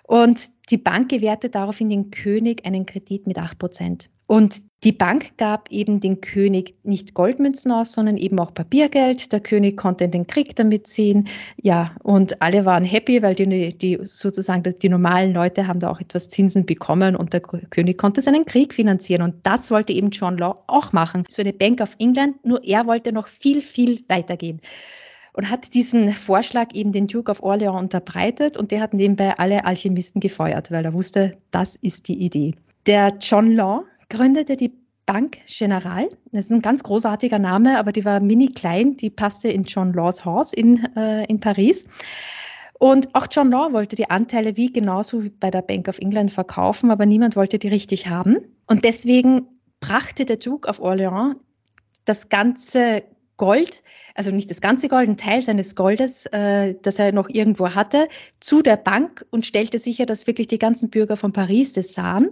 Und 0.09 0.49
die 0.71 0.79
Bank 0.79 1.11
gewährte 1.11 1.51
daraufhin 1.51 1.91
den 1.91 2.11
König 2.11 2.65
einen 2.65 2.87
Kredit 2.87 3.27
mit 3.27 3.37
8 3.37 3.59
Prozent. 3.59 4.09
Und 4.27 4.63
die 4.85 4.93
Bank 4.93 5.37
gab 5.37 5.71
eben 5.71 6.01
den 6.01 6.23
König 6.23 6.77
nicht 6.83 7.13
Goldmünzen 7.13 7.71
aus, 7.73 7.93
sondern 7.93 8.17
eben 8.17 8.39
auch 8.39 8.55
Papiergeld. 8.55 9.33
Der 9.33 9.41
König 9.41 9.77
konnte 9.77 10.05
in 10.05 10.11
den 10.11 10.27
Krieg 10.27 10.57
damit 10.57 10.87
ziehen. 10.87 11.29
Ja, 11.61 11.95
und 12.03 12.41
alle 12.41 12.65
waren 12.65 12.85
happy, 12.85 13.23
weil 13.23 13.35
die, 13.35 13.69
die 13.77 13.99
sozusagen 14.01 14.63
die 14.63 14.89
normalen 14.89 15.35
Leute 15.35 15.67
haben 15.67 15.81
da 15.81 15.91
auch 15.91 16.01
etwas 16.01 16.31
Zinsen 16.31 16.65
bekommen 16.65 17.15
und 17.15 17.35
der 17.35 17.41
König 17.41 17.99
konnte 17.99 18.23
seinen 18.23 18.47
Krieg 18.47 18.73
finanzieren. 18.73 19.21
Und 19.21 19.35
das 19.43 19.71
wollte 19.71 19.93
eben 19.93 20.09
John 20.09 20.39
Law 20.39 20.63
auch 20.69 20.95
machen. 20.95 21.25
So 21.29 21.43
eine 21.43 21.53
Bank 21.53 21.83
of 21.83 21.97
England, 21.99 22.47
nur 22.47 22.65
er 22.65 22.87
wollte 22.87 23.13
noch 23.13 23.29
viel, 23.29 23.61
viel 23.61 24.05
weitergehen 24.09 24.63
und 25.39 25.51
hat 25.51 25.73
diesen 25.73 26.13
Vorschlag 26.13 26.75
eben 26.75 26.91
den 26.91 27.07
Duke 27.07 27.31
of 27.31 27.45
Orleans 27.45 27.81
unterbreitet 27.81 28.57
und 28.57 28.73
der 28.73 28.81
hat 28.81 28.93
nebenbei 28.93 29.39
alle 29.39 29.65
Alchemisten 29.65 30.19
gefeuert, 30.19 30.73
weil 30.73 30.85
er 30.85 30.93
wusste, 30.93 31.39
das 31.53 31.77
ist 31.77 32.09
die 32.09 32.19
Idee. 32.19 32.57
Der 32.87 33.13
John 33.21 33.53
Law 33.53 33.85
gründete 34.11 34.57
die 34.57 34.73
Bank 35.07 35.39
General. 35.47 36.09
Das 36.33 36.47
ist 36.47 36.51
ein 36.51 36.61
ganz 36.61 36.83
großartiger 36.83 37.39
Name, 37.39 37.79
aber 37.79 37.93
die 37.93 38.05
war 38.05 38.19
mini 38.19 38.49
klein, 38.49 38.97
die 38.97 39.11
passte 39.11 39.49
in 39.49 39.63
John 39.63 39.93
Laws 39.93 40.25
Haus 40.25 40.53
in, 40.53 40.85
äh, 40.97 41.25
in 41.27 41.39
Paris. 41.39 41.85
Und 42.81 43.15
auch 43.15 43.29
John 43.31 43.53
Law 43.53 43.73
wollte 43.73 43.95
die 43.95 44.11
Anteile 44.11 44.57
wie 44.57 44.73
genauso 44.73 45.23
wie 45.23 45.31
bei 45.31 45.53
der 45.53 45.63
Bank 45.63 45.87
of 45.87 46.01
England 46.01 46.33
verkaufen, 46.33 46.91
aber 46.91 47.07
niemand 47.07 47.37
wollte 47.37 47.61
die 47.61 47.69
richtig 47.69 48.09
haben. 48.09 48.39
Und 48.67 48.85
deswegen 48.85 49.47
brachte 49.79 50.25
der 50.25 50.39
Duke 50.39 50.69
of 50.69 50.81
Orleans 50.81 51.37
das 52.05 52.29
ganze 52.29 53.05
Gold, 53.39 53.83
also 54.15 54.31
nicht 54.31 54.51
das 54.51 54.61
ganze 54.61 54.89
Gold, 54.89 55.09
ein 55.09 55.17
Teil 55.17 55.41
seines 55.41 55.75
Goldes, 55.75 56.27
äh, 56.27 56.75
das 56.83 56.99
er 56.99 57.13
noch 57.13 57.31
irgendwo 57.31 57.71
hatte, 57.71 58.09
zu 58.41 58.61
der 58.61 58.77
Bank 58.77 59.25
und 59.31 59.47
stellte 59.47 59.79
sicher, 59.79 60.05
dass 60.05 60.27
wirklich 60.27 60.49
die 60.49 60.59
ganzen 60.59 60.91
Bürger 60.91 61.17
von 61.17 61.33
Paris 61.33 61.73
das 61.73 61.95
sahen, 61.95 62.29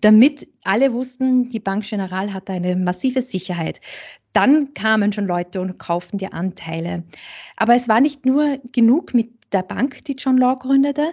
damit 0.00 0.46
alle 0.62 0.92
wussten, 0.92 1.50
die 1.50 1.60
Bank 1.60 1.84
General 1.84 2.32
hat 2.32 2.48
eine 2.48 2.76
massive 2.76 3.22
Sicherheit. 3.22 3.80
Dann 4.32 4.74
kamen 4.74 5.12
schon 5.12 5.26
Leute 5.26 5.60
und 5.60 5.78
kauften 5.78 6.18
die 6.18 6.32
Anteile. 6.32 7.02
Aber 7.56 7.74
es 7.74 7.88
war 7.88 8.00
nicht 8.00 8.24
nur 8.24 8.58
genug 8.70 9.12
mit 9.14 9.30
der 9.52 9.62
Bank, 9.62 10.04
die 10.04 10.14
John 10.14 10.38
Law 10.38 10.56
gründete. 10.56 11.12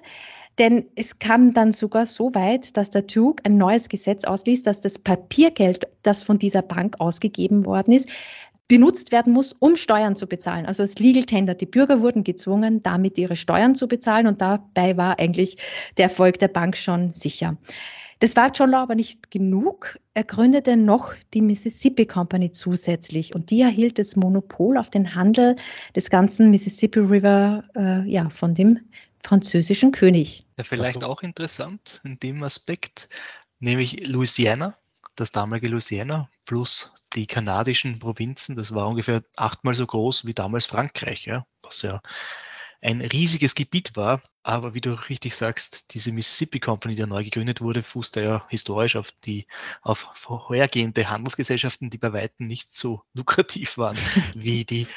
Denn 0.57 0.85
es 0.95 1.19
kam 1.19 1.53
dann 1.53 1.71
sogar 1.71 2.07
so 2.07 2.33
weit, 2.33 2.75
dass 2.77 2.89
der 2.89 3.03
Duke 3.03 3.45
ein 3.45 3.57
neues 3.57 3.89
Gesetz 3.89 4.23
ausließ, 4.23 4.63
dass 4.63 4.81
das 4.81 4.97
Papiergeld, 4.97 5.87
das 6.01 6.23
von 6.23 6.39
dieser 6.39 6.63
Bank 6.63 6.95
ausgegeben 6.99 7.65
worden 7.65 7.93
ist, 7.93 8.09
benutzt 8.67 9.11
werden 9.11 9.33
muss, 9.33 9.53
um 9.59 9.75
Steuern 9.75 10.15
zu 10.15 10.27
bezahlen. 10.27 10.65
Also 10.65 10.83
das 10.83 10.99
Legal 10.99 11.23
Tender. 11.23 11.55
Die 11.55 11.65
Bürger 11.65 12.01
wurden 12.01 12.23
gezwungen, 12.23 12.83
damit 12.83 13.17
ihre 13.17 13.35
Steuern 13.35 13.75
zu 13.75 13.87
bezahlen 13.87 14.27
und 14.27 14.41
dabei 14.41 14.97
war 14.97 15.19
eigentlich 15.19 15.57
der 15.97 16.05
Erfolg 16.05 16.39
der 16.39 16.49
Bank 16.49 16.77
schon 16.77 17.13
sicher. 17.13 17.57
Das 18.19 18.35
war 18.35 18.51
John 18.51 18.71
Law 18.71 18.81
aber 18.81 18.95
nicht 18.95 19.29
genug. 19.29 19.99
Er 20.15 20.23
gründete 20.23 20.75
noch 20.75 21.13
die 21.35 21.41
Mississippi 21.41 22.07
Company 22.07 22.51
zusätzlich 22.51 23.35
und 23.35 23.51
die 23.51 23.61
erhielt 23.61 23.99
das 23.99 24.15
Monopol 24.15 24.77
auf 24.77 24.89
den 24.89 25.13
Handel 25.13 25.55
des 25.95 26.09
ganzen 26.09 26.49
Mississippi 26.49 26.99
River 26.99 27.63
äh, 27.75 28.09
ja, 28.09 28.29
von 28.29 28.55
dem 28.55 28.79
französischen 29.23 29.91
König. 29.91 30.45
Ja, 30.57 30.63
vielleicht 30.63 30.97
also, 30.97 31.07
auch 31.07 31.21
interessant 31.21 32.01
in 32.03 32.19
dem 32.19 32.41
Aspekt, 32.41 33.07
nämlich 33.59 34.07
Louisiana 34.07 34.75
das 35.19 35.31
damalige 35.31 35.67
Louisiana 35.67 36.29
plus 36.45 36.93
die 37.13 37.27
kanadischen 37.27 37.99
Provinzen, 37.99 38.55
das 38.55 38.73
war 38.73 38.87
ungefähr 38.87 39.23
achtmal 39.35 39.73
so 39.73 39.85
groß 39.85 40.25
wie 40.25 40.33
damals 40.33 40.65
Frankreich, 40.65 41.25
ja, 41.25 41.45
was 41.61 41.81
ja 41.81 42.01
ein 42.81 43.01
riesiges 43.01 43.55
Gebiet 43.55 43.95
war. 43.95 44.21
Aber 44.43 44.73
wie 44.73 44.81
du 44.81 44.91
richtig 45.09 45.35
sagst, 45.35 45.93
diese 45.93 46.11
Mississippi 46.11 46.59
Company, 46.59 46.95
die 46.95 47.05
neu 47.05 47.23
gegründet 47.23 47.59
wurde, 47.59 47.83
fußte 47.83 48.21
ja 48.21 48.45
historisch 48.49 48.95
auf 48.95 49.11
die 49.11 49.45
auf 49.81 50.09
vorhergehende 50.13 51.09
Handelsgesellschaften, 51.09 51.89
die 51.89 51.97
bei 51.97 52.13
weitem 52.13 52.47
nicht 52.47 52.73
so 52.75 53.01
lukrativ 53.13 53.77
waren 53.77 53.97
wie 54.35 54.63
die 54.63 54.87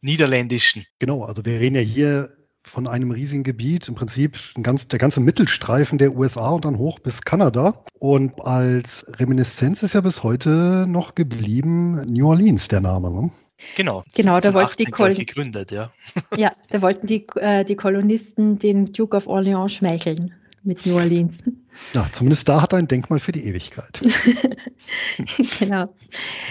niederländischen. 0.00 0.86
Genau, 0.98 1.24
also 1.24 1.44
wir 1.44 1.60
reden 1.60 1.76
ja 1.76 1.82
hier 1.82 2.43
von 2.64 2.88
einem 2.88 3.10
riesigen 3.10 3.44
Gebiet, 3.44 3.88
im 3.88 3.94
Prinzip 3.94 4.38
ganz, 4.62 4.88
der 4.88 4.98
ganze 4.98 5.20
Mittelstreifen 5.20 5.98
der 5.98 6.16
USA 6.16 6.50
und 6.50 6.64
dann 6.64 6.78
hoch 6.78 6.98
bis 6.98 7.22
Kanada. 7.22 7.84
Und 7.98 8.40
als 8.44 9.06
Reminiszenz 9.18 9.82
ist 9.82 9.94
ja 9.94 10.00
bis 10.00 10.22
heute 10.22 10.86
noch 10.88 11.14
geblieben 11.14 12.02
New 12.06 12.28
Orleans 12.28 12.68
der 12.68 12.80
Name. 12.80 13.10
Ne? 13.10 13.30
Genau. 13.76 14.02
Genau, 14.14 14.40
da 14.40 14.54
wollten 14.54 14.76
die 14.78 14.86
Kol 14.86 15.14
gegründet, 15.14 15.70
ja. 15.70 15.92
ja, 16.36 16.52
da 16.70 16.82
wollten 16.82 17.06
die, 17.06 17.26
äh, 17.36 17.64
die 17.64 17.76
Kolonisten 17.76 18.58
dem 18.58 18.92
Duke 18.92 19.16
of 19.16 19.26
Orleans 19.26 19.74
schmeicheln 19.74 20.32
mit 20.62 20.86
New 20.86 20.96
Orleans. 20.96 21.44
Ja, 21.94 22.06
zumindest 22.12 22.48
da 22.48 22.62
hat 22.62 22.72
er 22.72 22.78
ein 22.78 22.88
Denkmal 22.88 23.20
für 23.20 23.32
die 23.32 23.46
Ewigkeit. 23.46 24.00
genau. 25.58 25.94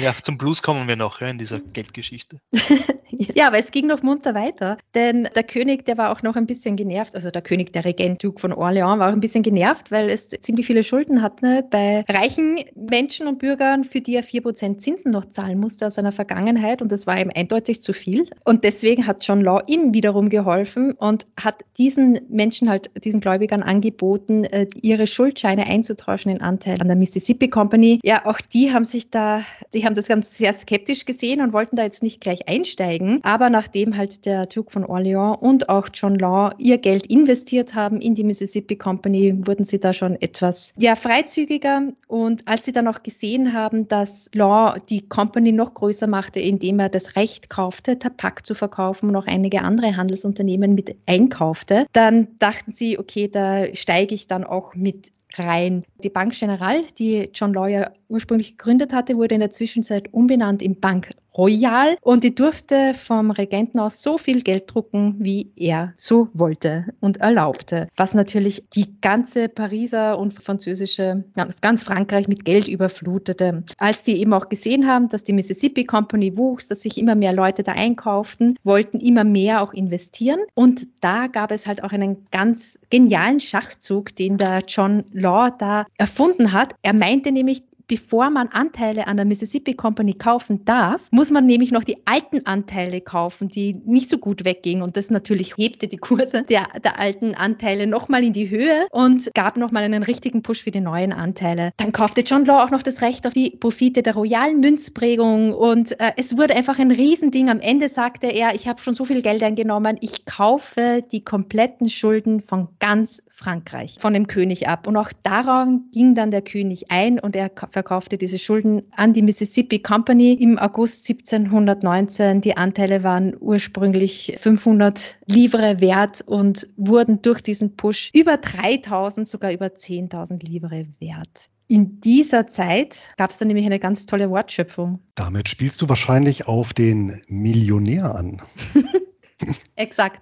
Ja, 0.01 0.13
zum 0.21 0.37
Blues 0.37 0.61
kommen 0.61 0.87
wir 0.87 0.95
noch 0.95 1.21
ja, 1.21 1.27
in 1.27 1.37
dieser 1.37 1.59
Geldgeschichte. 1.59 2.39
ja, 3.09 3.47
aber 3.47 3.57
es 3.57 3.71
ging 3.71 3.87
noch 3.87 4.03
munter 4.03 4.33
weiter, 4.33 4.77
denn 4.95 5.29
der 5.35 5.43
König, 5.43 5.85
der 5.85 5.97
war 5.97 6.11
auch 6.11 6.23
noch 6.23 6.35
ein 6.35 6.45
bisschen 6.45 6.75
genervt, 6.75 7.15
also 7.15 7.29
der 7.29 7.41
König, 7.41 7.73
der 7.73 7.85
Regent 7.85 8.23
Duke 8.23 8.39
von 8.39 8.53
Orleans, 8.53 8.99
war 8.99 9.09
auch 9.09 9.13
ein 9.13 9.19
bisschen 9.19 9.43
genervt, 9.43 9.91
weil 9.91 10.09
es 10.09 10.29
ziemlich 10.29 10.65
viele 10.65 10.83
Schulden 10.83 11.21
hatte 11.21 11.65
bei 11.69 12.05
reichen 12.09 12.59
Menschen 12.75 13.27
und 13.27 13.39
Bürgern, 13.39 13.83
für 13.83 14.01
die 14.01 14.15
er 14.15 14.23
4% 14.23 14.77
Zinsen 14.77 15.11
noch 15.11 15.25
zahlen 15.25 15.59
musste 15.59 15.87
aus 15.87 15.95
seiner 15.95 16.11
Vergangenheit 16.11 16.81
und 16.81 16.91
das 16.91 17.07
war 17.07 17.19
ihm 17.19 17.31
eindeutig 17.33 17.81
zu 17.81 17.93
viel. 17.93 18.29
Und 18.43 18.63
deswegen 18.63 19.07
hat 19.07 19.25
John 19.25 19.41
Law 19.41 19.61
ihm 19.67 19.93
wiederum 19.93 20.29
geholfen 20.29 20.91
und 20.93 21.25
hat 21.39 21.63
diesen 21.77 22.19
Menschen 22.29 22.69
halt, 22.69 22.91
diesen 23.03 23.21
Gläubigern 23.21 23.63
angeboten, 23.63 24.43
äh, 24.45 24.67
ihre 24.81 25.07
Schuldscheine 25.13 25.67
einzutauschen 25.67 26.31
in 26.31 26.41
Anteil 26.41 26.81
an 26.81 26.87
der 26.87 26.97
Mississippi 26.97 27.49
Company. 27.49 27.99
Ja, 28.03 28.25
auch 28.25 28.41
die 28.41 28.73
haben 28.73 28.85
sich 28.85 29.09
da, 29.09 29.43
die 29.73 29.85
haben 29.85 29.95
das 29.95 30.07
ganz 30.07 30.37
sehr 30.37 30.53
skeptisch 30.53 31.05
gesehen 31.05 31.41
und 31.41 31.53
wollten 31.53 31.75
da 31.75 31.83
jetzt 31.83 32.03
nicht 32.03 32.21
gleich 32.21 32.49
einsteigen. 32.49 33.19
Aber 33.23 33.49
nachdem 33.49 33.95
halt 33.97 34.25
der 34.25 34.45
Duke 34.45 34.71
von 34.71 34.85
Orleans 34.85 35.37
und 35.39 35.69
auch 35.69 35.89
John 35.93 36.17
Law 36.17 36.51
ihr 36.57 36.77
Geld 36.77 37.05
investiert 37.07 37.75
haben 37.75 38.01
in 38.01 38.15
die 38.15 38.23
Mississippi 38.23 38.75
Company, 38.75 39.45
wurden 39.45 39.65
sie 39.65 39.79
da 39.79 39.93
schon 39.93 40.19
etwas 40.21 40.73
ja, 40.77 40.95
freizügiger. 40.95 41.93
Und 42.07 42.47
als 42.47 42.65
sie 42.65 42.71
dann 42.71 42.87
auch 42.87 43.03
gesehen 43.03 43.53
haben, 43.53 43.87
dass 43.87 44.29
Law 44.33 44.75
die 44.89 45.01
Company 45.07 45.51
noch 45.51 45.73
größer 45.73 46.07
machte, 46.07 46.39
indem 46.39 46.79
er 46.79 46.89
das 46.89 47.15
Recht 47.15 47.49
kaufte, 47.49 47.99
Tabak 47.99 48.45
zu 48.45 48.55
verkaufen 48.55 49.09
und 49.09 49.15
auch 49.15 49.27
einige 49.27 49.61
andere 49.61 49.95
Handelsunternehmen 49.95 50.75
mit 50.75 50.95
einkaufte, 51.05 51.85
dann 51.93 52.27
dachten 52.39 52.71
sie, 52.71 52.97
okay, 52.99 53.27
da 53.27 53.73
steige 53.75 54.15
ich 54.15 54.27
dann 54.27 54.43
auch 54.43 54.75
mit 54.75 55.02
rein. 55.39 55.83
Die 56.03 56.09
Bank 56.09 56.33
General, 56.33 56.83
die 56.97 57.29
John 57.33 57.53
Lawyer 57.53 57.93
ursprünglich 58.07 58.57
gegründet 58.57 58.93
hatte, 58.93 59.17
wurde 59.17 59.35
in 59.35 59.41
der 59.41 59.51
Zwischenzeit 59.51 60.13
umbenannt 60.13 60.61
in 60.61 60.79
Bank 60.79 61.09
Royal 61.37 61.97
und 62.01 62.23
die 62.23 62.35
durfte 62.35 62.93
vom 62.93 63.31
Regenten 63.31 63.79
aus 63.79 64.01
so 64.01 64.17
viel 64.17 64.41
Geld 64.41 64.73
drucken, 64.73 65.15
wie 65.19 65.51
er 65.55 65.93
so 65.97 66.29
wollte 66.33 66.85
und 66.99 67.17
erlaubte, 67.17 67.87
was 67.95 68.13
natürlich 68.13 68.63
die 68.73 68.99
ganze 69.01 69.49
Pariser 69.49 70.19
und 70.19 70.33
französische, 70.33 71.23
ganz 71.61 71.83
Frankreich 71.83 72.27
mit 72.27 72.45
Geld 72.45 72.67
überflutete. 72.67 73.63
Als 73.77 74.03
die 74.03 74.19
eben 74.19 74.33
auch 74.33 74.49
gesehen 74.49 74.87
haben, 74.87 75.09
dass 75.09 75.23
die 75.23 75.33
Mississippi 75.33 75.85
Company 75.85 76.37
wuchs, 76.37 76.67
dass 76.67 76.81
sich 76.81 76.97
immer 76.97 77.15
mehr 77.15 77.33
Leute 77.33 77.63
da 77.63 77.73
einkauften, 77.73 78.57
wollten 78.63 78.99
immer 78.99 79.23
mehr 79.23 79.61
auch 79.61 79.73
investieren 79.73 80.39
und 80.53 80.87
da 81.01 81.27
gab 81.27 81.51
es 81.51 81.67
halt 81.67 81.83
auch 81.83 81.91
einen 81.91 82.27
ganz 82.31 82.79
genialen 82.89 83.39
Schachzug, 83.39 84.15
den 84.15 84.37
der 84.37 84.63
John 84.67 85.03
Law 85.11 85.49
da 85.57 85.85
erfunden 85.97 86.53
hat. 86.53 86.75
Er 86.81 86.93
meinte 86.93 87.31
nämlich, 87.31 87.63
bevor 87.87 88.29
man 88.29 88.47
Anteile 88.47 89.07
an 89.07 89.17
der 89.17 89.25
Mississippi 89.25 89.73
Company 89.73 90.13
kaufen 90.13 90.65
darf, 90.65 91.07
muss 91.11 91.31
man 91.31 91.45
nämlich 91.45 91.71
noch 91.71 91.83
die 91.83 91.97
alten 92.05 92.45
Anteile 92.45 93.01
kaufen, 93.01 93.49
die 93.49 93.75
nicht 93.85 94.09
so 94.09 94.17
gut 94.17 94.45
weggingen. 94.45 94.83
Und 94.83 94.97
das 94.97 95.09
natürlich 95.09 95.57
hebte 95.57 95.87
die 95.87 95.97
Kurse 95.97 96.43
der, 96.43 96.67
der 96.83 96.99
alten 96.99 97.35
Anteile 97.35 97.87
nochmal 97.87 98.23
in 98.23 98.33
die 98.33 98.49
Höhe 98.49 98.87
und 98.91 99.29
gab 99.33 99.57
nochmal 99.57 99.83
einen 99.83 100.03
richtigen 100.03 100.41
Push 100.41 100.63
für 100.63 100.71
die 100.71 100.81
neuen 100.81 101.13
Anteile. 101.13 101.71
Dann 101.77 101.91
kaufte 101.91 102.21
John 102.21 102.45
Law 102.45 102.63
auch 102.63 102.71
noch 102.71 102.83
das 102.83 103.01
Recht 103.01 103.27
auf 103.27 103.33
die 103.33 103.51
Profite 103.51 104.03
der 104.03 104.13
royalen 104.13 104.59
Münzprägung 104.59 105.53
und 105.53 105.99
äh, 105.99 106.11
es 106.17 106.37
wurde 106.37 106.55
einfach 106.55 106.79
ein 106.79 106.91
Riesending. 106.91 107.49
Am 107.49 107.59
Ende 107.59 107.89
sagte 107.89 108.27
er, 108.27 108.55
ich 108.55 108.67
habe 108.67 108.81
schon 108.81 108.93
so 108.93 109.05
viel 109.05 109.21
Geld 109.21 109.43
eingenommen, 109.43 109.97
ich 110.01 110.25
kaufe 110.25 111.03
die 111.11 111.23
kompletten 111.23 111.89
Schulden 111.89 112.41
von 112.41 112.69
ganz 112.79 113.23
Frankreich, 113.29 113.97
von 113.99 114.13
dem 114.13 114.27
König 114.27 114.67
ab. 114.67 114.87
Und 114.87 114.97
auch 114.97 115.11
daran 115.23 115.85
ging 115.91 116.15
dann 116.15 116.31
der 116.31 116.41
König 116.41 116.91
ein 116.91 117.19
und 117.19 117.35
er 117.35 117.49
verkaufte 117.73 118.17
diese 118.17 118.37
Schulden 118.37 118.83
an 118.91 119.13
die 119.13 119.23
Mississippi 119.23 119.79
Company 119.79 120.33
im 120.33 120.59
August 120.59 121.09
1719. 121.09 122.39
Die 122.41 122.55
Anteile 122.55 123.03
waren 123.03 123.35
ursprünglich 123.39 124.35
500 124.37 125.17
Livre 125.25 125.81
wert 125.81 126.21
und 126.21 126.67
wurden 126.77 127.21
durch 127.23 127.41
diesen 127.41 127.75
Push 127.75 128.11
über 128.13 128.37
3000, 128.37 129.27
sogar 129.27 129.51
über 129.51 129.65
10.000 129.65 130.45
Livre 130.45 130.85
wert. 130.99 131.49
In 131.67 131.99
dieser 132.01 132.45
Zeit 132.45 133.07
gab 133.17 133.31
es 133.31 133.39
dann 133.39 133.47
nämlich 133.47 133.65
eine 133.65 133.79
ganz 133.79 134.05
tolle 134.05 134.29
Wortschöpfung. 134.29 134.99
Damit 135.15 135.49
spielst 135.49 135.81
du 135.81 135.89
wahrscheinlich 135.89 136.47
auf 136.47 136.73
den 136.73 137.21
Millionär 137.27 138.13
an. 138.13 138.41
Exakt. 139.75 140.21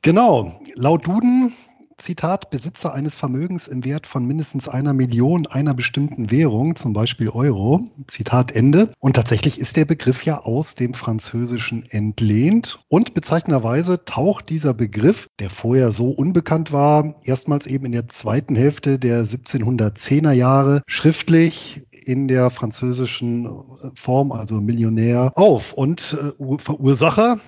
Genau. 0.00 0.58
Laut 0.74 1.06
Duden 1.06 1.52
Zitat, 1.98 2.50
Besitzer 2.50 2.92
eines 2.92 3.16
Vermögens 3.16 3.68
im 3.68 3.84
Wert 3.84 4.06
von 4.06 4.26
mindestens 4.26 4.68
einer 4.68 4.92
Million 4.92 5.46
einer 5.46 5.72
bestimmten 5.72 6.30
Währung, 6.30 6.76
zum 6.76 6.92
Beispiel 6.92 7.30
Euro. 7.30 7.80
Zitat 8.06 8.52
Ende. 8.52 8.92
Und 9.00 9.16
tatsächlich 9.16 9.58
ist 9.58 9.76
der 9.76 9.86
Begriff 9.86 10.24
ja 10.24 10.42
aus 10.42 10.74
dem 10.74 10.92
Französischen 10.92 11.84
entlehnt. 11.88 12.80
Und 12.88 13.14
bezeichnenderweise 13.14 14.04
taucht 14.04 14.50
dieser 14.50 14.74
Begriff, 14.74 15.28
der 15.38 15.48
vorher 15.48 15.90
so 15.90 16.10
unbekannt 16.10 16.70
war, 16.70 17.14
erstmals 17.24 17.66
eben 17.66 17.86
in 17.86 17.92
der 17.92 18.08
zweiten 18.08 18.56
Hälfte 18.56 18.98
der 18.98 19.24
1710er 19.24 20.32
Jahre 20.32 20.82
schriftlich 20.86 21.86
in 22.04 22.28
der 22.28 22.50
französischen 22.50 23.48
Form, 23.94 24.32
also 24.32 24.60
Millionär, 24.60 25.32
auf. 25.34 25.72
Und 25.72 26.16
äh, 26.38 26.58
Verursacher 26.58 27.40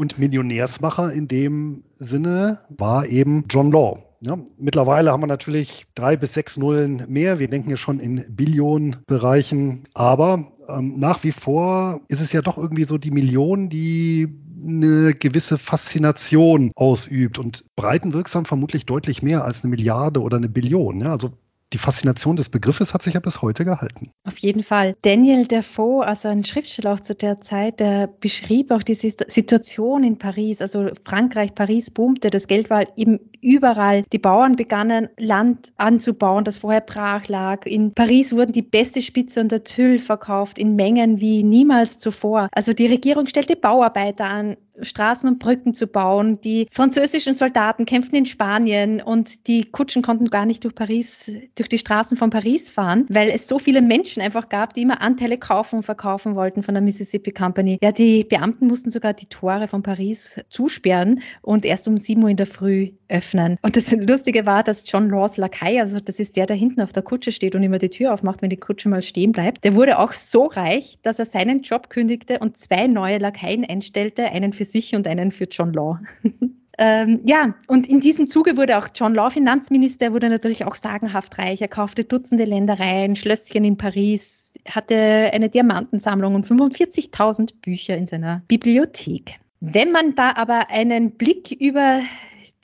und 0.00 0.18
Millionärsmacher 0.18 1.12
in 1.12 1.28
dem 1.28 1.82
Sinne 1.92 2.60
war 2.70 3.06
eben 3.06 3.44
John 3.50 3.70
Law. 3.70 4.02
Ja, 4.22 4.38
mittlerweile 4.58 5.12
haben 5.12 5.22
wir 5.22 5.26
natürlich 5.26 5.86
drei 5.94 6.16
bis 6.16 6.32
sechs 6.32 6.56
Nullen 6.56 7.04
mehr. 7.08 7.38
Wir 7.38 7.48
denken 7.48 7.68
ja 7.68 7.76
schon 7.76 8.00
in 8.00 8.24
Billionenbereichen. 8.34 9.84
Aber 9.92 10.52
ähm, 10.68 10.98
nach 10.98 11.22
wie 11.22 11.32
vor 11.32 12.00
ist 12.08 12.22
es 12.22 12.32
ja 12.32 12.40
doch 12.40 12.56
irgendwie 12.56 12.84
so 12.84 12.96
die 12.96 13.10
Million, 13.10 13.68
die 13.68 14.28
eine 14.62 15.12
gewisse 15.14 15.58
Faszination 15.58 16.72
ausübt 16.76 17.38
und 17.38 17.64
breitenwirksam 17.76 18.46
vermutlich 18.46 18.86
deutlich 18.86 19.22
mehr 19.22 19.44
als 19.44 19.64
eine 19.64 19.70
Milliarde 19.70 20.22
oder 20.22 20.38
eine 20.38 20.48
Billion. 20.48 21.00
Ja, 21.00 21.12
also 21.12 21.32
die 21.72 21.78
Faszination 21.78 22.36
des 22.36 22.48
Begriffes 22.48 22.94
hat 22.94 23.02
sich 23.02 23.14
ja 23.14 23.20
bis 23.20 23.42
heute 23.42 23.64
gehalten. 23.64 24.10
Auf 24.24 24.38
jeden 24.38 24.62
Fall. 24.62 24.96
Daniel 25.02 25.46
Defoe, 25.46 26.04
also 26.04 26.28
ein 26.28 26.44
Schriftsteller 26.44 26.94
auch 26.94 27.00
zu 27.00 27.14
der 27.14 27.40
Zeit, 27.40 27.80
der 27.80 28.08
beschrieb 28.08 28.70
auch 28.70 28.82
diese 28.82 29.08
Situation 29.26 30.02
in 30.02 30.18
Paris. 30.18 30.60
Also 30.60 30.88
Frankreich, 31.04 31.54
Paris 31.54 31.90
boomte, 31.90 32.30
das 32.30 32.48
Geld 32.48 32.70
war 32.70 32.84
eben 32.96 33.20
überall. 33.40 34.04
Die 34.12 34.18
Bauern 34.18 34.56
begannen 34.56 35.08
Land 35.16 35.72
anzubauen, 35.76 36.44
das 36.44 36.58
vorher 36.58 36.80
brach 36.80 37.28
lag. 37.28 37.66
In 37.66 37.92
Paris 37.94 38.32
wurden 38.32 38.52
die 38.52 38.62
beste 38.62 39.00
Spitze 39.00 39.40
und 39.40 39.52
der 39.52 39.64
Tüll 39.64 39.98
verkauft 39.98 40.58
in 40.58 40.74
Mengen 40.74 41.20
wie 41.20 41.44
niemals 41.44 41.98
zuvor. 41.98 42.48
Also 42.52 42.72
die 42.72 42.86
Regierung 42.86 43.26
stellte 43.28 43.56
Bauarbeiter 43.56 44.26
an, 44.26 44.56
Straßen 44.82 45.28
und 45.28 45.38
Brücken 45.38 45.74
zu 45.74 45.86
bauen. 45.86 46.40
Die 46.40 46.66
französischen 46.70 47.32
Soldaten 47.32 47.86
kämpften 47.86 48.16
in 48.16 48.26
Spanien 48.26 49.00
und 49.02 49.46
die 49.46 49.64
Kutschen 49.64 50.02
konnten 50.02 50.26
gar 50.26 50.46
nicht 50.46 50.64
durch 50.64 50.74
Paris, 50.74 51.30
durch 51.54 51.68
die 51.68 51.78
Straßen 51.78 52.16
von 52.16 52.30
Paris 52.30 52.70
fahren, 52.70 53.06
weil 53.08 53.30
es 53.30 53.48
so 53.48 53.58
viele 53.58 53.82
Menschen 53.82 54.22
einfach 54.22 54.48
gab, 54.48 54.74
die 54.74 54.82
immer 54.82 55.02
Anteile 55.02 55.38
kaufen 55.38 55.76
und 55.76 55.82
verkaufen 55.82 56.34
wollten 56.34 56.62
von 56.62 56.74
der 56.74 56.82
Mississippi 56.82 57.32
Company. 57.32 57.78
Ja, 57.82 57.92
die 57.92 58.24
Beamten 58.24 58.66
mussten 58.66 58.90
sogar 58.90 59.14
die 59.14 59.26
Tore 59.26 59.68
von 59.68 59.82
Paris 59.82 60.40
zusperren 60.48 61.20
und 61.42 61.64
erst 61.64 61.88
um 61.88 61.96
sieben 61.96 62.22
Uhr 62.22 62.30
in 62.30 62.36
der 62.36 62.46
Früh 62.46 62.92
öffnen. 63.10 63.58
Und 63.62 63.76
das 63.76 63.92
Lustige 63.92 64.46
war, 64.46 64.62
dass 64.62 64.90
John 64.90 65.10
Laws 65.10 65.36
Lakai, 65.36 65.80
also 65.80 66.00
das 66.00 66.20
ist 66.20 66.36
der, 66.36 66.46
der 66.46 66.56
hinten 66.56 66.80
auf 66.80 66.92
der 66.92 67.02
Kutsche 67.02 67.32
steht 67.32 67.54
und 67.54 67.62
immer 67.62 67.78
die 67.78 67.90
Tür 67.90 68.14
aufmacht, 68.14 68.42
wenn 68.42 68.50
die 68.50 68.56
Kutsche 68.56 68.88
mal 68.88 69.02
stehen 69.02 69.32
bleibt, 69.32 69.64
der 69.64 69.74
wurde 69.74 69.98
auch 69.98 70.12
so 70.12 70.44
reich, 70.44 70.98
dass 71.02 71.18
er 71.18 71.26
seinen 71.26 71.62
Job 71.62 71.90
kündigte 71.90 72.38
und 72.38 72.56
zwei 72.56 72.86
neue 72.86 73.18
Lakaien 73.18 73.64
einstellte, 73.64 74.30
einen 74.30 74.52
für 74.52 74.64
sich 74.64 74.94
und 74.94 75.06
einen 75.06 75.30
für 75.30 75.44
John 75.44 75.72
Law. 75.72 76.00
ähm, 76.78 77.20
ja, 77.26 77.54
und 77.66 77.88
in 77.88 78.00
diesem 78.00 78.28
Zuge 78.28 78.56
wurde 78.56 78.78
auch 78.78 78.88
John 78.94 79.14
Law 79.14 79.30
Finanzminister, 79.30 80.06
er 80.06 80.12
wurde 80.12 80.28
natürlich 80.28 80.64
auch 80.64 80.74
sagenhaft 80.74 81.38
reich. 81.38 81.60
Er 81.60 81.68
kaufte 81.68 82.04
Dutzende 82.04 82.44
Ländereien, 82.44 83.16
Schlösschen 83.16 83.64
in 83.64 83.76
Paris, 83.76 84.52
hatte 84.68 84.94
eine 84.94 85.48
Diamantensammlung 85.48 86.34
und 86.34 86.46
45.000 86.46 87.54
Bücher 87.62 87.96
in 87.96 88.06
seiner 88.06 88.42
Bibliothek. 88.48 89.40
Wenn 89.60 89.92
man 89.92 90.14
da 90.14 90.32
aber 90.36 90.70
einen 90.70 91.12
Blick 91.12 91.50
über 91.52 92.00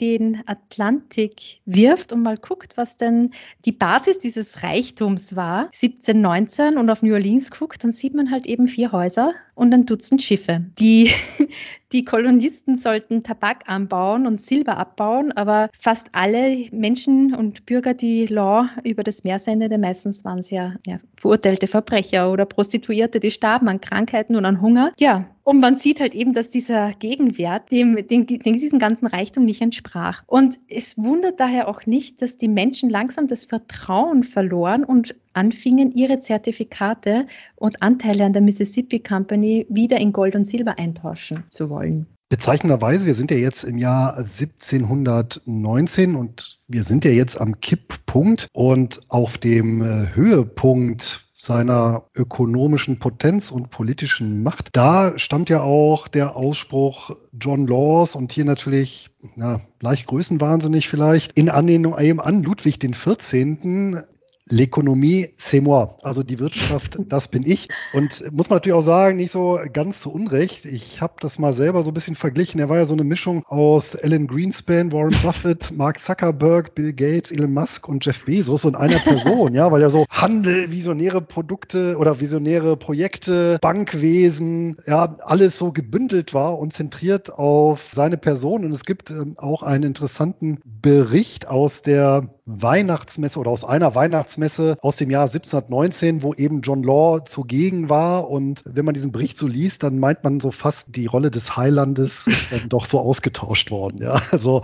den 0.01 0.43
Atlantik 0.47 1.61
wirft 1.65 2.13
und 2.13 2.23
mal 2.23 2.37
guckt, 2.37 2.77
was 2.77 2.97
denn 2.97 3.31
die 3.65 3.73
Basis 3.73 4.19
dieses 4.19 4.63
Reichtums 4.63 5.37
war, 5.37 5.65
1719 5.67 6.79
und 6.79 6.91
auf 6.91 7.03
New 7.03 7.15
Orleans 7.15 7.51
guckt, 7.51 7.83
dann 7.85 7.93
sieht 7.93 8.15
man 8.15 8.31
halt 8.31 8.47
eben 8.47 8.69
vier 8.69 8.93
Häuser 8.93 9.35
und 9.57 9.75
ein 9.75 9.87
Dutzend 9.87 10.23
Schiffe. 10.23 10.65
Die, 10.79 11.11
die 11.93 12.05
Kolonisten 12.05 12.77
sollten 12.77 13.25
Tabak 13.25 13.65
anbauen 13.67 14.27
und 14.27 14.41
Silber 14.41 14.77
abbauen, 14.77 15.33
aber 15.33 15.71
fast 15.77 16.09
alle 16.13 16.69
Menschen 16.71 17.35
und 17.35 17.67
Bürger, 17.67 17.95
die 17.95 18.27
Law 18.27 18.69
über 18.85 19.03
das 19.03 19.25
Meer 19.25 19.41
sendete, 19.41 19.79
meistens 19.79 20.25
waren 20.25 20.41
es 20.41 20.51
ja, 20.51 20.75
ja 20.87 21.01
verurteilte 21.17 21.67
Verbrecher 21.67 22.31
oder 22.31 22.45
Prostituierte, 22.45 23.19
die 23.19 23.31
starben 23.31 23.69
an 23.69 23.81
Krankheiten 23.81 24.37
und 24.37 24.45
an 24.45 24.61
Hunger. 24.61 24.93
Ja, 24.99 25.25
und 25.43 25.61
man 25.61 25.77
sieht 25.77 26.01
halt 26.01 26.15
eben, 26.15 26.35
dass 26.35 26.51
dieser 26.51 26.93
Gegenwert 26.93 27.71
dem, 27.71 27.97
dem, 28.09 28.27
dem 28.27 28.41
diesem 28.41 28.79
ganzen 28.79 29.07
Reichtum 29.07 29.45
nicht 29.45 29.63
entsprach. 29.63 30.23
Und 30.27 30.59
es 30.69 30.99
wundert 30.99 31.41
daher 31.41 31.69
auch 31.69 31.87
nicht, 31.87 32.21
dass 32.21 32.37
die 32.37 32.49
Menschen 32.49 32.91
langsam 32.91 33.27
das 33.27 33.45
Vertrauen 33.45 34.23
verloren 34.23 34.85
und 34.85 35.15
anfingen, 35.37 35.93
ihre 35.93 36.21
Zertifikate 36.21 37.27
und 37.55 37.83
Anteile 37.83 38.25
an 38.25 38.33
der 38.33 38.43
Mississippi 38.43 39.01
Company 39.01 39.67
wieder 39.69 39.99
in 39.99 40.13
Gold 40.13 40.35
und 40.35 40.47
Silber 40.47 40.79
eintauschen 40.79 41.45
zu 41.51 41.71
wollen. 41.71 42.07
Bezeichnenderweise, 42.29 43.07
wir 43.07 43.15
sind 43.15 43.31
ja 43.31 43.37
jetzt 43.37 43.63
im 43.63 43.79
Jahr 43.79 44.17
1719 44.17 46.17
und 46.17 46.59
wir 46.67 46.83
sind 46.83 47.05
ja 47.05 47.13
jetzt 47.13 47.41
am 47.41 47.61
Kipppunkt 47.61 48.49
und 48.53 49.01
auf 49.09 49.39
dem 49.39 49.81
äh, 49.81 50.13
Höhepunkt 50.13 51.21
seiner 51.39 52.07
ökonomischen 52.17 52.99
Potenz 52.99 53.53
und 53.53 53.71
politischen 53.71 54.43
Macht. 54.43 54.71
Da 54.73 55.17
stammt 55.19 55.51
ja 55.51 55.63
auch 55.63 56.09
der 56.09 56.35
Ausspruch 56.35 57.13
John 57.33 57.69
Laws 57.69 58.17
und 58.17 58.33
hier 58.33 58.45
natürlich 58.45 59.11
na, 59.37 59.61
leicht 59.81 60.09
größenwahnsinnig 60.09 60.89
vielleicht 60.89 61.31
in 61.33 61.49
Anlehnung 61.49 61.95
an 61.95 62.43
Ludwig 62.43 62.81
XIV. 62.81 64.03
L'économie, 64.49 65.27
c'est 65.37 65.61
moi. 65.61 65.97
Also 66.05 66.23
die 66.23 66.39
Wirtschaft, 66.39 66.99
das 67.09 67.29
bin 67.29 67.45
ich. 67.45 67.69
Und 67.93 68.23
muss 68.33 68.49
man 68.49 68.59
natürlich 68.59 68.79
auch 68.79 68.83
sagen, 68.83 69.17
nicht 69.17 69.33
so 69.33 69.59
ganz 69.73 70.01
zu 70.01 70.13
Unrecht. 70.13 70.67
Ich 70.67 71.01
habe 71.01 71.15
das 71.21 71.41
mal 71.41 71.53
selber 71.53 71.83
so 71.83 71.91
ein 71.91 71.95
bisschen 71.95 72.15
verglichen. 72.15 72.61
Er 72.61 72.69
war 72.69 72.77
ja 72.77 72.85
so 72.85 72.95
eine 72.95 73.03
Mischung 73.03 73.43
aus 73.47 73.97
Alan 73.97 74.29
Greenspan, 74.29 74.93
Warren 74.93 75.17
Buffett, 75.23 75.73
Mark 75.73 76.01
Zuckerberg, 76.01 76.77
Bill 76.77 76.93
Gates, 76.93 77.33
Elon 77.33 77.53
Musk 77.53 77.89
und 77.89 78.07
Jeff 78.07 78.25
Bezos 78.25 78.65
in 78.65 78.77
einer 78.77 79.01
Person, 79.01 79.53
ja, 79.53 79.73
weil 79.73 79.83
er 79.83 79.91
so 79.91 80.07
Handel, 80.11 80.71
visionäre 80.71 81.21
Produkte 81.21 81.97
oder 81.97 82.21
visionäre 82.21 82.77
Projekte, 82.77 83.59
Bankwesen, 83.61 84.77
ja, 84.87 85.17
alles 85.23 85.59
so 85.59 85.73
gebündelt 85.73 86.35
war 86.35 86.59
und 86.61 86.73
zentriert 86.73 87.33
auf 87.33 87.91
seine 87.93 88.17
Person. 88.17 88.65
Und 88.65 88.71
es 88.71 88.85
gibt 88.85 89.11
ähm, 89.11 89.35
auch 89.39 89.65
einen 89.65 89.83
interessanten 89.83 90.61
Bericht 90.65 91.49
aus 91.49 91.83
der 91.83 92.36
Weihnachtsmesse 92.47 93.39
oder 93.41 93.51
aus 93.51 93.65
einer 93.65 93.95
Weihnachtsmesse 93.95 94.79
aus 94.81 94.97
dem 94.97 95.11
Jahr 95.11 95.25
1719, 95.25 96.23
wo 96.23 96.33
eben 96.33 96.63
John 96.63 96.83
Law 96.83 97.25
zugegen 97.25 97.89
war. 97.89 98.31
Und 98.31 98.63
wenn 98.65 98.85
man 98.85 98.95
diesen 98.95 99.13
Bericht 99.13 99.37
so 99.37 99.49
liest, 99.49 99.83
dann 99.83 99.99
meint 99.99 100.23
man 100.23 100.41
so 100.41 100.53
fast, 100.53 100.95
die 100.95 101.07
Rolle 101.07 101.31
des 101.31 101.57
Heilandes 101.57 102.27
ist 102.27 102.53
dann 102.53 102.69
doch 102.69 102.87
so 102.87 103.01
ausgetauscht 103.01 103.71
worden. 103.71 104.01
Ja, 104.01 104.23
also 104.31 104.63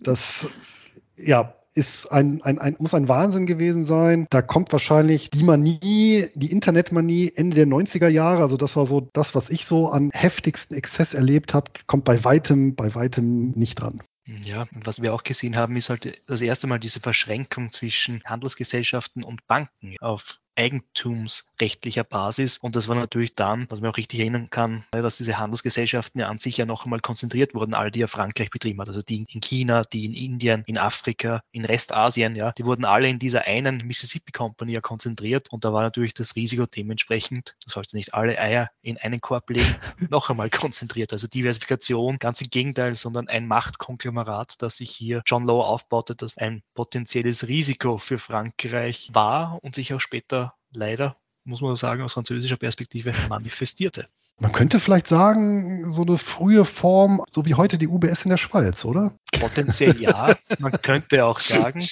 das, 0.00 0.46
ja, 1.16 1.54
ist 1.74 2.12
ein, 2.12 2.40
ein, 2.42 2.60
ein, 2.60 2.76
muss 2.78 2.94
ein 2.94 3.08
Wahnsinn 3.08 3.46
gewesen 3.46 3.82
sein. 3.82 4.26
Da 4.30 4.42
kommt 4.42 4.72
wahrscheinlich 4.72 5.30
die 5.30 5.42
Manie, 5.42 6.26
die 6.36 6.52
Internetmanie 6.52 7.32
Ende 7.34 7.56
der 7.56 7.66
90er 7.66 8.08
Jahre, 8.08 8.42
also 8.42 8.56
das 8.56 8.76
war 8.76 8.86
so 8.86 9.00
das, 9.12 9.34
was 9.34 9.50
ich 9.50 9.66
so 9.66 9.88
an 9.88 10.10
heftigsten 10.12 10.76
Exzess 10.76 11.14
erlebt 11.14 11.52
habe, 11.52 11.72
kommt 11.88 12.04
bei 12.04 12.22
weitem, 12.22 12.76
bei 12.76 12.94
weitem 12.94 13.50
nicht 13.56 13.80
dran. 13.80 14.00
Ja, 14.26 14.66
was 14.72 15.02
wir 15.02 15.12
auch 15.12 15.22
gesehen 15.22 15.56
haben, 15.56 15.76
ist 15.76 15.90
halt 15.90 16.22
das 16.26 16.40
erste 16.40 16.66
Mal 16.66 16.78
diese 16.78 17.00
Verschränkung 17.00 17.72
zwischen 17.72 18.22
Handelsgesellschaften 18.24 19.22
und 19.22 19.46
Banken 19.46 19.96
auf 20.00 20.40
eigentumsrechtlicher 20.56 22.04
Basis. 22.04 22.58
Und 22.58 22.76
das 22.76 22.88
war 22.88 22.96
natürlich 22.96 23.34
dann, 23.34 23.66
was 23.70 23.80
man 23.80 23.90
auch 23.90 23.96
richtig 23.96 24.20
erinnern 24.20 24.50
kann, 24.50 24.84
dass 24.92 25.16
diese 25.16 25.38
Handelsgesellschaften 25.38 26.20
ja 26.20 26.28
an 26.28 26.38
sich 26.38 26.56
ja 26.56 26.66
noch 26.66 26.84
einmal 26.84 27.00
konzentriert 27.00 27.54
wurden, 27.54 27.74
all 27.74 27.90
die 27.90 28.00
ja 28.00 28.06
Frankreich 28.06 28.50
betrieben 28.50 28.80
hat. 28.80 28.88
Also 28.88 29.02
die 29.02 29.24
in 29.28 29.40
China, 29.40 29.82
die 29.82 30.04
in 30.04 30.14
Indien, 30.14 30.62
in 30.66 30.78
Afrika, 30.78 31.42
in 31.52 31.64
Restasien, 31.64 32.36
ja, 32.36 32.52
die 32.52 32.64
wurden 32.64 32.84
alle 32.84 33.08
in 33.08 33.18
dieser 33.18 33.46
einen 33.46 33.78
Mississippi 33.78 34.32
Company 34.32 34.72
ja 34.72 34.80
konzentriert. 34.80 35.50
Und 35.50 35.64
da 35.64 35.72
war 35.72 35.82
natürlich 35.82 36.14
das 36.14 36.36
Risiko 36.36 36.66
dementsprechend, 36.66 37.56
du 37.64 37.70
sollst 37.70 37.94
nicht 37.94 38.14
alle 38.14 38.38
Eier 38.38 38.70
in 38.82 38.98
einen 38.98 39.20
Korb 39.20 39.50
legen, 39.50 39.74
noch 40.10 40.30
einmal 40.30 40.50
konzentriert. 40.50 41.12
Also 41.12 41.26
Diversifikation, 41.26 42.18
ganz 42.18 42.40
im 42.40 42.50
Gegenteil, 42.50 42.94
sondern 42.94 43.28
ein 43.28 43.46
Machtkonglomerat, 43.46 44.62
das 44.62 44.76
sich 44.76 44.90
hier 44.90 45.22
John 45.26 45.44
Law 45.44 45.64
aufbaute, 45.64 46.14
das 46.14 46.38
ein 46.38 46.62
potenzielles 46.74 47.48
Risiko 47.48 47.98
für 47.98 48.18
Frankreich 48.18 49.10
war 49.12 49.58
und 49.62 49.74
sich 49.74 49.92
auch 49.94 50.00
später 50.00 50.43
leider, 50.74 51.16
muss 51.44 51.60
man 51.60 51.76
sagen, 51.76 52.02
aus 52.02 52.14
französischer 52.14 52.56
Perspektive 52.56 53.12
manifestierte. 53.28 54.08
Man 54.40 54.50
könnte 54.50 54.80
vielleicht 54.80 55.06
sagen, 55.06 55.88
so 55.90 56.02
eine 56.02 56.18
frühe 56.18 56.64
Form, 56.64 57.22
so 57.28 57.46
wie 57.46 57.54
heute 57.54 57.78
die 57.78 57.86
UBS 57.86 58.24
in 58.24 58.30
der 58.30 58.36
Schweiz, 58.36 58.84
oder? 58.84 59.16
Potenziell 59.38 60.00
ja. 60.00 60.34
Man 60.58 60.72
könnte 60.82 61.24
auch 61.24 61.38
sagen, 61.38 61.86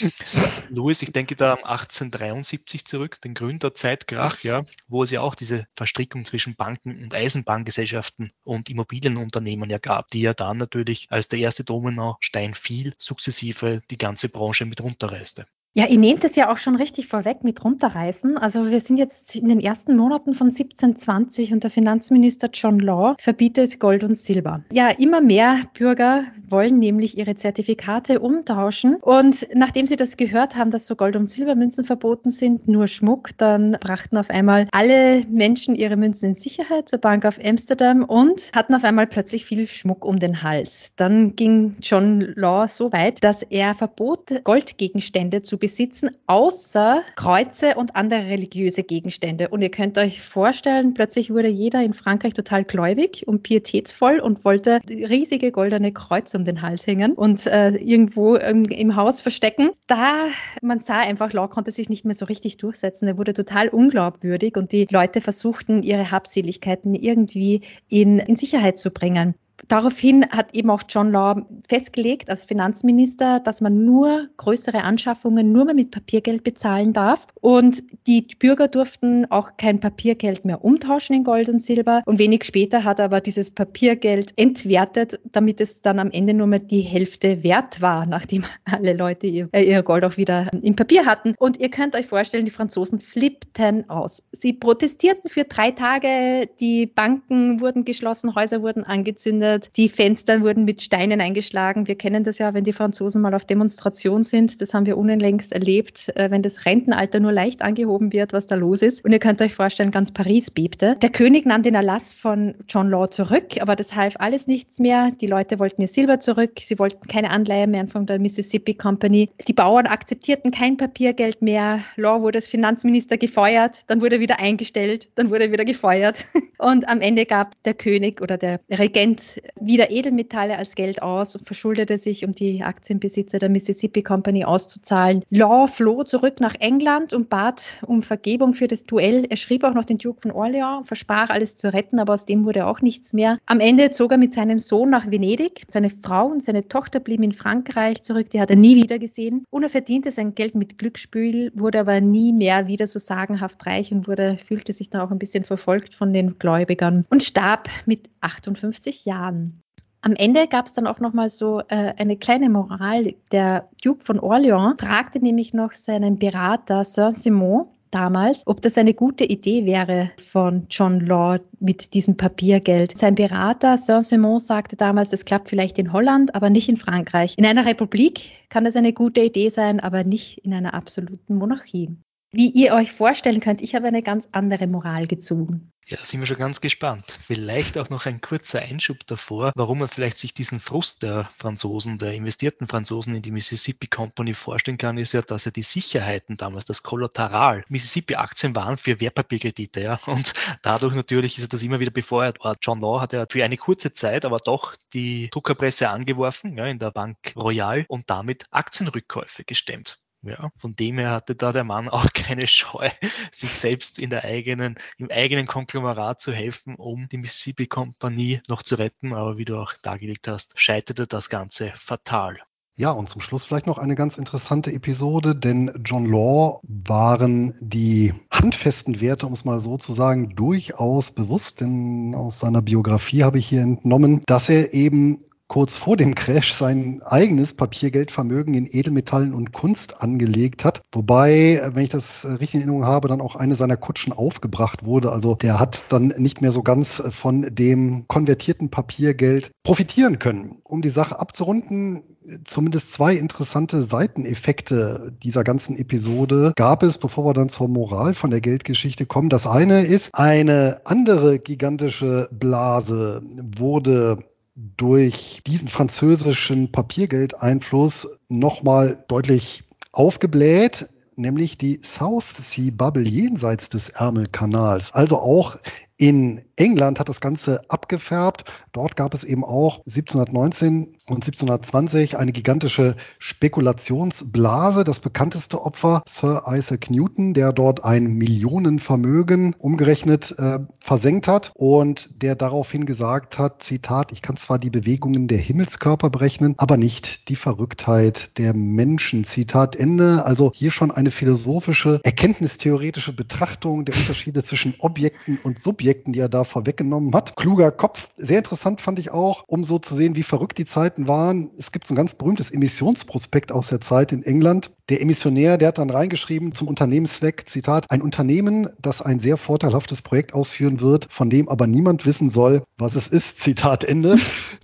Louis, 0.68 1.01
ich 1.03 1.12
denke 1.12 1.37
da 1.37 1.53
am 1.53 1.59
1873 1.59 2.85
zurück, 2.85 3.20
den 3.20 3.35
Gründerzeit-Krach, 3.35 4.43
ja, 4.43 4.64
wo 4.89 5.05
es 5.05 5.12
ja 5.12 5.20
auch 5.20 5.37
diese 5.37 5.66
Verstrickung 5.76 6.24
zwischen 6.24 6.57
Banken 6.57 7.05
und 7.05 7.14
Eisenbahngesellschaften 7.14 8.33
und 8.43 8.68
Immobilienunternehmen 8.70 9.70
ja 9.70 9.78
gab, 9.78 10.09
die 10.09 10.22
ja 10.22 10.35
dann 10.35 10.59
natürlich, 10.59 11.07
als 11.11 11.28
der 11.28 11.39
erste 11.39 11.62
Dominostein 11.62 12.55
fiel, 12.55 12.95
sukzessive 12.99 13.83
die 13.89 13.99
ganze 13.99 14.28
Branche 14.28 14.64
mit 14.64 14.83
runterreißte. 14.83 15.47
Ja, 15.75 15.87
ihr 15.87 15.99
nehmt 15.99 16.23
es 16.23 16.37
ja 16.37 16.53
auch 16.53 16.59
schon 16.59 16.77
richtig 16.77 17.07
vorweg 17.07 17.45
mit 17.45 17.64
runterreißen. 17.64 18.37
Also 18.37 18.70
wir 18.70 18.79
sind 18.81 18.99
jetzt 18.99 19.35
in 19.35 19.49
den 19.49 19.59
ersten 19.59 19.97
Monaten 19.97 20.35
von 20.35 20.49
1720 20.49 21.55
und 21.55 21.62
der 21.62 21.70
Finanzminister 21.70 22.51
John 22.53 22.79
Law 22.79 23.14
verbietet 23.18 23.81
Gold 23.81 24.05
und 24.05 24.18
Silber. 24.18 24.64
Ja, 24.70 24.91
immer 24.91 25.23
mehr 25.23 25.61
Bürger 25.73 26.25
wollen 26.47 26.79
nämlich 26.79 27.16
ihre 27.16 27.37
Zertifikate 27.37 28.20
umtauschen. 28.20 28.97
Und 28.97 29.49
nachdem 29.55 29.87
sie 29.87 29.97
das 29.97 30.18
gehört 30.18 30.57
haben, 30.57 30.70
dass 30.70 30.87
so 30.87 30.95
Gold- 30.95 31.16
und 31.16 31.27
Silbermünzen 31.27 31.85
verboten 31.85 32.29
sind, 32.29 32.68
nur 32.68 32.87
Schmuck, 32.87 33.31
dann 33.39 33.73
brachten 33.81 34.18
auf 34.18 34.29
einmal 34.29 34.68
alle 34.73 35.23
Menschen 35.31 35.75
ihre 35.75 35.97
Münzen 35.97 36.27
in 36.27 36.35
Sicherheit 36.35 36.91
zur 36.91 36.99
Bank 36.99 37.25
of 37.25 37.39
Amsterdam 37.43 38.05
und 38.05 38.51
hatten 38.55 38.75
auf 38.75 38.85
einmal 38.85 39.07
plötzlich 39.07 39.47
viel 39.47 39.66
Schmuck 39.66 40.05
um 40.05 40.18
den 40.18 40.43
Hals. 40.43 40.93
Dann 40.97 41.35
ging 41.35 41.77
John 41.81 42.20
Law 42.37 42.68
so 42.68 42.93
weit, 42.93 43.25
dass 43.25 43.43
er 43.43 43.75
verbot, 43.75 44.45
Goldgegenstände 44.45 45.41
zu 45.41 45.62
besitzen, 45.63 46.11
außer 46.27 47.05
Kreuze 47.15 47.77
und 47.77 47.95
andere 47.95 48.27
religiöse 48.27 48.83
Gegenstände. 48.83 49.49
Und 49.49 49.63
ihr 49.63 49.71
könnt 49.71 49.97
euch 49.97 50.21
vorstellen, 50.21 50.93
plötzlich 50.93 51.31
wurde 51.31 51.47
jeder 51.47 51.85
in 51.85 51.95
Frankreich 51.95 52.35
total 52.35 52.65
gläubig 52.65 53.29
und 53.29 53.45
pietätsvoll 53.45 54.19
und 54.19 54.45
wollte 54.45 54.81
riesige 54.89 55.53
goldene 55.53 55.93
Kreuze 55.93 56.37
um 56.37 56.45
den 56.45 56.63
Hals 56.63 56.85
hängen 56.89 57.13
und 57.13 57.47
äh, 57.47 57.77
irgendwo 57.77 58.35
im, 58.35 58.65
im, 58.65 58.97
Haus 58.97 59.21
verstecken. 59.21 59.71
Da 59.87 60.25
man 60.63 60.81
sah 60.81 60.99
einfach, 60.99 61.33
Law 61.33 61.47
konnte 61.47 61.71
sich 61.71 61.89
nicht 61.89 62.05
mehr 62.05 62.17
so 62.17 62.25
richtig 62.25 62.57
durchsetzen. 62.57 63.07
Er 63.07 63.17
wurde 63.17 63.33
total 63.33 63.69
unglaubwürdig 63.69 64.57
und 64.57 64.73
die 64.73 64.89
Leute 64.91 65.21
versuchten, 65.21 65.85
ihre 65.85 66.11
Habseligkeiten 66.11 66.95
irgendwie 66.95 67.61
in, 67.89 68.19
in 68.19 68.35
Sicherheit 68.35 68.79
zu 68.79 68.91
bringen. 68.91 69.37
Daraufhin 69.69 70.27
hat 70.31 70.55
eben 70.55 70.71
auch 70.71 70.83
John 70.89 71.13
Law 71.13 71.47
festgelegt 71.69 72.29
als 72.29 72.45
Finanzminister, 72.45 73.41
dass 73.41 73.61
man 73.61 73.85
nur 73.85 74.29
größere 74.37 74.83
Anschaffungen 74.85 75.53
nur 75.53 75.65
mehr 75.65 75.75
mit 75.75 75.91
Papiergeld 75.91 76.45
bezahlen 76.45 76.93
darf. 76.93 77.27
Und 77.41 77.83
die 78.07 78.27
Bürger 78.39 78.69
durften 78.69 79.31
auch 79.31 79.57
kein 79.57 79.81
Papiergeld 79.81 80.45
mehr 80.45 80.65
umtauschen 80.65 81.17
in 81.17 81.25
Gold 81.25 81.49
und 81.49 81.61
Silber. 81.61 82.03
Und 82.07 82.19
wenig 82.19 82.45
später 82.45 82.85
hat 82.85 82.99
er 82.99 83.07
aber 83.07 83.21
dieses 83.21 83.51
Papiergeld 83.51 84.33
entwertet, 84.37 85.21
damit 85.31 85.61
es 85.61 85.83
dann 85.83 85.99
am 85.99 86.11
Ende 86.11 86.35
nur 86.35 86.47
mehr 86.47 86.59
die 86.59 86.81
Hälfte 86.81 87.43
wert 87.43 87.81
war, 87.81 88.07
nachdem 88.07 88.45
alle 88.65 88.95
Leute 88.95 89.27
ihr, 89.27 89.49
äh, 89.53 89.63
ihr 89.63 89.83
Gold 89.83 90.05
auch 90.05 90.17
wieder 90.17 90.51
im 90.63 90.77
Papier 90.77 91.07
hatten. 91.07 91.35
Und 91.39 91.59
ihr 91.59 91.71
könnt 91.71 91.95
euch 91.95 92.07
vorstellen, 92.07 92.45
die 92.45 92.51
Franzosen 92.51 93.01
flippten 93.01 93.89
aus. 93.89 94.23
Sie 94.33 94.53
protestierten 94.53 95.31
für 95.31 95.45
drei 95.45 95.71
Tage, 95.71 96.49
die 96.61 96.87
Banken 96.87 97.61
wurden 97.61 97.85
geschlossen, 97.85 98.35
Häuser 98.35 98.63
wurden 98.63 98.85
angezündet 98.85 99.52
geplündert, 99.53 99.77
die 99.77 99.89
Fenster 99.89 100.43
wurden 100.43 100.65
mit 100.65 100.83
Steinen 100.83 101.21
eingeschlagen. 101.21 101.89
Wir 101.89 101.97
kennen 101.97 102.25
das 102.25 102.39
ja, 102.39 102.55
wenn 102.55 102.65
die 102.65 102.73
Franzosen 102.73 103.21
mal 103.21 103.35
auf 103.35 103.45
Demonstration 103.45 104.25
sind. 104.25 104.61
Das 104.61 104.75
haben 104.75 104.87
wir 104.87 104.97
unlängst 104.97 105.53
erlebt, 105.53 106.13
äh, 106.17 106.31
wenn 106.31 106.43
das 106.43 106.67
Rentenalter 106.67 107.21
nur 107.21 107.33
leicht 107.33 107.63
angehoben 107.63 108.13
wird, 108.13 108.33
was 108.33 108.47
da 108.47 108.55
los 108.55 108.83
ist. 108.83 109.05
Und 109.05 109.13
ihr 109.13 109.19
könnt 109.19 109.41
euch 109.41 109.55
vorstellen, 109.55 109.91
ganz 109.91 110.11
Paris 110.13 110.51
bebte. 110.51 110.97
Der 111.01 111.11
König 111.11 111.47
nahm 111.47 111.63
den 111.63 111.75
Erlass 111.75 112.13
von 112.13 112.55
John 112.69 112.91
Law 112.91 113.09
zurück, 113.09 113.61
aber 113.61 113.77
das 113.77 113.95
half 113.95 114.15
alles 114.19 114.47
nichts 114.47 114.79
mehr. 114.79 115.11
Die 115.21 115.27
Leute 115.27 115.59
wollten 115.59 115.83
ihr 115.83 115.89
Silber 115.89 116.19
zurück, 116.19 116.53
sie 116.61 116.79
wollten 116.79 117.07
keine 117.09 117.31
Anleihe 117.31 117.67
mehr 117.67 117.87
von 117.89 118.07
der 118.07 118.19
Mississippi 118.19 118.75
Company. 118.75 119.31
Die 119.49 119.53
Bauern 119.53 119.87
akzeptierten 119.87 120.51
kein 120.51 120.77
Papiergeld 120.77 121.43
mehr. 121.43 121.81
Law 121.97 122.21
wurde 122.23 122.39
als 122.39 122.49
Finanzminister 122.49 123.19
gefeuert, 123.19 123.91
dann 123.91 124.01
wurde 124.01 124.17
er 124.17 124.21
wieder 124.21 124.39
eingestellt, 124.39 125.11
dann 125.17 125.31
wurde 125.31 125.47
er 125.47 125.53
wieder 125.53 125.65
gefeuert. 125.65 126.27
Und 126.59 126.89
am 126.89 127.01
Ende 127.01 127.27
gab 127.27 127.61
der 127.65 127.75
König 127.75 128.21
oder 128.21 128.39
der 128.39 128.61
Regent 128.71 129.41
wieder 129.61 129.90
Edelmetalle 129.90 130.57
als 130.59 130.74
Geld 130.74 131.03
aus 131.03 131.34
und 131.36 131.45
verschuldete 131.45 131.99
sich, 131.99 132.24
um 132.24 132.34
die 132.34 132.62
Aktienbesitzer 132.62 133.38
der 133.38 133.49
Mississippi 133.49 134.03
Company 134.03 134.45
auszuzahlen. 134.45 135.24
Law 135.30 135.66
floh 135.66 136.05
zurück 136.05 136.40
nach 136.40 136.55
England 136.59 137.12
und 137.12 137.28
bat 137.28 137.82
um 137.86 138.03
Vergebung 138.03 138.55
für 138.55 138.68
das 138.68 138.84
Duell. 138.84 139.26
Er 139.28 139.36
schrieb 139.36 139.64
auch 139.64 139.74
noch 139.74 139.84
den 139.84 139.99
Duke 139.99 140.20
von 140.20 140.30
Orleans, 140.30 140.86
versprach 140.86 141.30
alles 141.30 141.57
zu 141.57 141.72
retten, 141.72 141.99
aber 141.99 142.14
aus 142.14 142.26
dem 142.26 142.45
wurde 142.45 142.66
auch 142.66 142.80
nichts 142.80 143.12
mehr. 143.12 143.38
Am 143.47 143.61
Ende 143.61 143.90
zog 143.90 144.12
er 144.12 144.18
mit 144.18 144.32
seinem 144.32 144.59
Sohn 144.59 144.90
nach 144.90 145.11
Venedig. 145.11 145.64
Seine 145.68 145.90
Frau 145.90 146.26
und 146.26 146.43
seine 146.43 146.68
Tochter 146.68 147.01
blieben 147.01 147.22
in 147.22 147.32
Frankreich 147.32 148.03
zurück. 148.03 148.30
Die 148.30 148.40
hat 148.40 148.51
er 148.51 148.57
nie 148.57 148.76
wieder 148.76 148.99
gesehen. 148.99 149.45
Und 149.51 149.62
er 149.62 149.68
verdiente 149.68 150.11
sein 150.11 150.34
Geld 150.34 150.55
mit 150.55 150.78
Glücksspiel, 150.78 151.53
wurde 151.55 151.80
aber 151.80 152.01
nie 152.01 152.32
mehr 152.32 152.66
wieder 152.66 152.86
so 152.86 152.99
sagenhaft 152.99 153.66
reich 153.66 153.93
und 153.93 154.09
wurde, 154.09 154.36
fühlte 154.38 154.72
sich 154.72 154.90
dann 154.90 155.03
auch 155.03 155.11
ein 155.11 155.18
bisschen 155.18 155.45
verfolgt 155.45 155.95
von 155.95 156.12
den 156.12 156.38
Gläubigern 156.38 157.05
und 157.11 157.22
starb 157.22 157.68
mit 157.86 158.09
58 158.20 159.05
Jahren 159.05 159.22
an. 159.23 159.62
Am 160.05 160.14
Ende 160.16 160.49
gab 160.49 160.66
es 160.66 160.73
dann 160.73 160.89
auch 160.89 160.99
noch 160.99 161.12
mal 161.12 161.31
so 161.31 161.61
äh, 161.68 161.95
eine 161.97 162.16
kleine 162.16 162.51
Moral. 162.51 163.14
Der 163.31 163.68
Duke 163.85 164.03
von 164.03 164.18
Orleans 164.18 164.75
fragte 164.81 165.20
nämlich 165.20 165.55
noch 165.55 165.73
seinen 165.75 166.18
Berater 166.18 166.85
Saint-Simon 166.85 167.66
damals, 167.93 168.43
ob 168.47 168.61
das 168.62 168.79
eine 168.79 168.95
gute 168.95 169.23
Idee 169.23 169.64
wäre 169.64 170.11
von 170.18 170.66
John 170.68 170.99
Law 171.01 171.39
mit 171.61 171.95
diesem 171.95 172.16
Papiergeld. 172.16 172.99
Sein 172.99 173.14
Berater 173.14 173.79
Saint-Simon 173.79 174.41
sagte 174.41 174.75
damals, 174.75 175.12
es 175.12 175.25
klappt 175.25 175.49
vielleicht 175.49 175.79
in 175.79 175.93
Holland, 175.93 176.35
aber 176.35 176.51
nicht 176.51 176.68
in 176.68 176.77
Frankreich. 176.77 177.35
In 177.37 177.47
einer 177.47 177.64
Republik 177.64 178.49
kann 178.49 178.64
das 178.64 178.75
eine 178.75 178.93
gute 178.93 179.20
Idee 179.20 179.51
sein, 179.51 179.79
aber 179.79 180.03
nicht 180.03 180.39
in 180.39 180.53
einer 180.53 180.75
absoluten 180.75 181.37
Monarchie. 181.37 181.91
Wie 182.35 182.49
ihr 182.49 182.72
euch 182.72 182.93
vorstellen 182.93 183.41
könnt, 183.41 183.61
ich 183.61 183.74
habe 183.74 183.87
eine 183.89 184.03
ganz 184.03 184.26
andere 184.33 184.66
Moral 184.66 185.07
gezogen. 185.07 185.70
Ja, 185.87 186.03
sind 186.03 186.20
wir 186.20 186.26
schon 186.26 186.39
ganz 186.39 186.62
gespannt. 186.62 187.18
Vielleicht 187.26 187.76
auch 187.76 187.91
noch 187.91 188.07
ein 188.07 188.22
kurzer 188.22 188.62
Einschub 188.62 189.07
davor, 189.07 189.53
warum 189.57 189.80
man 189.80 189.89
vielleicht 189.89 190.16
sich 190.16 190.33
diesen 190.33 190.61
Frust 190.61 191.03
der 191.03 191.28
Franzosen, 191.37 191.99
der 191.99 192.14
investierten 192.14 192.68
Franzosen 192.68 193.14
in 193.16 193.20
die 193.20 193.33
Mississippi 193.33 193.89
Company 193.89 194.33
vorstellen 194.33 194.78
kann, 194.78 194.97
ist 194.97 195.12
ja, 195.12 195.20
dass 195.20 195.45
ja 195.45 195.51
die 195.51 195.62
Sicherheiten 195.62 196.39
damals, 196.39 196.64
das 196.64 196.83
Kollateral, 196.83 197.64
Mississippi-Aktien 197.68 198.57
waren 198.57 198.78
für 198.78 199.01
Wertpapierkredite, 199.01 199.83
ja. 199.83 200.01
Und 200.07 200.33
dadurch 200.62 200.95
natürlich 200.95 201.37
ist 201.37 201.53
das 201.53 201.62
immer 201.62 201.80
wieder 201.80 201.91
befeuert 201.91 202.43
worden. 202.43 202.59
John 202.62 202.80
Law 202.80 203.01
hat 203.03 203.12
ja 203.12 203.26
für 203.28 203.45
eine 203.45 203.59
kurze 203.59 203.93
Zeit 203.93 204.24
aber 204.24 204.39
doch 204.39 204.74
die 204.95 205.28
Druckerpresse 205.30 205.91
angeworfen, 205.91 206.57
ja, 206.57 206.64
in 206.64 206.78
der 206.78 206.93
Bank 206.93 207.35
Royal 207.37 207.85
und 207.89 208.09
damit 208.09 208.47
Aktienrückkäufe 208.53 209.45
gestemmt. 209.45 210.02
Ja, 210.23 210.51
von 210.57 210.77
dem 210.77 210.99
her 210.99 211.11
hatte 211.11 211.35
da 211.35 211.53
der 211.53 211.64
Mann 211.64 211.89
auch 211.89 212.12
keine 212.12 212.47
Scheu, 212.47 212.89
sich 213.33 213.55
selbst 213.55 213.99
in 213.99 214.11
der 214.11 214.25
eigenen, 214.25 214.77
im 214.97 215.11
eigenen 215.11 215.47
Konglomerat 215.47 216.23
zu 216.23 216.33
helfen, 216.33 216.77
um 216.77 217.09
die 217.09 217.18
Mississippi 217.18 217.66
Kompanie 217.66 218.41
noch 218.49 218.62
zu 218.62 218.77
retten. 218.77 219.12
Aber 219.12 219.37
wie 219.37 219.45
du 219.45 219.59
auch 219.59 219.75
dargelegt 219.83 220.29
hast, 220.29 220.59
scheiterte 220.59 221.07
das 221.07 221.29
Ganze 221.29 221.73
fatal. 221.75 222.39
Ja, 222.75 222.91
und 222.91 223.09
zum 223.11 223.20
Schluss 223.20 223.45
vielleicht 223.45 223.66
noch 223.66 223.77
eine 223.77 223.95
ganz 223.95 224.16
interessante 224.16 224.73
Episode, 224.73 225.37
denn 225.37 225.73
John 225.85 226.07
Law 226.07 226.59
waren 226.62 227.55
die 227.61 228.14
handfesten 228.31 229.03
Werte, 229.03 229.27
um 229.27 229.35
es 229.35 229.45
mal 229.45 229.61
so 229.61 229.77
zu 229.77 229.93
sagen, 229.93 230.35
durchaus 230.35 231.11
bewusst, 231.11 231.61
denn 231.61 232.14
aus 232.14 232.41
seiner 232.41 232.62
Biografie 232.62 233.25
habe 233.25 233.39
ich 233.39 233.47
hier 233.47 233.61
entnommen, 233.61 234.23
dass 234.27 234.49
er 234.49 234.73
eben 234.73 235.23
kurz 235.53 235.77
vor 235.77 235.99
dem 235.99 236.15
Crash 236.15 236.55
sein 236.55 237.03
eigenes 237.05 237.53
Papiergeldvermögen 237.53 238.55
in 238.55 238.67
Edelmetallen 238.67 239.35
und 239.35 239.53
Kunst 239.53 240.01
angelegt 240.01 240.65
hat. 240.65 240.81
Wobei, 240.93 241.61
wenn 241.75 241.83
ich 241.83 241.91
das 241.91 242.25
richtig 242.25 242.55
in 242.55 242.61
Erinnerung 242.61 242.87
habe, 242.87 243.09
dann 243.09 243.21
auch 243.21 243.37
eine 243.37 243.55
seiner 243.55 243.77
Kutschen 243.77 244.15
aufgebracht 244.15 244.87
wurde. 244.87 245.13
Also 245.13 245.35
der 245.35 245.61
hat 245.61 245.85
dann 245.91 246.15
nicht 246.17 246.41
mehr 246.41 246.53
so 246.53 246.63
ganz 246.63 247.03
von 247.11 247.55
dem 247.55 248.07
konvertierten 248.09 248.71
Papiergeld 248.71 249.51
profitieren 249.63 250.19
können. 250.19 250.63
Um 250.65 250.81
die 250.81 250.89
Sache 250.89 251.21
abzurunden, 251.21 252.01
zumindest 252.45 252.95
zwei 252.95 253.15
interessante 253.15 253.83
Seiteneffekte 253.83 255.13
dieser 255.23 255.45
ganzen 255.45 255.77
Episode 255.77 256.55
gab 256.57 256.83
es, 256.83 256.97
bevor 256.97 257.27
wir 257.27 257.35
dann 257.35 257.51
zur 257.51 257.69
Moral 257.69 258.15
von 258.15 258.31
der 258.31 258.41
Geldgeschichte 258.41 259.05
kommen. 259.05 259.29
Das 259.29 259.47
eine 259.47 259.83
ist, 259.83 260.15
eine 260.15 260.81
andere 260.85 261.39
gigantische 261.39 262.31
Blase 262.33 263.21
wurde 263.55 264.25
durch 264.55 265.43
diesen 265.47 265.69
französischen 265.69 266.73
Papiergeldeinfluss 266.73 268.21
nochmal 268.29 269.05
deutlich 269.09 269.65
aufgebläht, 269.93 270.89
nämlich 271.17 271.59
die 271.59 271.81
South 271.83 272.37
Sea 272.39 272.71
Bubble 272.75 273.09
jenseits 273.09 273.69
des 273.69 273.91
Ärmelkanals. 273.91 274.93
Also 274.93 275.19
auch 275.19 275.59
in 276.03 276.43
England 276.57 276.99
hat 276.99 277.09
das 277.09 277.21
Ganze 277.21 277.63
abgefärbt. 277.69 278.45
Dort 278.73 278.97
gab 278.97 279.15
es 279.15 279.23
eben 279.23 279.45
auch 279.45 279.79
1719 279.87 280.97
und 281.07 281.25
1720 281.25 282.19
eine 282.19 282.33
gigantische 282.33 282.97
Spekulationsblase. 283.21 284.83
Das 284.83 284.99
bekannteste 284.99 285.63
Opfer 285.63 286.03
Sir 286.09 286.43
Isaac 286.49 286.91
Newton, 286.91 287.35
der 287.35 287.53
dort 287.53 287.85
ein 287.85 288.15
Millionenvermögen 288.15 289.55
umgerechnet 289.59 290.35
äh, 290.39 290.59
versenkt 290.81 291.29
hat 291.29 291.53
und 291.55 292.11
der 292.21 292.35
daraufhin 292.35 292.85
gesagt 292.85 293.39
hat, 293.39 293.63
Zitat, 293.63 294.11
ich 294.11 294.23
kann 294.23 294.37
zwar 294.37 294.59
die 294.59 294.71
Bewegungen 294.71 295.29
der 295.29 295.39
Himmelskörper 295.39 296.11
berechnen, 296.11 296.55
aber 296.59 296.79
nicht 296.79 297.29
die 297.29 297.37
Verrücktheit 297.37 298.37
der 298.39 298.55
Menschen. 298.55 299.23
Zitat 299.23 299.77
Ende. 299.77 300.25
Also 300.25 300.51
hier 300.53 300.73
schon 300.73 300.91
eine 300.91 301.13
philosophische, 301.13 302.01
erkenntnistheoretische 302.03 303.13
Betrachtung 303.13 303.85
der 303.85 303.97
Unterschiede 303.97 304.43
zwischen 304.43 304.75
Objekten 304.81 305.39
und 305.45 305.61
Subjekten 305.61 305.91
Objekten, 305.93 306.14
die 306.14 306.20
er 306.20 306.30
da 306.30 306.45
vorweggenommen 306.45 307.14
hat. 307.14 307.36
Kluger 307.36 307.70
Kopf. 307.70 308.09
Sehr 308.16 308.38
interessant 308.38 308.80
fand 308.80 308.99
ich 308.99 309.11
auch, 309.11 309.45
um 309.47 309.62
so 309.62 309.78
zu 309.78 309.95
sehen, 309.95 310.16
wie 310.16 310.22
verrückt 310.22 310.57
die 310.57 310.64
Zeiten 310.64 311.07
waren. 311.07 311.51
Es 311.59 311.70
gibt 311.70 311.86
so 311.86 311.93
ein 311.93 311.97
ganz 311.97 312.14
berühmtes 312.14 312.51
Emissionsprospekt 312.51 313.53
aus 313.53 313.68
der 313.68 313.82
Zeit 313.82 314.11
in 314.11 314.22
England. 314.22 314.70
Der 314.88 315.03
Emissionär, 315.03 315.59
der 315.59 315.68
hat 315.68 315.78
dann 315.78 315.90
reingeschrieben 315.90 316.55
zum 316.55 316.68
Unternehmenszweck, 316.68 317.47
Zitat, 317.47 317.90
ein 317.90 318.01
Unternehmen, 318.01 318.70
das 318.80 319.03
ein 319.03 319.18
sehr 319.18 319.36
vorteilhaftes 319.36 320.01
Projekt 320.01 320.32
ausführen 320.32 320.80
wird, 320.80 321.09
von 321.11 321.28
dem 321.28 321.51
aber 321.51 321.66
niemand 321.66 322.07
wissen 322.07 322.30
soll, 322.30 322.62
was 322.78 322.95
es 322.95 323.09
ist. 323.09 323.40
Zitat 323.40 323.84
Ende. 323.84 324.16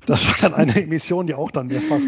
Das 0.06 0.26
war 0.26 0.36
dann 0.40 0.54
eine 0.54 0.82
Emission, 0.82 1.26
die 1.26 1.34
auch 1.34 1.50
dann 1.50 1.66
mehrfach 1.66 2.00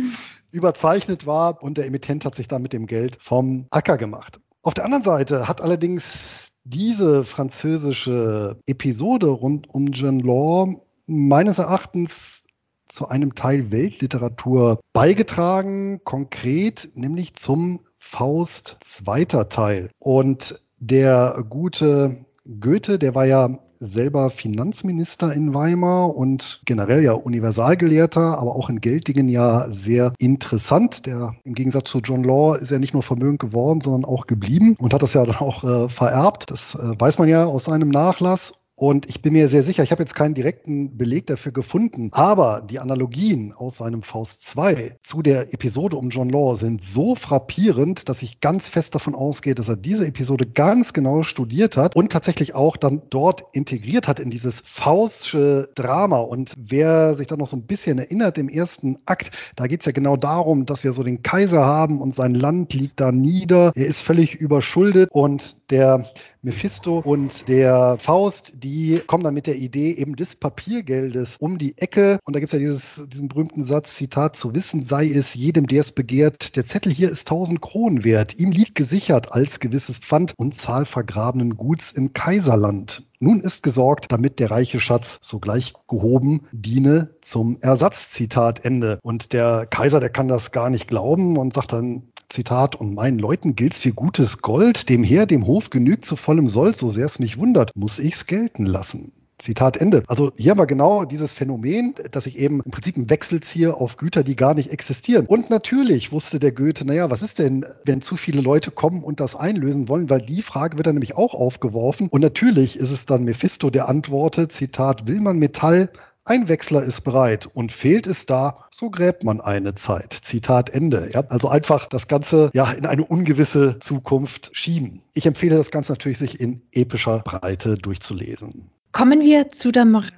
überzeichnet 0.50 1.26
war 1.26 1.62
und 1.62 1.76
der 1.76 1.84
Emittent 1.84 2.24
hat 2.24 2.34
sich 2.34 2.48
dann 2.48 2.62
mit 2.62 2.72
dem 2.72 2.86
Geld 2.86 3.18
vom 3.20 3.66
Acker 3.70 3.98
gemacht. 3.98 4.40
Auf 4.62 4.72
der 4.74 4.84
anderen 4.84 5.04
Seite 5.04 5.46
hat 5.46 5.60
allerdings 5.60 6.49
diese 6.64 7.24
französische 7.24 8.58
Episode 8.66 9.28
rund 9.28 9.68
um 9.68 9.88
John 9.88 10.20
Law 10.20 10.74
meines 11.06 11.58
Erachtens 11.58 12.44
zu 12.88 13.08
einem 13.08 13.34
Teil 13.34 13.72
Weltliteratur 13.72 14.80
beigetragen, 14.92 16.00
konkret 16.04 16.90
nämlich 16.94 17.34
zum 17.34 17.80
Faust 17.98 18.78
zweiter 18.80 19.48
Teil. 19.48 19.90
Und 19.98 20.61
der 20.78 21.44
gute 21.48 22.24
Goethe, 22.61 22.98
der 22.98 23.14
war 23.14 23.26
ja 23.26 23.58
selber 23.81 24.31
Finanzminister 24.31 25.33
in 25.33 25.55
Weimar 25.55 26.14
und 26.14 26.61
generell 26.66 27.03
ja 27.03 27.12
Universalgelehrter, 27.12 28.39
aber 28.39 28.55
auch 28.55 28.68
in 28.68 28.81
Geltingen 28.81 29.28
ja 29.28 29.66
sehr 29.70 30.12
interessant. 30.18 31.07
Der 31.07 31.35
im 31.45 31.55
Gegensatz 31.55 31.91
zu 31.91 32.01
John 32.01 32.22
Law 32.22 32.57
ist 32.57 32.70
ja 32.70 32.78
nicht 32.78 32.93
nur 32.93 33.03
vermögend 33.03 33.41
geworden, 33.41 33.81
sondern 33.81 34.05
auch 34.05 34.26
geblieben 34.26 34.76
und 34.78 34.93
hat 34.93 35.03
das 35.03 35.14
ja 35.14 35.24
dann 35.24 35.37
auch 35.37 35.64
äh, 35.64 35.89
vererbt. 35.89 36.51
Das 36.51 36.74
äh, 36.74 37.01
weiß 37.01 37.18
man 37.18 37.28
ja 37.28 37.47
aus 37.47 37.64
seinem 37.64 37.89
Nachlass. 37.89 38.59
Und 38.81 39.11
ich 39.11 39.20
bin 39.20 39.35
mir 39.35 39.47
sehr 39.49 39.62
sicher, 39.62 39.83
ich 39.83 39.91
habe 39.91 40.03
jetzt 40.03 40.14
keinen 40.14 40.33
direkten 40.33 40.97
Beleg 40.97 41.26
dafür 41.26 41.53
gefunden, 41.53 42.09
aber 42.12 42.62
die 42.62 42.78
Analogien 42.78 43.53
aus 43.53 43.76
seinem 43.76 44.03
Faust 44.03 44.47
2 44.47 44.97
zu 45.03 45.20
der 45.20 45.53
Episode 45.53 45.99
um 45.99 46.09
John 46.09 46.31
Law 46.31 46.57
sind 46.57 46.83
so 46.83 47.14
frappierend, 47.14 48.09
dass 48.09 48.22
ich 48.22 48.41
ganz 48.41 48.70
fest 48.70 48.95
davon 48.95 49.14
ausgehe, 49.14 49.55
dass 49.55 49.68
er 49.68 49.76
diese 49.76 50.07
Episode 50.07 50.47
ganz 50.47 50.95
genau 50.95 51.22
studiert 51.24 51.76
hat 51.76 51.95
und 51.95 52.11
tatsächlich 52.11 52.55
auch 52.55 52.78
dann 52.78 53.03
dort 53.11 53.45
integriert 53.53 54.09
hat 54.09 54.18
in 54.18 54.31
dieses 54.31 54.62
Faustsche 54.64 55.68
Drama. 55.74 56.20
Und 56.20 56.55
wer 56.57 57.14
sich 57.14 57.26
da 57.26 57.37
noch 57.37 57.49
so 57.49 57.59
ein 57.59 57.66
bisschen 57.66 57.99
erinnert, 57.99 58.39
im 58.39 58.49
ersten 58.49 58.97
Akt, 59.05 59.31
da 59.57 59.66
geht 59.66 59.81
es 59.81 59.87
ja 59.87 59.93
genau 59.93 60.16
darum, 60.16 60.64
dass 60.64 60.85
wir 60.85 60.93
so 60.93 61.03
den 61.03 61.22
Kaiser 61.22 61.66
haben 61.66 62.01
und 62.01 62.14
sein 62.14 62.35
Land 62.35 62.72
liegt 62.72 62.99
da 62.99 63.12
nieder. 63.12 63.72
Er 63.74 63.87
ist 63.87 64.01
völlig 64.01 64.37
überschuldet 64.37 65.11
und 65.12 65.70
der 65.70 66.11
Mephisto 66.43 66.99
und 66.99 67.49
der 67.49 67.97
Faust, 67.99 68.64
die 68.64 69.01
kommen 69.07 69.24
dann 69.24 69.34
mit 69.34 69.47
der 69.47 69.57
Idee 69.57 69.93
eben 69.93 70.16
des 70.16 70.36
Papiergeldes 70.36 71.36
um 71.38 71.59
die 71.59 71.76
Ecke. 71.76 72.18
Und 72.24 72.34
da 72.34 72.41
gibt 72.41 72.49
es 72.49 72.53
ja 72.53 72.59
dieses, 72.59 73.09
diesen 73.09 73.28
berühmten 73.28 73.62
Satz, 73.62 73.95
Zitat, 73.95 74.36
zu 74.36 74.55
wissen 74.55 74.82
sei 74.82 75.07
es 75.07 75.34
jedem, 75.34 75.66
der 75.66 75.80
es 75.80 75.93
begehrt, 75.93 76.57
der 76.57 76.64
Zettel 76.64 76.93
hier 76.93 77.11
ist 77.11 77.30
1000 77.30 77.61
Kronen 77.61 78.05
wert. 78.05 78.38
Ihm 78.38 78.53
liegt 78.53 78.74
gesichert 78.74 79.32
als 79.32 79.61
gewisses 79.61 79.99
Pfand 79.99 80.34
und 80.36 80.55
Zahl 80.55 80.86
vergrabenen 80.86 81.57
Guts 81.57 81.93
im 81.93 82.12
Kaiserland. 82.12 83.03
Nun 83.22 83.41
ist 83.41 83.62
gesorgt, 83.62 84.11
damit 84.11 84.38
der 84.41 84.51
reiche 84.51 84.80
Schatz 84.80 85.18
sogleich 85.20 85.74
gehoben 85.88 86.47
diene 86.53 87.11
zum 87.20 87.59
Ersatz. 87.61 88.12
Zitat 88.12 88.64
Ende. 88.64 88.99
Und 89.03 89.34
der 89.34 89.66
Kaiser, 89.66 90.01
der 90.01 90.09
kann 90.09 90.26
das 90.26 90.53
gar 90.53 90.70
nicht 90.70 90.88
glauben 90.88 91.36
und 91.36 91.53
sagt 91.53 91.74
dann, 91.74 92.09
Zitat, 92.31 92.76
und 92.76 92.95
meinen 92.95 93.18
Leuten 93.18 93.57
gilt's 93.57 93.81
für 93.81 93.93
gutes 93.93 94.41
Gold, 94.41 94.89
dem 94.89 95.03
Herr, 95.03 95.26
dem 95.26 95.47
Hof 95.47 95.68
genügt 95.68 96.05
zu 96.05 96.14
vollem 96.14 96.49
Soll, 96.49 96.74
so 96.74 96.89
sehr 96.89 97.07
es 97.07 97.18
mich 97.18 97.39
wundert, 97.39 97.72
muss 97.74 97.99
ich's 97.99 98.26
gelten 98.26 98.66
lassen. 98.66 99.12
Zitat 99.41 99.78
Ende. 99.78 100.03
Also 100.07 100.33
hier 100.37 100.53
haben 100.53 100.59
wir 100.59 100.66
genau 100.66 101.05
dieses 101.05 101.33
Phänomen, 101.33 101.95
dass 102.11 102.26
ich 102.26 102.39
eben 102.39 102.61
im 102.62 102.70
Prinzip 102.70 102.97
einen 102.97 103.11
Wechsel 103.11 103.41
ziehe 103.41 103.74
auf 103.74 103.97
Güter, 103.97 104.22
die 104.22 104.37
gar 104.37 104.55
nicht 104.55 104.70
existieren. 104.70 105.26
Und 105.26 105.51
natürlich 105.51 106.12
wusste 106.12 106.39
der 106.39 106.53
Goethe, 106.53 106.85
naja, 106.85 107.11
was 107.11 107.22
ist 107.22 107.39
denn, 107.39 107.64
wenn 107.85 108.03
zu 108.03 108.16
viele 108.16 108.43
Leute 108.43 108.70
kommen 108.70 109.03
und 109.03 109.18
das 109.18 109.35
einlösen 109.35 109.89
wollen? 109.89 110.11
Weil 110.11 110.20
die 110.20 110.43
Frage 110.43 110.76
wird 110.76 110.87
dann 110.87 110.95
nämlich 110.95 111.16
auch 111.16 111.35
aufgeworfen. 111.35 112.09
Und 112.09 112.20
natürlich 112.20 112.78
ist 112.78 112.91
es 112.91 113.07
dann 113.07 113.24
Mephisto, 113.24 113.70
der 113.70 113.89
antwortet, 113.89 114.53
Zitat, 114.53 115.07
will 115.07 115.20
man 115.20 115.39
Metall 115.39 115.91
ein 116.24 116.48
Wechsler 116.48 116.82
ist 116.82 117.00
bereit 117.02 117.46
und 117.46 117.72
fehlt 117.72 118.06
es 118.06 118.26
da, 118.26 118.66
so 118.70 118.90
gräbt 118.90 119.24
man 119.24 119.40
eine 119.40 119.74
Zeit. 119.74 120.12
Zitat 120.22 120.70
Ende. 120.70 121.10
Ja, 121.12 121.24
also 121.28 121.48
einfach 121.48 121.86
das 121.86 122.08
Ganze 122.08 122.50
ja 122.52 122.70
in 122.72 122.86
eine 122.86 123.04
ungewisse 123.04 123.78
Zukunft 123.80 124.50
schieben. 124.52 125.02
Ich 125.14 125.26
empfehle 125.26 125.56
das 125.56 125.70
Ganze 125.70 125.92
natürlich, 125.92 126.18
sich 126.18 126.40
in 126.40 126.62
epischer 126.72 127.20
Breite 127.20 127.76
durchzulesen. 127.76 128.70
Kommen 128.92 129.20
wir 129.20 129.50
zu 129.50 129.70
der 129.70 129.84
Moral 129.84 130.10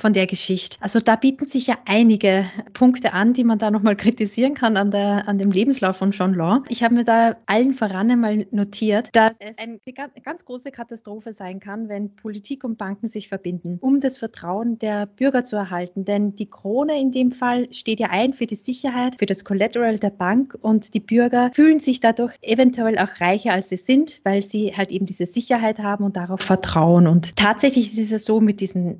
von 0.00 0.12
der 0.12 0.26
Geschichte. 0.26 0.78
Also 0.80 1.00
da 1.00 1.16
bieten 1.16 1.46
sich 1.46 1.66
ja 1.66 1.76
einige 1.86 2.44
Punkte 2.72 3.12
an, 3.12 3.32
die 3.32 3.44
man 3.44 3.58
da 3.58 3.70
nochmal 3.70 3.96
kritisieren 4.04 4.54
kann 4.54 4.76
an, 4.76 4.90
der, 4.90 5.28
an 5.28 5.38
dem 5.38 5.50
Lebenslauf 5.50 5.96
von 5.96 6.12
John 6.12 6.34
Law. 6.34 6.62
Ich 6.68 6.82
habe 6.82 6.94
mir 6.94 7.04
da 7.04 7.36
allen 7.46 7.72
voran 7.72 8.10
einmal 8.10 8.46
notiert, 8.50 9.08
dass 9.12 9.32
es 9.38 9.58
eine 9.58 9.78
ganz 10.22 10.44
große 10.44 10.70
Katastrophe 10.70 11.32
sein 11.32 11.60
kann, 11.60 11.88
wenn 11.88 12.14
Politik 12.14 12.64
und 12.64 12.78
Banken 12.78 13.08
sich 13.08 13.28
verbinden, 13.28 13.78
um 13.80 14.00
das 14.00 14.18
Vertrauen 14.18 14.78
der 14.78 15.06
Bürger 15.06 15.44
zu 15.44 15.56
erhalten. 15.56 16.04
Denn 16.04 16.36
die 16.36 16.48
Krone 16.50 17.00
in 17.00 17.12
dem 17.12 17.30
Fall 17.30 17.72
steht 17.72 18.00
ja 18.00 18.08
ein 18.10 18.34
für 18.34 18.46
die 18.46 18.54
Sicherheit, 18.54 19.16
für 19.18 19.26
das 19.26 19.44
Collateral 19.44 19.98
der 19.98 20.10
Bank 20.10 20.56
und 20.60 20.94
die 20.94 21.00
Bürger 21.00 21.50
fühlen 21.54 21.80
sich 21.80 22.00
dadurch 22.00 22.34
eventuell 22.42 22.98
auch 22.98 23.20
reicher, 23.20 23.52
als 23.52 23.68
sie 23.68 23.76
sind, 23.76 24.20
weil 24.24 24.42
sie 24.42 24.76
halt 24.76 24.90
eben 24.90 25.06
diese 25.06 25.26
Sicherheit 25.26 25.78
haben 25.78 26.04
und 26.04 26.16
darauf 26.16 26.40
vertrauen. 26.40 27.06
Und 27.06 27.36
tatsächlich 27.36 27.96
ist 27.98 28.12
es 28.12 28.24
so 28.24 28.40
mit 28.40 28.60
diesen 28.60 28.98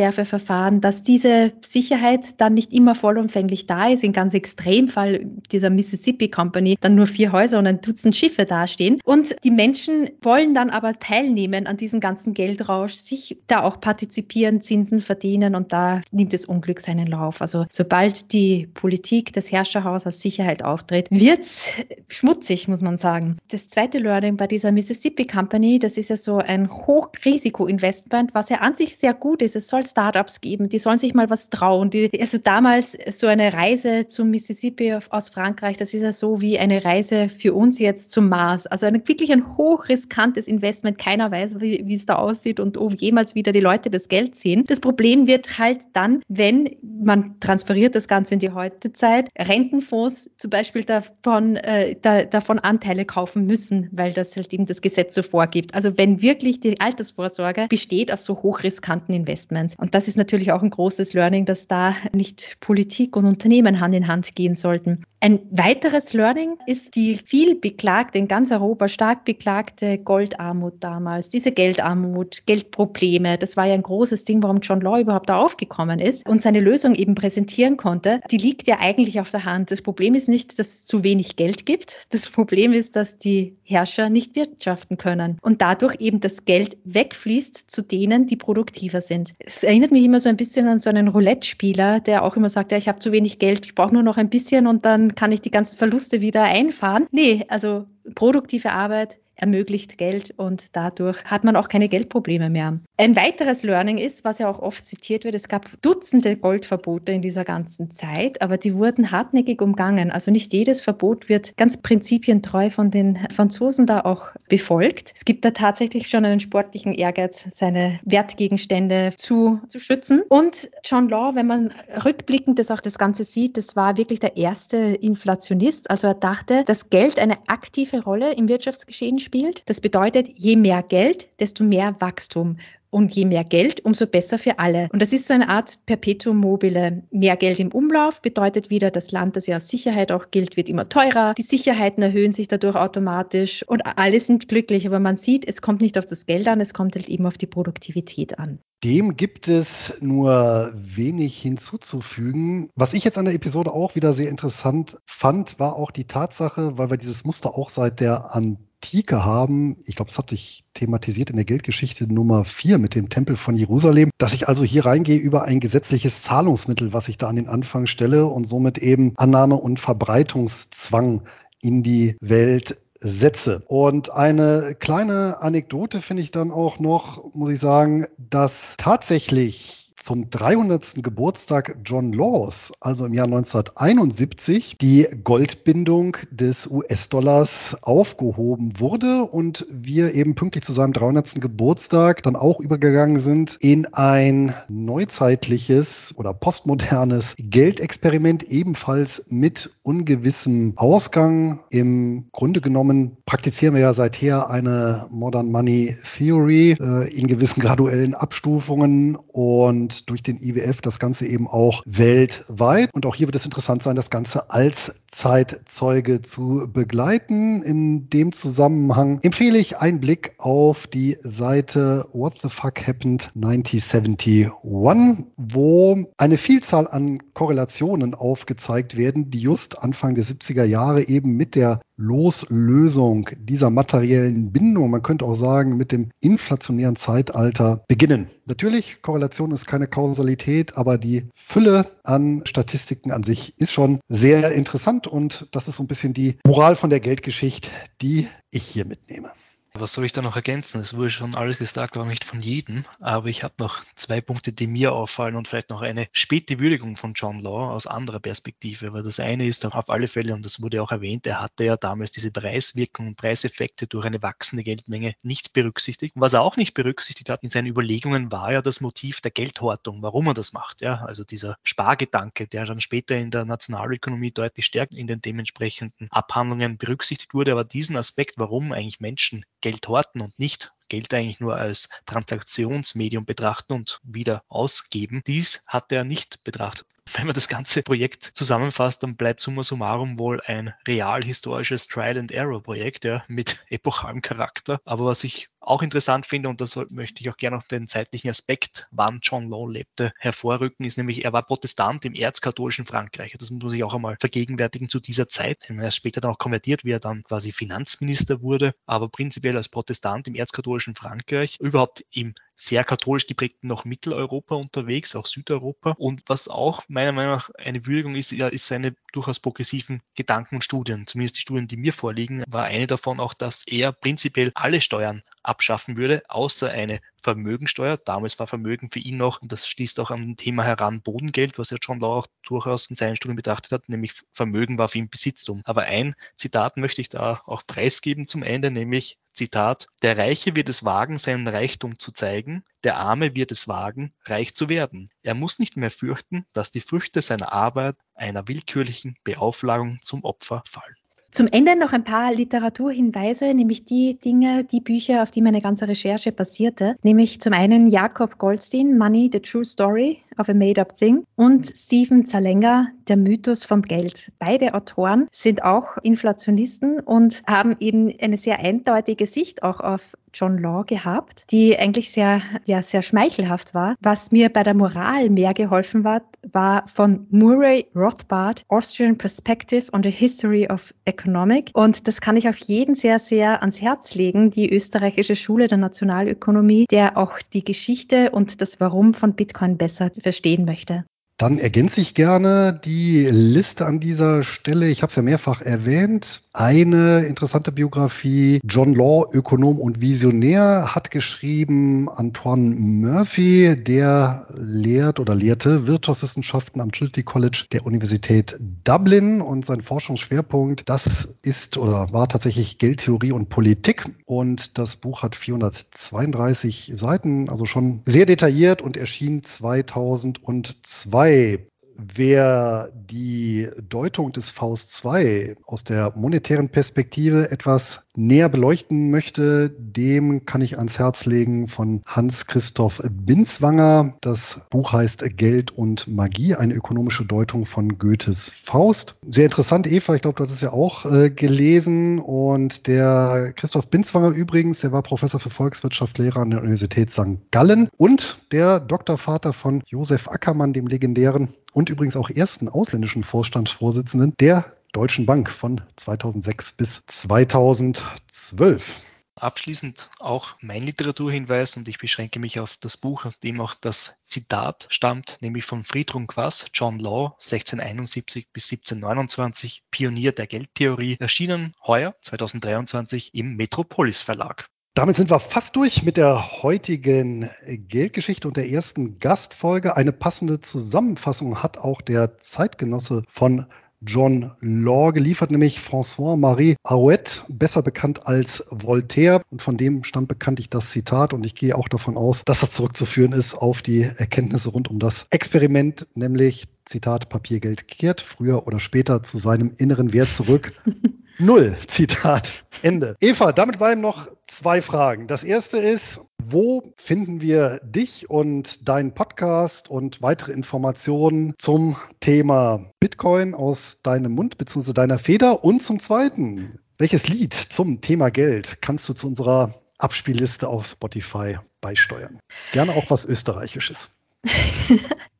Teilreserveverfahren, 0.00 0.80
dass 0.80 1.02
diese 1.02 1.52
Sicherheit 1.64 2.40
dann 2.40 2.54
nicht 2.54 2.72
immer 2.72 2.94
vollumfänglich 2.94 3.66
da 3.66 3.88
ist. 3.88 4.02
In 4.02 4.12
ganz 4.12 4.34
Extremfall 4.34 5.26
dieser 5.52 5.70
Mississippi 5.70 6.28
Company 6.28 6.76
dann 6.80 6.94
nur 6.94 7.06
vier 7.06 7.32
Häuser 7.32 7.58
und 7.58 7.66
ein 7.66 7.80
Dutzend 7.80 8.16
Schiffe 8.16 8.44
dastehen. 8.44 9.00
Und 9.04 9.36
die 9.44 9.50
Menschen 9.50 10.10
wollen 10.22 10.54
dann 10.54 10.70
aber 10.70 10.94
teilnehmen 10.94 11.66
an 11.66 11.76
diesem 11.76 12.00
ganzen 12.00 12.34
Geldrausch, 12.34 12.94
sich 12.94 13.38
da 13.46 13.62
auch 13.62 13.80
partizipieren, 13.80 14.60
Zinsen 14.60 15.00
verdienen 15.00 15.54
und 15.54 15.72
da 15.72 16.00
nimmt 16.10 16.32
das 16.32 16.46
Unglück 16.46 16.80
seinen 16.80 17.06
Lauf. 17.06 17.42
Also 17.42 17.66
sobald 17.70 18.32
die 18.32 18.68
Politik, 18.72 19.32
das 19.32 19.52
Herrscherhaus 19.52 20.06
als 20.06 20.20
Sicherheit 20.20 20.64
auftritt, 20.64 21.10
wird 21.10 21.40
es 21.40 21.72
schmutzig, 22.08 22.68
muss 22.68 22.82
man 22.82 22.96
sagen. 22.96 23.36
Das 23.48 23.68
zweite 23.68 23.98
Learning 23.98 24.36
bei 24.36 24.46
dieser 24.46 24.72
Mississippi 24.72 25.26
Company, 25.26 25.78
das 25.78 25.96
ist 25.96 26.10
ja 26.10 26.16
so 26.16 26.38
ein 26.38 26.70
Hochrisiko-Investment, 26.70 28.34
was 28.34 28.48
ja 28.48 28.58
an 28.58 28.74
sich 28.74 28.96
sehr 28.96 29.14
gut 29.14 29.42
ist. 29.42 29.56
Es 29.56 29.68
soll 29.68 29.80
Startups 29.90 30.40
geben, 30.40 30.68
die 30.68 30.78
sollen 30.78 30.98
sich 30.98 31.14
mal 31.14 31.30
was 31.30 31.50
trauen. 31.50 31.90
Die, 31.90 32.10
also 32.20 32.38
damals 32.38 32.96
so 33.10 33.26
eine 33.26 33.52
Reise 33.52 34.06
zum 34.06 34.30
Mississippi 34.30 34.96
aus 35.10 35.28
Frankreich, 35.28 35.76
das 35.76 35.94
ist 35.94 36.02
ja 36.02 36.12
so 36.12 36.40
wie 36.40 36.58
eine 36.58 36.84
Reise 36.84 37.28
für 37.28 37.54
uns 37.54 37.78
jetzt 37.78 38.12
zum 38.12 38.28
Mars. 38.28 38.66
Also 38.66 38.86
ein, 38.86 39.06
wirklich 39.06 39.32
ein 39.32 39.56
hochriskantes 39.56 40.48
Investment. 40.48 40.98
Keiner 40.98 41.30
weiß, 41.30 41.60
wie, 41.60 41.94
es 41.94 42.06
da 42.06 42.16
aussieht 42.16 42.60
und 42.60 42.76
ob 42.78 43.00
jemals 43.00 43.34
wieder 43.34 43.52
die 43.52 43.60
Leute 43.60 43.90
das 43.90 44.08
Geld 44.08 44.36
sehen. 44.36 44.64
Das 44.66 44.80
Problem 44.80 45.26
wird 45.26 45.58
halt 45.58 45.82
dann, 45.92 46.22
wenn 46.28 46.76
man 46.82 47.38
transferiert 47.40 47.94
das 47.94 48.08
Ganze 48.08 48.34
in 48.34 48.40
die 48.40 48.50
heutige 48.50 48.92
Zeit, 48.92 49.28
Rentenfonds 49.38 50.30
zum 50.36 50.50
Beispiel 50.50 50.84
davon, 50.84 51.56
äh, 51.56 51.96
da, 52.00 52.24
davon 52.24 52.58
Anteile 52.58 53.04
kaufen 53.04 53.46
müssen, 53.46 53.88
weil 53.92 54.12
das 54.12 54.36
halt 54.36 54.52
eben 54.52 54.66
das 54.66 54.80
Gesetz 54.80 55.14
so 55.14 55.22
vorgibt. 55.22 55.74
Also 55.74 55.96
wenn 55.96 56.22
wirklich 56.22 56.60
die 56.60 56.80
Altersvorsorge 56.80 57.66
besteht 57.68 58.12
auf 58.12 58.20
so 58.20 58.34
hochriskanten 58.42 59.14
Investments. 59.14 59.76
Und 59.80 59.94
das 59.94 60.08
ist 60.08 60.16
natürlich 60.16 60.52
auch 60.52 60.62
ein 60.62 60.70
großes 60.70 61.14
Learning, 61.14 61.46
dass 61.46 61.66
da 61.66 61.94
nicht 62.12 62.58
Politik 62.60 63.16
und 63.16 63.24
Unternehmen 63.24 63.80
Hand 63.80 63.94
in 63.94 64.08
Hand 64.08 64.34
gehen 64.34 64.54
sollten. 64.54 65.04
Ein 65.22 65.40
weiteres 65.50 66.14
Learning 66.14 66.56
ist 66.66 66.96
die 66.96 67.16
viel 67.16 67.54
beklagte, 67.54 68.18
in 68.18 68.26
ganz 68.26 68.52
Europa 68.52 68.88
stark 68.88 69.26
beklagte 69.26 69.98
Goldarmut 69.98 70.74
damals, 70.80 71.28
diese 71.28 71.52
Geldarmut, 71.52 72.46
Geldprobleme. 72.46 73.36
Das 73.36 73.56
war 73.56 73.66
ja 73.66 73.74
ein 73.74 73.82
großes 73.82 74.24
Ding, 74.24 74.42
warum 74.42 74.60
John 74.60 74.80
Law 74.80 74.98
überhaupt 74.98 75.28
da 75.28 75.36
aufgekommen 75.36 75.98
ist 75.98 76.26
und 76.26 76.40
seine 76.40 76.60
Lösung 76.60 76.94
eben 76.94 77.14
präsentieren 77.14 77.76
konnte. 77.76 78.20
Die 78.30 78.38
liegt 78.38 78.66
ja 78.66 78.78
eigentlich 78.80 79.20
auf 79.20 79.30
der 79.30 79.44
Hand. 79.44 79.70
Das 79.70 79.82
Problem 79.82 80.14
ist 80.14 80.28
nicht, 80.28 80.58
dass 80.58 80.68
es 80.68 80.86
zu 80.86 81.04
wenig 81.04 81.36
Geld 81.36 81.66
gibt. 81.66 82.04
Das 82.10 82.28
Problem 82.28 82.72
ist, 82.72 82.96
dass 82.96 83.18
die 83.18 83.56
Herrscher 83.62 84.08
nicht 84.08 84.36
wirtschaften 84.36 84.96
können 84.96 85.38
und 85.42 85.60
dadurch 85.60 86.00
eben 86.00 86.20
das 86.20 86.46
Geld 86.46 86.78
wegfließt 86.84 87.70
zu 87.70 87.82
denen, 87.82 88.26
die 88.26 88.36
produktiver 88.36 89.02
sind. 89.02 89.32
Es 89.38 89.64
erinnert 89.70 89.92
mich 89.92 90.04
immer 90.04 90.20
so 90.20 90.28
ein 90.28 90.36
bisschen 90.36 90.68
an 90.68 90.80
so 90.80 90.90
einen 90.90 91.08
Roulette-Spieler, 91.08 92.00
der 92.00 92.24
auch 92.24 92.36
immer 92.36 92.50
sagt, 92.50 92.72
ja, 92.72 92.78
ich 92.78 92.88
habe 92.88 92.98
zu 92.98 93.12
wenig 93.12 93.38
Geld, 93.38 93.66
ich 93.66 93.74
brauche 93.74 93.94
nur 93.94 94.02
noch 94.02 94.16
ein 94.16 94.28
bisschen 94.28 94.66
und 94.66 94.84
dann 94.84 95.14
kann 95.14 95.30
ich 95.30 95.40
die 95.40 95.50
ganzen 95.50 95.76
Verluste 95.76 96.20
wieder 96.20 96.42
einfahren. 96.42 97.06
Nee, 97.12 97.46
also 97.48 97.86
produktive 98.14 98.72
Arbeit 98.72 99.18
ermöglicht 99.40 99.98
Geld 99.98 100.32
und 100.36 100.76
dadurch 100.76 101.24
hat 101.24 101.44
man 101.44 101.56
auch 101.56 101.68
keine 101.68 101.88
Geldprobleme 101.88 102.50
mehr. 102.50 102.78
Ein 102.96 103.16
weiteres 103.16 103.62
Learning 103.62 103.98
ist, 103.98 104.24
was 104.24 104.38
ja 104.38 104.48
auch 104.48 104.58
oft 104.58 104.84
zitiert 104.84 105.24
wird, 105.24 105.34
es 105.34 105.48
gab 105.48 105.70
Dutzende 105.82 106.36
Goldverbote 106.36 107.12
in 107.12 107.22
dieser 107.22 107.44
ganzen 107.44 107.90
Zeit, 107.90 108.42
aber 108.42 108.58
die 108.58 108.74
wurden 108.74 109.10
hartnäckig 109.10 109.62
umgangen. 109.62 110.10
Also 110.10 110.30
nicht 110.30 110.52
jedes 110.52 110.80
Verbot 110.80 111.28
wird 111.28 111.56
ganz 111.56 111.78
prinzipientreu 111.78 112.70
von 112.70 112.90
den 112.90 113.18
Franzosen 113.34 113.86
da 113.86 114.02
auch 114.02 114.34
befolgt. 114.48 115.12
Es 115.16 115.24
gibt 115.24 115.44
da 115.44 115.50
tatsächlich 115.50 116.08
schon 116.08 116.24
einen 116.24 116.40
sportlichen 116.40 116.92
Ehrgeiz, 116.92 117.48
seine 117.52 117.98
Wertgegenstände 118.04 119.12
zu, 119.16 119.60
zu 119.68 119.78
schützen. 119.78 120.22
Und 120.28 120.70
John 120.84 121.08
Law, 121.08 121.34
wenn 121.34 121.46
man 121.46 121.72
rückblickend 122.04 122.58
das 122.58 122.70
auch 122.70 122.80
das 122.80 122.98
Ganze 122.98 123.24
sieht, 123.24 123.56
das 123.56 123.76
war 123.76 123.96
wirklich 123.96 124.20
der 124.20 124.36
erste 124.36 124.76
Inflationist. 124.76 125.90
Also 125.90 126.08
er 126.08 126.14
dachte, 126.14 126.64
dass 126.64 126.90
Geld 126.90 127.18
eine 127.18 127.38
aktive 127.48 128.02
Rolle 128.02 128.34
im 128.34 128.48
Wirtschaftsgeschehen 128.48 129.18
spielt 129.18 129.29
spielt. 129.30 129.62
Das 129.66 129.80
bedeutet, 129.80 130.28
je 130.34 130.56
mehr 130.56 130.82
Geld, 130.82 131.28
desto 131.38 131.62
mehr 131.62 131.94
Wachstum. 132.00 132.56
Und 132.92 133.14
je 133.14 133.24
mehr 133.24 133.44
Geld, 133.44 133.84
umso 133.84 134.04
besser 134.04 134.36
für 134.36 134.58
alle. 134.58 134.88
Und 134.92 135.00
das 135.00 135.12
ist 135.12 135.28
so 135.28 135.32
eine 135.32 135.48
Art 135.48 135.78
Perpetuum 135.86 136.38
mobile. 136.38 137.04
Mehr 137.12 137.36
Geld 137.36 137.60
im 137.60 137.70
Umlauf 137.70 138.20
bedeutet 138.20 138.68
wieder, 138.68 138.90
das 138.90 139.12
Land, 139.12 139.36
das 139.36 139.46
ja 139.46 139.54
als 139.54 139.68
Sicherheit 139.68 140.10
auch 140.10 140.32
gilt, 140.32 140.56
wird 140.56 140.68
immer 140.68 140.88
teurer. 140.88 141.34
Die 141.38 141.42
Sicherheiten 141.42 142.02
erhöhen 142.02 142.32
sich 142.32 142.48
dadurch 142.48 142.74
automatisch 142.74 143.62
und 143.62 143.82
alle 143.82 144.18
sind 144.18 144.48
glücklich. 144.48 144.88
Aber 144.88 144.98
man 144.98 145.16
sieht, 145.16 145.48
es 145.48 145.62
kommt 145.62 145.80
nicht 145.80 145.98
auf 145.98 146.06
das 146.06 146.26
Geld 146.26 146.48
an, 146.48 146.60
es 146.60 146.74
kommt 146.74 146.96
halt 146.96 147.08
eben 147.08 147.26
auf 147.26 147.38
die 147.38 147.46
Produktivität 147.46 148.40
an. 148.40 148.58
Dem 148.82 149.16
gibt 149.16 149.46
es 149.46 149.98
nur 150.00 150.72
wenig 150.74 151.40
hinzuzufügen. 151.40 152.70
Was 152.74 152.94
ich 152.94 153.04
jetzt 153.04 153.18
an 153.18 153.26
der 153.26 153.34
Episode 153.34 153.72
auch 153.72 153.94
wieder 153.94 154.14
sehr 154.14 154.30
interessant 154.30 154.98
fand, 155.06 155.60
war 155.60 155.76
auch 155.76 155.92
die 155.92 156.06
Tatsache, 156.06 156.76
weil 156.76 156.90
wir 156.90 156.96
dieses 156.96 157.24
Muster 157.24 157.54
auch 157.54 157.68
seit 157.68 158.00
der 158.00 158.34
Antike 158.34 158.69
Antike 158.82 159.26
haben, 159.26 159.76
ich 159.84 159.94
glaube, 159.94 160.08
das 160.08 160.16
hatte 160.16 160.34
ich 160.34 160.64
thematisiert 160.72 161.28
in 161.28 161.36
der 161.36 161.44
Geldgeschichte 161.44 162.10
Nummer 162.10 162.44
4 162.46 162.78
mit 162.78 162.94
dem 162.94 163.10
Tempel 163.10 163.36
von 163.36 163.54
Jerusalem, 163.54 164.10
dass 164.16 164.32
ich 164.32 164.48
also 164.48 164.64
hier 164.64 164.86
reingehe 164.86 165.18
über 165.18 165.44
ein 165.44 165.60
gesetzliches 165.60 166.22
Zahlungsmittel, 166.22 166.94
was 166.94 167.08
ich 167.08 167.18
da 167.18 167.28
an 167.28 167.36
den 167.36 167.46
Anfang 167.46 167.86
stelle 167.86 168.26
und 168.26 168.48
somit 168.48 168.78
eben 168.78 169.12
Annahme 169.16 169.56
und 169.56 169.80
Verbreitungszwang 169.80 171.22
in 171.60 171.82
die 171.82 172.16
Welt 172.20 172.78
setze. 173.00 173.62
Und 173.66 174.12
eine 174.12 174.74
kleine 174.78 175.42
Anekdote 175.42 176.00
finde 176.00 176.22
ich 176.22 176.30
dann 176.30 176.50
auch 176.50 176.78
noch, 176.78 177.34
muss 177.34 177.50
ich 177.50 177.60
sagen, 177.60 178.06
dass 178.16 178.74
tatsächlich 178.78 179.79
zum 180.00 180.30
300. 180.30 181.02
Geburtstag 181.02 181.76
John 181.84 182.12
Laws, 182.12 182.72
also 182.80 183.04
im 183.04 183.12
Jahr 183.12 183.26
1971, 183.26 184.78
die 184.80 185.06
Goldbindung 185.22 186.16
des 186.30 186.66
US-Dollars 186.68 187.76
aufgehoben 187.82 188.80
wurde 188.80 189.24
und 189.24 189.66
wir 189.70 190.14
eben 190.14 190.34
pünktlich 190.34 190.64
zu 190.64 190.72
seinem 190.72 190.94
300. 190.94 191.40
Geburtstag 191.40 192.22
dann 192.22 192.34
auch 192.34 192.60
übergegangen 192.60 193.20
sind 193.20 193.58
in 193.60 193.86
ein 193.92 194.54
neuzeitliches 194.68 196.14
oder 196.16 196.32
postmodernes 196.32 197.34
Geldexperiment, 197.38 198.44
ebenfalls 198.44 199.26
mit 199.28 199.70
ungewissem 199.82 200.72
Ausgang. 200.76 201.60
Im 201.68 202.28
Grunde 202.32 202.60
genommen 202.62 203.18
praktizieren 203.26 203.74
wir 203.74 203.82
ja 203.82 203.92
seither 203.92 204.48
eine 204.48 205.06
Modern 205.10 205.50
Money 205.50 205.94
Theory 206.16 206.76
äh, 206.80 207.14
in 207.14 207.26
gewissen 207.26 207.60
graduellen 207.60 208.14
Abstufungen 208.14 209.16
und 209.16 209.89
und 209.90 210.08
durch 210.10 210.22
den 210.22 210.40
IWF 210.40 210.80
das 210.80 210.98
Ganze 210.98 211.26
eben 211.26 211.48
auch 211.48 211.82
weltweit. 211.84 212.90
Und 212.94 213.06
auch 213.06 213.14
hier 213.14 213.26
wird 213.26 213.34
es 213.34 213.44
interessant 213.44 213.82
sein, 213.82 213.96
das 213.96 214.10
Ganze 214.10 214.50
als 214.50 214.94
Zeitzeuge 215.08 216.22
zu 216.22 216.68
begleiten. 216.72 217.62
In 217.62 218.08
dem 218.08 218.32
Zusammenhang 218.32 219.18
empfehle 219.22 219.58
ich 219.58 219.78
einen 219.78 220.00
Blick 220.00 220.34
auf 220.38 220.86
die 220.86 221.16
Seite 221.20 222.06
What 222.12 222.38
the 222.42 222.48
Fuck 222.48 222.86
Happened 222.86 223.32
1971, 223.34 224.48
wo 224.62 226.06
eine 226.16 226.36
Vielzahl 226.36 226.86
an 226.86 227.18
Korrelationen 227.34 228.14
aufgezeigt 228.14 228.96
werden, 228.96 229.30
die 229.30 229.40
just 229.40 229.82
Anfang 229.82 230.14
der 230.14 230.24
70er 230.24 230.64
Jahre 230.64 231.08
eben 231.08 231.32
mit 231.32 231.54
der 231.54 231.80
Loslösung 232.00 233.28
dieser 233.38 233.68
materiellen 233.68 234.52
Bindung, 234.52 234.90
man 234.90 235.02
könnte 235.02 235.26
auch 235.26 235.34
sagen, 235.34 235.76
mit 235.76 235.92
dem 235.92 236.10
inflationären 236.20 236.96
Zeitalter 236.96 237.84
beginnen. 237.88 238.28
Natürlich, 238.46 239.02
Korrelation 239.02 239.52
ist 239.52 239.66
keine 239.66 239.86
Kausalität, 239.86 240.78
aber 240.78 240.96
die 240.96 241.28
Fülle 241.34 241.84
an 242.02 242.42
Statistiken 242.46 243.12
an 243.12 243.22
sich 243.22 243.54
ist 243.58 243.72
schon 243.72 244.00
sehr 244.08 244.52
interessant 244.52 245.06
und 245.06 245.46
das 245.52 245.68
ist 245.68 245.76
so 245.76 245.82
ein 245.82 245.88
bisschen 245.88 246.14
die 246.14 246.36
Moral 246.46 246.74
von 246.74 246.88
der 246.88 247.00
Geldgeschichte, 247.00 247.68
die 248.00 248.26
ich 248.50 248.64
hier 248.64 248.86
mitnehme. 248.86 249.30
Was 249.72 249.92
soll 249.92 250.04
ich 250.04 250.12
da 250.12 250.20
noch 250.20 250.34
ergänzen? 250.34 250.80
Es 250.80 250.94
wurde 250.94 251.10
schon 251.10 251.36
alles 251.36 251.56
gesagt, 251.56 251.94
war 251.96 252.04
nicht 252.04 252.24
von 252.24 252.40
jedem, 252.40 252.84
aber 252.98 253.28
ich 253.28 253.44
habe 253.44 253.54
noch 253.58 253.84
zwei 253.94 254.20
Punkte, 254.20 254.52
die 254.52 254.66
mir 254.66 254.92
auffallen 254.92 255.36
und 255.36 255.46
vielleicht 255.46 255.70
noch 255.70 255.80
eine 255.80 256.08
späte 256.10 256.58
Würdigung 256.58 256.96
von 256.96 257.14
John 257.14 257.38
Law 257.38 257.70
aus 257.70 257.86
anderer 257.86 258.18
Perspektive. 258.18 258.92
Weil 258.92 259.04
das 259.04 259.20
eine 259.20 259.46
ist 259.46 259.64
auf 259.64 259.88
alle 259.88 260.08
Fälle, 260.08 260.34
und 260.34 260.44
das 260.44 260.60
wurde 260.60 260.82
auch 260.82 260.90
erwähnt, 260.90 261.24
er 261.26 261.40
hatte 261.40 261.64
ja 261.64 261.76
damals 261.76 262.10
diese 262.10 262.32
Preiswirkung 262.32 263.06
und 263.06 263.16
Preiseffekte 263.16 263.86
durch 263.86 264.04
eine 264.04 264.22
wachsende 264.22 264.64
Geldmenge 264.64 265.14
nicht 265.22 265.52
berücksichtigt. 265.52 266.14
was 266.16 266.32
er 266.32 266.42
auch 266.42 266.56
nicht 266.56 266.74
berücksichtigt 266.74 267.30
hat 267.30 267.44
in 267.44 267.50
seinen 267.50 267.66
Überlegungen, 267.66 268.32
war 268.32 268.52
ja 268.52 268.62
das 268.62 268.80
Motiv 268.80 269.20
der 269.20 269.30
Geldhortung, 269.30 270.02
warum 270.02 270.26
er 270.26 270.34
das 270.34 270.52
macht. 270.52 270.80
Ja, 270.80 271.04
also 271.04 271.22
dieser 271.22 271.56
Spargedanke, 271.62 272.48
der 272.48 272.64
dann 272.64 272.80
später 272.80 273.16
in 273.16 273.30
der 273.30 273.44
Nationalökonomie 273.44 274.32
deutlich 274.32 274.66
stärker 274.66 274.96
in 274.96 275.06
den 275.06 275.20
dementsprechenden 275.20 276.08
Abhandlungen 276.10 276.76
berücksichtigt 276.76 277.34
wurde. 277.34 277.52
Aber 277.52 277.64
diesen 277.64 277.96
Aspekt, 277.96 278.34
warum 278.36 278.72
eigentlich 278.72 278.98
Menschen 278.98 279.44
Geld 279.60 279.88
horten 279.88 280.20
und 280.20 280.38
nicht 280.38 280.72
Geld 280.90 281.14
eigentlich 281.14 281.40
nur 281.40 281.56
als 281.56 281.88
Transaktionsmedium 282.04 283.24
betrachten 283.24 283.72
und 283.72 284.00
wieder 284.02 284.42
ausgeben. 284.48 285.22
Dies 285.26 285.64
hat 285.66 285.90
er 285.92 286.04
nicht 286.04 286.44
betrachtet. 286.44 286.86
Wenn 287.14 287.26
man 287.26 287.34
das 287.34 287.48
ganze 287.48 287.82
Projekt 287.82 288.24
zusammenfasst, 288.24 289.02
dann 289.02 289.16
bleibt 289.16 289.40
summa 289.40 289.62
summarum 289.62 290.18
wohl 290.18 290.40
ein 290.42 290.74
real 290.86 291.22
historisches 291.24 291.88
Trial-and-Error-Projekt 291.88 293.04
ja, 293.04 293.24
mit 293.28 293.64
epochalem 293.70 294.22
Charakter. 294.22 294.80
Aber 294.84 295.06
was 295.06 295.24
ich 295.24 295.48
auch 295.60 295.82
interessant 295.82 296.24
finde, 296.24 296.48
und 296.48 296.60
das 296.60 296.76
möchte 296.88 297.22
ich 297.22 297.30
auch 297.30 297.36
gerne 297.36 297.56
noch 297.56 297.64
den 297.64 297.86
zeitlichen 297.86 298.30
Aspekt, 298.30 298.88
wann 298.90 299.20
John 299.22 299.50
Law 299.50 299.68
lebte, 299.68 300.12
hervorrücken, 300.18 300.86
ist 300.86 300.96
nämlich, 300.96 301.24
er 301.24 301.32
war 301.32 301.42
Protestant 301.42 302.04
im 302.06 302.14
erzkatholischen 302.14 302.86
Frankreich. 302.86 303.34
Das 303.38 303.50
muss 303.50 303.72
sich 303.72 303.84
auch 303.84 303.94
einmal 303.94 304.16
vergegenwärtigen 304.18 304.88
zu 304.88 305.00
dieser 305.00 305.28
Zeit. 305.28 305.68
Er 305.68 305.88
ist 305.88 305.96
später 305.96 306.20
dann 306.20 306.32
auch 306.32 306.38
konvertiert, 306.38 306.84
wie 306.84 306.92
er 306.92 307.00
dann 307.00 307.24
quasi 307.24 307.52
Finanzminister 307.52 308.40
wurde, 308.40 308.74
aber 308.86 309.08
prinzipiell 309.08 309.56
als 309.56 309.68
Protestant 309.68 310.28
im 310.28 310.34
erzkatholischen 310.34 310.79
Frankreich, 310.94 311.58
überhaupt 311.60 312.04
im 312.10 312.34
sehr 312.60 312.84
katholisch 312.84 313.26
geprägten 313.26 313.68
noch 313.68 313.84
Mitteleuropa 313.84 314.54
unterwegs, 314.54 315.16
auch 315.16 315.26
Südeuropa. 315.26 315.94
Und 315.96 316.22
was 316.26 316.48
auch 316.48 316.82
meiner 316.88 317.12
Meinung 317.12 317.32
nach 317.32 317.50
eine 317.58 317.86
Würdigung 317.86 318.16
ist, 318.16 318.32
ist 318.32 318.66
seine 318.66 318.94
durchaus 319.12 319.40
progressiven 319.40 320.02
Gedanken 320.14 320.56
und 320.56 320.64
Studien. 320.64 321.06
Zumindest 321.06 321.36
die 321.36 321.40
Studien, 321.40 321.68
die 321.68 321.78
mir 321.78 321.94
vorliegen, 321.94 322.44
war 322.46 322.64
eine 322.64 322.86
davon 322.86 323.18
auch, 323.18 323.32
dass 323.32 323.66
er 323.66 323.92
prinzipiell 323.92 324.52
alle 324.54 324.80
Steuern 324.82 325.22
abschaffen 325.42 325.96
würde, 325.96 326.22
außer 326.28 326.70
eine 326.70 327.00
Vermögensteuer. 327.22 327.96
Damals 327.96 328.38
war 328.38 328.46
Vermögen 328.46 328.90
für 328.90 328.98
ihn 328.98 329.16
noch, 329.16 329.40
und 329.40 329.52
das 329.52 329.66
schließt 329.66 329.98
auch 330.00 330.10
an 330.10 330.20
ein 330.20 330.36
Thema 330.36 330.62
heran, 330.62 331.02
Bodengeld, 331.02 331.58
was 331.58 331.70
ja 331.70 331.78
John 331.80 332.00
Law 332.00 332.18
auch 332.18 332.26
durchaus 332.42 332.86
in 332.90 332.96
seinen 332.96 333.16
Studien 333.16 333.36
betrachtet 333.36 333.72
hat, 333.72 333.88
nämlich 333.88 334.12
Vermögen 334.32 334.78
war 334.78 334.88
für 334.88 334.98
ihn 334.98 335.08
Besitztum. 335.08 335.62
Aber 335.64 335.82
ein 335.82 336.14
Zitat 336.36 336.76
möchte 336.76 337.00
ich 337.00 337.08
da 337.08 337.40
auch 337.46 337.66
preisgeben 337.66 338.26
zum 338.26 338.42
Ende, 338.42 338.70
nämlich 338.70 339.18
Zitat, 339.32 339.86
der 340.02 340.18
Reiche 340.18 340.56
wird 340.56 340.68
es 340.68 340.84
wagen, 340.84 341.16
seinen 341.16 341.46
Reichtum 341.46 341.98
zu 341.98 342.12
zeigen, 342.12 342.49
der 342.84 342.96
Arme 342.96 343.34
wird 343.34 343.52
es 343.52 343.68
wagen, 343.68 344.12
reich 344.24 344.54
zu 344.54 344.68
werden. 344.68 345.08
Er 345.22 345.34
muss 345.34 345.58
nicht 345.58 345.76
mehr 345.76 345.90
fürchten, 345.90 346.46
dass 346.52 346.70
die 346.70 346.80
Früchte 346.80 347.22
seiner 347.22 347.52
Arbeit 347.52 347.96
einer 348.14 348.48
willkürlichen 348.48 349.16
Beauflagung 349.24 349.98
zum 350.02 350.24
Opfer 350.24 350.62
fallen. 350.66 350.96
Zum 351.30 351.46
Ende 351.46 351.76
noch 351.76 351.92
ein 351.92 352.02
paar 352.02 352.34
Literaturhinweise, 352.34 353.54
nämlich 353.54 353.84
die 353.84 354.18
Dinge, 354.18 354.64
die 354.64 354.80
Bücher, 354.80 355.22
auf 355.22 355.30
die 355.30 355.42
meine 355.42 355.60
ganze 355.60 355.86
Recherche 355.86 356.32
basierte. 356.32 356.96
Nämlich 357.04 357.40
zum 357.40 357.52
einen 357.52 357.86
Jakob 357.86 358.36
Goldstein, 358.36 358.98
Money, 358.98 359.30
The 359.32 359.38
True 359.38 359.64
Story 359.64 360.18
of 360.38 360.48
a 360.48 360.54
Made-up 360.54 360.96
Thing 360.96 361.24
und 361.36 361.66
Stephen 361.66 362.24
Zalenger, 362.24 362.88
Der 363.06 363.16
Mythos 363.16 363.62
vom 363.62 363.82
Geld. 363.82 364.32
Beide 364.40 364.74
Autoren 364.74 365.28
sind 365.30 365.62
auch 365.62 365.98
Inflationisten 366.02 366.98
und 366.98 367.42
haben 367.46 367.76
eben 367.78 368.12
eine 368.20 368.36
sehr 368.36 368.58
eindeutige 368.58 369.26
Sicht 369.26 369.62
auch 369.62 369.78
auf 369.78 370.16
John 370.32 370.58
Law 370.58 370.84
gehabt, 370.84 371.44
die 371.50 371.78
eigentlich 371.78 372.12
sehr, 372.12 372.42
ja, 372.64 372.82
sehr 372.82 373.02
schmeichelhaft 373.02 373.74
war. 373.74 373.94
Was 374.00 374.32
mir 374.32 374.48
bei 374.48 374.62
der 374.62 374.74
Moral 374.74 375.30
mehr 375.30 375.54
geholfen 375.54 376.06
hat, 376.06 376.24
war 376.52 376.86
von 376.88 377.26
Murray 377.30 377.86
Rothbard, 377.94 378.62
Austrian 378.68 379.18
Perspective 379.18 379.92
on 379.92 380.02
the 380.02 380.10
History 380.10 380.68
of 380.68 380.94
Economic. 381.04 381.70
Und 381.74 382.06
das 382.08 382.20
kann 382.20 382.36
ich 382.36 382.48
auf 382.48 382.58
jeden 382.58 382.94
sehr, 382.94 383.18
sehr 383.18 383.60
ans 383.60 383.80
Herz 383.80 384.14
legen, 384.14 384.50
die 384.50 384.72
österreichische 384.72 385.36
Schule 385.36 385.68
der 385.68 385.78
Nationalökonomie, 385.78 386.86
der 386.90 387.16
auch 387.16 387.38
die 387.52 387.64
Geschichte 387.64 388.30
und 388.30 388.60
das 388.60 388.80
Warum 388.80 389.14
von 389.14 389.34
Bitcoin 389.34 389.76
besser 389.76 390.10
verstehen 390.18 390.64
möchte. 390.64 391.04
Dann 391.40 391.56
ergänze 391.56 392.02
ich 392.02 392.12
gerne 392.12 392.74
die 392.84 393.24
Liste 393.24 393.86
an 393.86 393.98
dieser 393.98 394.42
Stelle. 394.42 394.88
Ich 394.88 395.00
habe 395.00 395.08
es 395.08 395.16
ja 395.16 395.22
mehrfach 395.22 395.62
erwähnt. 395.62 396.42
Eine 396.52 397.20
interessante 397.20 397.72
Biografie. 397.72 398.60
John 398.62 398.92
Law, 398.92 399.24
Ökonom 399.32 399.78
und 399.78 400.02
Visionär, 400.02 400.94
hat 400.94 401.10
geschrieben 401.10 402.10
Antoine 402.10 402.74
Murphy, 402.74 403.74
der 403.74 404.48
lehrt 404.54 405.18
oder 405.18 405.34
lehrte 405.34 405.86
Wirtschaftswissenschaften 405.86 406.82
am 406.82 406.92
Trinity 406.92 407.22
College 407.22 407.64
der 407.72 407.86
Universität 407.86 408.58
Dublin 408.84 409.40
und 409.40 409.64
sein 409.64 409.80
Forschungsschwerpunkt, 409.80 410.82
das 410.90 411.36
ist 411.42 411.78
oder 411.78 412.12
war 412.12 412.28
tatsächlich 412.28 412.76
Geldtheorie 412.76 413.32
und 413.32 413.48
Politik. 413.48 414.04
Und 414.26 414.76
das 414.76 414.96
Buch 414.96 415.22
hat 415.22 415.36
432 415.36 416.92
Seiten, 416.94 417.48
also 417.48 417.64
schon 417.64 418.02
sehr 418.04 418.26
detailliert 418.26 418.82
und 418.82 418.98
erschien 418.98 419.42
2002. 419.42 421.29
2 421.30 421.69
Wer 422.14 422.90
die 422.94 423.68
Deutung 423.88 424.32
des 424.32 424.48
Faust 424.48 424.92
2 424.94 425.56
aus 425.66 425.84
der 425.84 426.12
monetären 426.16 426.70
Perspektive 426.70 427.50
etwas 427.50 428.06
näher 428.16 428.48
beleuchten 428.48 429.10
möchte, 429.10 429.70
dem 429.70 430.46
kann 430.46 430.62
ich 430.62 430.78
ans 430.78 430.98
Herz 430.98 431.26
legen 431.26 431.68
von 431.68 432.02
Hans-Christoph 432.06 433.02
Binswanger. 433.10 434.14
Das 434.20 434.62
Buch 434.70 434.92
heißt 434.92 435.24
Geld 435.36 435.70
und 435.70 436.08
Magie, 436.08 436.54
eine 436.54 436.74
ökonomische 436.74 437.24
Deutung 437.24 437.66
von 437.66 437.98
Goethes 437.98 438.50
Faust. 438.50 439.16
Sehr 439.30 439.44
interessant, 439.44 439.86
Eva, 439.86 440.14
ich 440.14 440.22
glaube, 440.22 440.36
du 440.36 440.44
hast 440.44 440.52
es 440.52 440.60
ja 440.60 440.72
auch 440.72 441.04
äh, 441.04 441.30
gelesen. 441.30 442.18
Und 442.18 442.86
der 442.86 443.52
Christoph 443.56 443.88
Binswanger 443.88 444.30
übrigens, 444.30 444.80
der 444.80 444.92
war 444.92 445.02
Professor 445.02 445.40
für 445.40 445.50
Volkswirtschaft, 445.50 446.18
Lehrer 446.18 446.40
an 446.40 446.50
der 446.50 446.60
Universität 446.60 447.10
St. 447.10 447.50
Gallen 447.50 447.88
und 447.96 448.52
der 448.52 448.80
Doktorvater 448.80 449.52
von 449.52 449.82
Josef 449.86 450.28
Ackermann, 450.28 450.72
dem 450.72 450.86
legendären 450.86 451.54
und 451.72 451.88
übrigens 451.90 452.16
auch 452.16 452.30
ersten 452.30 452.68
ausländischen 452.68 453.22
Vorstandsvorsitzenden 453.22 454.34
der 454.40 454.76
Deutschen 454.92 455.26
Bank 455.26 455.50
von 455.50 455.82
2006 455.96 456.72
bis 456.72 457.02
2012. 457.06 459.00
Abschließend 459.36 460.10
auch 460.18 460.56
mein 460.60 460.82
Literaturhinweis 460.82 461.76
und 461.78 461.88
ich 461.88 461.98
beschränke 461.98 462.38
mich 462.38 462.60
auf 462.60 462.76
das 462.76 462.98
Buch, 462.98 463.24
aus 463.24 463.40
dem 463.40 463.60
auch 463.60 463.74
das 463.74 464.20
Zitat 464.26 464.86
stammt, 464.90 465.38
nämlich 465.40 465.64
von 465.64 465.82
Friedrich 465.82 466.26
Quass, 466.26 466.66
John 466.74 466.98
Law, 466.98 467.36
1671 467.38 468.50
bis 468.52 468.70
1729, 468.70 469.84
Pionier 469.90 470.32
der 470.32 470.46
Geldtheorie, 470.46 471.16
erschienen 471.20 471.74
heuer, 471.86 472.14
2023, 472.20 473.34
im 473.34 473.56
Metropolis 473.56 474.20
Verlag. 474.20 474.68
Damit 475.00 475.16
sind 475.16 475.30
wir 475.30 475.40
fast 475.40 475.76
durch 475.76 476.02
mit 476.02 476.18
der 476.18 476.62
heutigen 476.62 477.48
Geldgeschichte 477.66 478.46
und 478.46 478.58
der 478.58 478.68
ersten 478.68 479.18
Gastfolge. 479.18 479.96
Eine 479.96 480.12
passende 480.12 480.60
Zusammenfassung 480.60 481.62
hat 481.62 481.78
auch 481.78 482.02
der 482.02 482.36
Zeitgenosse 482.36 483.22
von 483.26 483.64
John 484.02 484.52
Law 484.60 485.12
geliefert, 485.12 485.52
nämlich 485.52 485.78
François-Marie 485.78 486.76
Arouet, 486.82 487.44
besser 487.48 487.80
bekannt 487.80 488.26
als 488.26 488.62
Voltaire. 488.68 489.40
Und 489.48 489.62
von 489.62 489.78
dem 489.78 490.04
stammt 490.04 490.28
bekanntlich 490.28 490.68
das 490.68 490.90
Zitat. 490.90 491.32
Und 491.32 491.46
ich 491.46 491.54
gehe 491.54 491.78
auch 491.78 491.88
davon 491.88 492.18
aus, 492.18 492.42
dass 492.44 492.60
das 492.60 492.72
zurückzuführen 492.72 493.32
ist 493.32 493.54
auf 493.54 493.80
die 493.80 494.02
Erkenntnisse 494.02 494.68
rund 494.68 494.90
um 494.90 494.98
das 494.98 495.28
Experiment, 495.30 496.08
nämlich 496.12 496.68
Zitat 496.84 497.30
Papiergeld 497.30 497.88
kehrt 497.88 498.20
früher 498.20 498.66
oder 498.66 498.78
später 498.78 499.22
zu 499.22 499.38
seinem 499.38 499.72
inneren 499.78 500.12
Wert 500.12 500.28
zurück. 500.28 500.74
Null. 501.40 501.74
Zitat. 501.86 502.50
Ende. 502.82 503.16
Eva, 503.20 503.52
damit 503.52 503.78
bleiben 503.78 504.02
noch 504.02 504.28
zwei 504.46 504.82
Fragen. 504.82 505.26
Das 505.26 505.42
erste 505.42 505.78
ist, 505.78 506.20
wo 506.42 506.82
finden 506.98 507.40
wir 507.40 507.80
dich 507.82 508.28
und 508.28 508.86
deinen 508.88 509.14
Podcast 509.14 509.88
und 509.88 510.20
weitere 510.20 510.52
Informationen 510.52 511.54
zum 511.56 511.96
Thema 512.20 512.84
Bitcoin 513.00 513.54
aus 513.54 514.02
deinem 514.02 514.32
Mund 514.32 514.58
bzw. 514.58 514.92
deiner 514.92 515.18
Feder? 515.18 515.64
Und 515.64 515.82
zum 515.82 515.98
Zweiten, 515.98 516.78
welches 516.98 517.28
Lied 517.28 517.54
zum 517.54 518.02
Thema 518.02 518.30
Geld 518.30 518.82
kannst 518.82 519.08
du 519.08 519.14
zu 519.14 519.26
unserer 519.26 519.74
Abspielliste 519.96 520.68
auf 520.68 520.86
Spotify 520.86 521.58
beisteuern? 521.80 522.38
Gerne 522.72 522.92
auch 522.92 523.08
was 523.08 523.24
Österreichisches. 523.24 524.10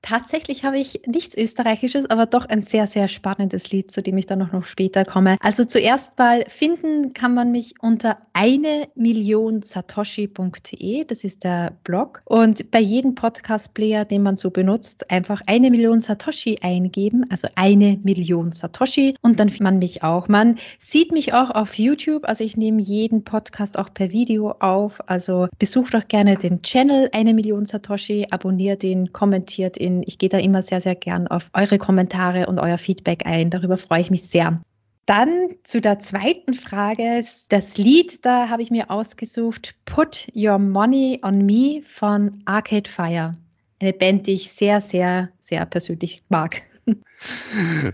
Tatsächlich 0.03 0.64
habe 0.64 0.78
ich 0.78 1.03
nichts 1.07 1.36
Österreichisches, 1.36 2.09
aber 2.09 2.26
doch 2.26 2.46
ein 2.46 2.62
sehr, 2.62 2.86
sehr 2.86 3.07
spannendes 3.07 3.70
Lied, 3.70 3.90
zu 3.92 4.03
dem 4.03 4.16
ich 4.16 4.26
dann 4.26 4.38
noch, 4.38 4.64
später 4.64 5.05
komme. 5.05 5.36
Also 5.40 5.64
zuerst 5.64 6.18
mal 6.18 6.44
finden 6.48 7.12
kann 7.12 7.34
man 7.34 7.53
mich 7.53 7.74
unter 7.80 8.18
eine 8.32 8.88
Million 8.94 9.62
Satoshi.de. 9.62 11.05
Das 11.05 11.24
ist 11.24 11.44
der 11.44 11.72
Blog. 11.84 12.22
Und 12.24 12.70
bei 12.70 12.80
jedem 12.80 13.14
Podcast-Player, 13.14 14.07
den 14.07 14.22
man 14.22 14.36
so 14.36 14.51
benutzt, 14.51 15.11
einfach 15.11 15.42
eine 15.46 15.70
Million 15.70 16.01
Satoshi 16.01 16.59
eingeben. 16.62 17.26
Also 17.30 17.48
eine 17.55 17.98
Million 18.03 18.53
Satoshi. 18.53 19.16
Und 19.20 19.38
dann 19.38 19.48
findet 19.48 19.64
man 19.64 19.78
mich 19.78 20.03
auch. 20.03 20.28
Man 20.28 20.57
sieht 20.80 21.12
mich 21.12 21.34
auch 21.34 21.51
auf 21.51 21.78
YouTube. 21.78 22.24
Also 22.24 22.42
ich 22.42 22.57
nehme 22.57 22.80
jeden 22.80 23.22
Podcast 23.24 23.78
auch 23.78 23.92
per 23.92 24.11
Video 24.11 24.53
auf. 24.53 25.01
Also 25.09 25.48
besucht 25.59 25.92
doch 25.92 26.09
gerne 26.09 26.36
den 26.36 26.62
Channel 26.62 27.11
eine 27.12 27.34
Million 27.34 27.66
Satoshi, 27.66 28.28
abonniert 28.30 28.82
ihn, 28.82 29.12
kommentiert 29.12 29.78
ihn 29.78 29.89
ich 30.07 30.18
gehe 30.18 30.28
da 30.28 30.38
immer 30.38 30.62
sehr, 30.62 30.80
sehr 30.80 30.95
gern 30.95 31.26
auf 31.26 31.51
eure 31.53 31.78
Kommentare 31.78 32.47
und 32.47 32.59
euer 32.59 32.78
Feedback 32.78 33.26
ein. 33.26 33.51
Darüber 33.51 33.76
freue 33.76 34.01
ich 34.01 34.11
mich 34.11 34.22
sehr. 34.22 34.61
Dann 35.07 35.49
zu 35.64 35.80
der 35.80 35.99
zweiten 35.99 36.55
Frage. 36.55 37.24
Das 37.49 37.78
Lied, 37.78 38.24
da 38.24 38.49
habe 38.49 38.62
ich 38.62 38.70
mir 38.70 38.91
ausgesucht, 38.91 39.74
Put 39.84 40.28
Your 40.34 40.59
Money 40.59 41.20
on 41.22 41.45
Me 41.45 41.80
von 41.82 42.43
Arcade 42.45 42.88
Fire. 42.88 43.36
Eine 43.80 43.93
Band, 43.93 44.26
die 44.26 44.34
ich 44.34 44.53
sehr, 44.53 44.80
sehr, 44.80 45.30
sehr 45.38 45.66
persönlich 45.66 46.22
mag. 46.28 46.62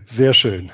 Sehr 0.06 0.34
schön. 0.34 0.70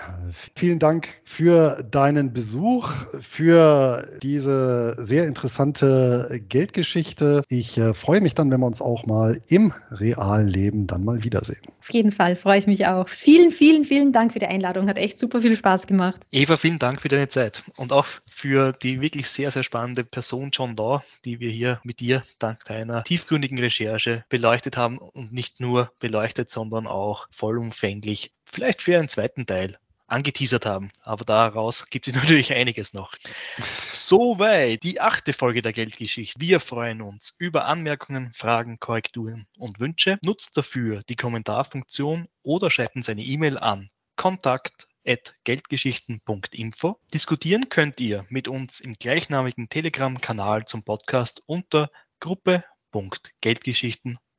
Vielen 0.54 0.78
Dank 0.78 1.08
für 1.24 1.82
deinen 1.90 2.32
Besuch, 2.32 2.90
für 3.20 4.08
diese 4.22 4.94
sehr 4.98 5.26
interessante 5.26 6.40
Geldgeschichte. 6.48 7.42
Ich 7.48 7.78
äh, 7.78 7.94
freue 7.94 8.20
mich 8.20 8.34
dann, 8.34 8.50
wenn 8.50 8.60
wir 8.60 8.66
uns 8.66 8.82
auch 8.82 9.06
mal 9.06 9.40
im 9.48 9.72
realen 9.90 10.48
Leben 10.48 10.86
dann 10.86 11.04
mal 11.04 11.24
wiedersehen. 11.24 11.62
Auf 11.80 11.92
jeden 11.92 12.12
Fall 12.12 12.36
freue 12.36 12.58
ich 12.58 12.66
mich 12.66 12.86
auch. 12.86 13.08
Vielen, 13.08 13.50
vielen, 13.50 13.84
vielen 13.84 14.12
Dank 14.12 14.32
für 14.32 14.38
die 14.38 14.46
Einladung. 14.46 14.88
Hat 14.88 14.98
echt 14.98 15.18
super 15.18 15.40
viel 15.40 15.56
Spaß 15.56 15.86
gemacht. 15.86 16.20
Eva, 16.30 16.56
vielen 16.56 16.78
Dank 16.78 17.02
für 17.02 17.08
deine 17.08 17.28
Zeit 17.28 17.64
und 17.76 17.92
auch 17.92 18.06
für 18.30 18.72
die 18.72 19.00
wirklich 19.00 19.28
sehr, 19.28 19.50
sehr 19.50 19.62
spannende 19.62 20.04
Person 20.04 20.50
John 20.52 20.76
Law, 20.76 21.02
die 21.24 21.40
wir 21.40 21.50
hier 21.50 21.80
mit 21.84 22.00
dir 22.00 22.22
dank 22.38 22.64
deiner 22.64 23.02
tiefgründigen 23.02 23.58
Recherche 23.58 24.24
beleuchtet 24.28 24.76
haben 24.76 24.98
und 24.98 25.32
nicht 25.32 25.60
nur 25.60 25.92
beleuchtet, 25.98 26.50
sondern 26.50 26.86
auch 26.86 27.28
vollumfänglich 27.30 28.32
vielleicht 28.44 28.82
für 28.82 28.98
einen 28.98 29.08
zweiten 29.08 29.46
Teil 29.46 29.78
angeteasert 30.12 30.66
haben. 30.66 30.92
Aber 31.02 31.24
daraus 31.24 31.90
gibt 31.90 32.06
es 32.06 32.14
natürlich 32.14 32.52
einiges 32.52 32.92
noch. 32.92 33.16
Soweit 33.92 34.82
die 34.82 35.00
achte 35.00 35.32
Folge 35.32 35.62
der 35.62 35.72
Geldgeschichte. 35.72 36.38
Wir 36.40 36.60
freuen 36.60 37.00
uns 37.02 37.34
über 37.38 37.64
Anmerkungen, 37.64 38.32
Fragen, 38.34 38.78
Korrekturen 38.78 39.46
und 39.58 39.80
Wünsche. 39.80 40.18
Nutzt 40.24 40.56
dafür 40.56 41.02
die 41.08 41.16
Kommentarfunktion 41.16 42.28
oder 42.42 42.70
schreibt 42.70 42.94
uns 42.96 43.08
eine 43.08 43.22
E-Mail 43.22 43.56
an 43.58 43.88
kontakt.geldgeschichten.info. 44.16 47.00
Diskutieren 47.12 47.68
könnt 47.68 48.00
ihr 48.00 48.24
mit 48.28 48.46
uns 48.48 48.80
im 48.80 48.94
gleichnamigen 48.94 49.68
Telegram-Kanal 49.68 50.64
zum 50.66 50.82
Podcast 50.84 51.42
unter 51.46 51.90
gruppe.geldgeschichten.info. 52.20 54.31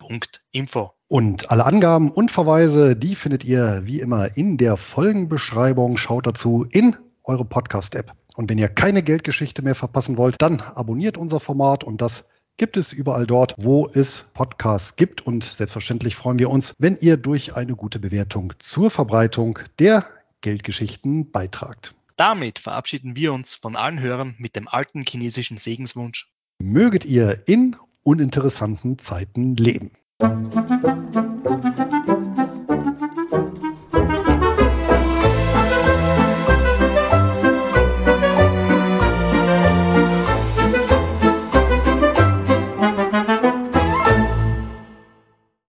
Und 1.07 1.51
alle 1.51 1.65
Angaben 1.65 2.11
und 2.11 2.31
Verweise, 2.31 2.95
die 2.95 3.15
findet 3.15 3.43
ihr 3.43 3.81
wie 3.85 3.99
immer 3.99 4.35
in 4.35 4.57
der 4.57 4.77
Folgenbeschreibung. 4.77 5.97
Schaut 5.97 6.25
dazu 6.27 6.65
in 6.69 6.95
eure 7.23 7.45
Podcast-App. 7.45 8.13
Und 8.35 8.49
wenn 8.49 8.57
ihr 8.57 8.67
keine 8.67 9.03
Geldgeschichte 9.03 9.61
mehr 9.61 9.75
verpassen 9.75 10.17
wollt, 10.17 10.41
dann 10.41 10.61
abonniert 10.61 11.17
unser 11.17 11.39
Format 11.39 11.83
und 11.83 12.01
das 12.01 12.29
gibt 12.57 12.77
es 12.77 12.93
überall 12.93 13.25
dort, 13.25 13.55
wo 13.57 13.87
es 13.87 14.31
Podcasts 14.33 14.95
gibt. 14.95 15.21
Und 15.21 15.43
selbstverständlich 15.43 16.15
freuen 16.15 16.39
wir 16.39 16.49
uns, 16.49 16.73
wenn 16.77 16.97
ihr 16.99 17.17
durch 17.17 17.55
eine 17.55 17.75
gute 17.75 17.99
Bewertung 17.99 18.53
zur 18.59 18.89
Verbreitung 18.89 19.59
der 19.79 20.05
Geldgeschichten 20.41 21.31
beitragt. 21.31 21.95
Damit 22.15 22.59
verabschieden 22.59 23.15
wir 23.15 23.33
uns 23.33 23.55
von 23.55 23.75
allen 23.75 23.99
Hörern 23.99 24.35
mit 24.37 24.55
dem 24.55 24.67
alten 24.67 25.03
chinesischen 25.07 25.57
Segenswunsch. 25.57 26.29
Möget 26.59 27.05
ihr 27.05 27.43
in 27.47 27.75
uninteressanten 28.03 28.99
Zeiten 28.99 29.55
leben. 29.55 29.91
You. 30.21 32.12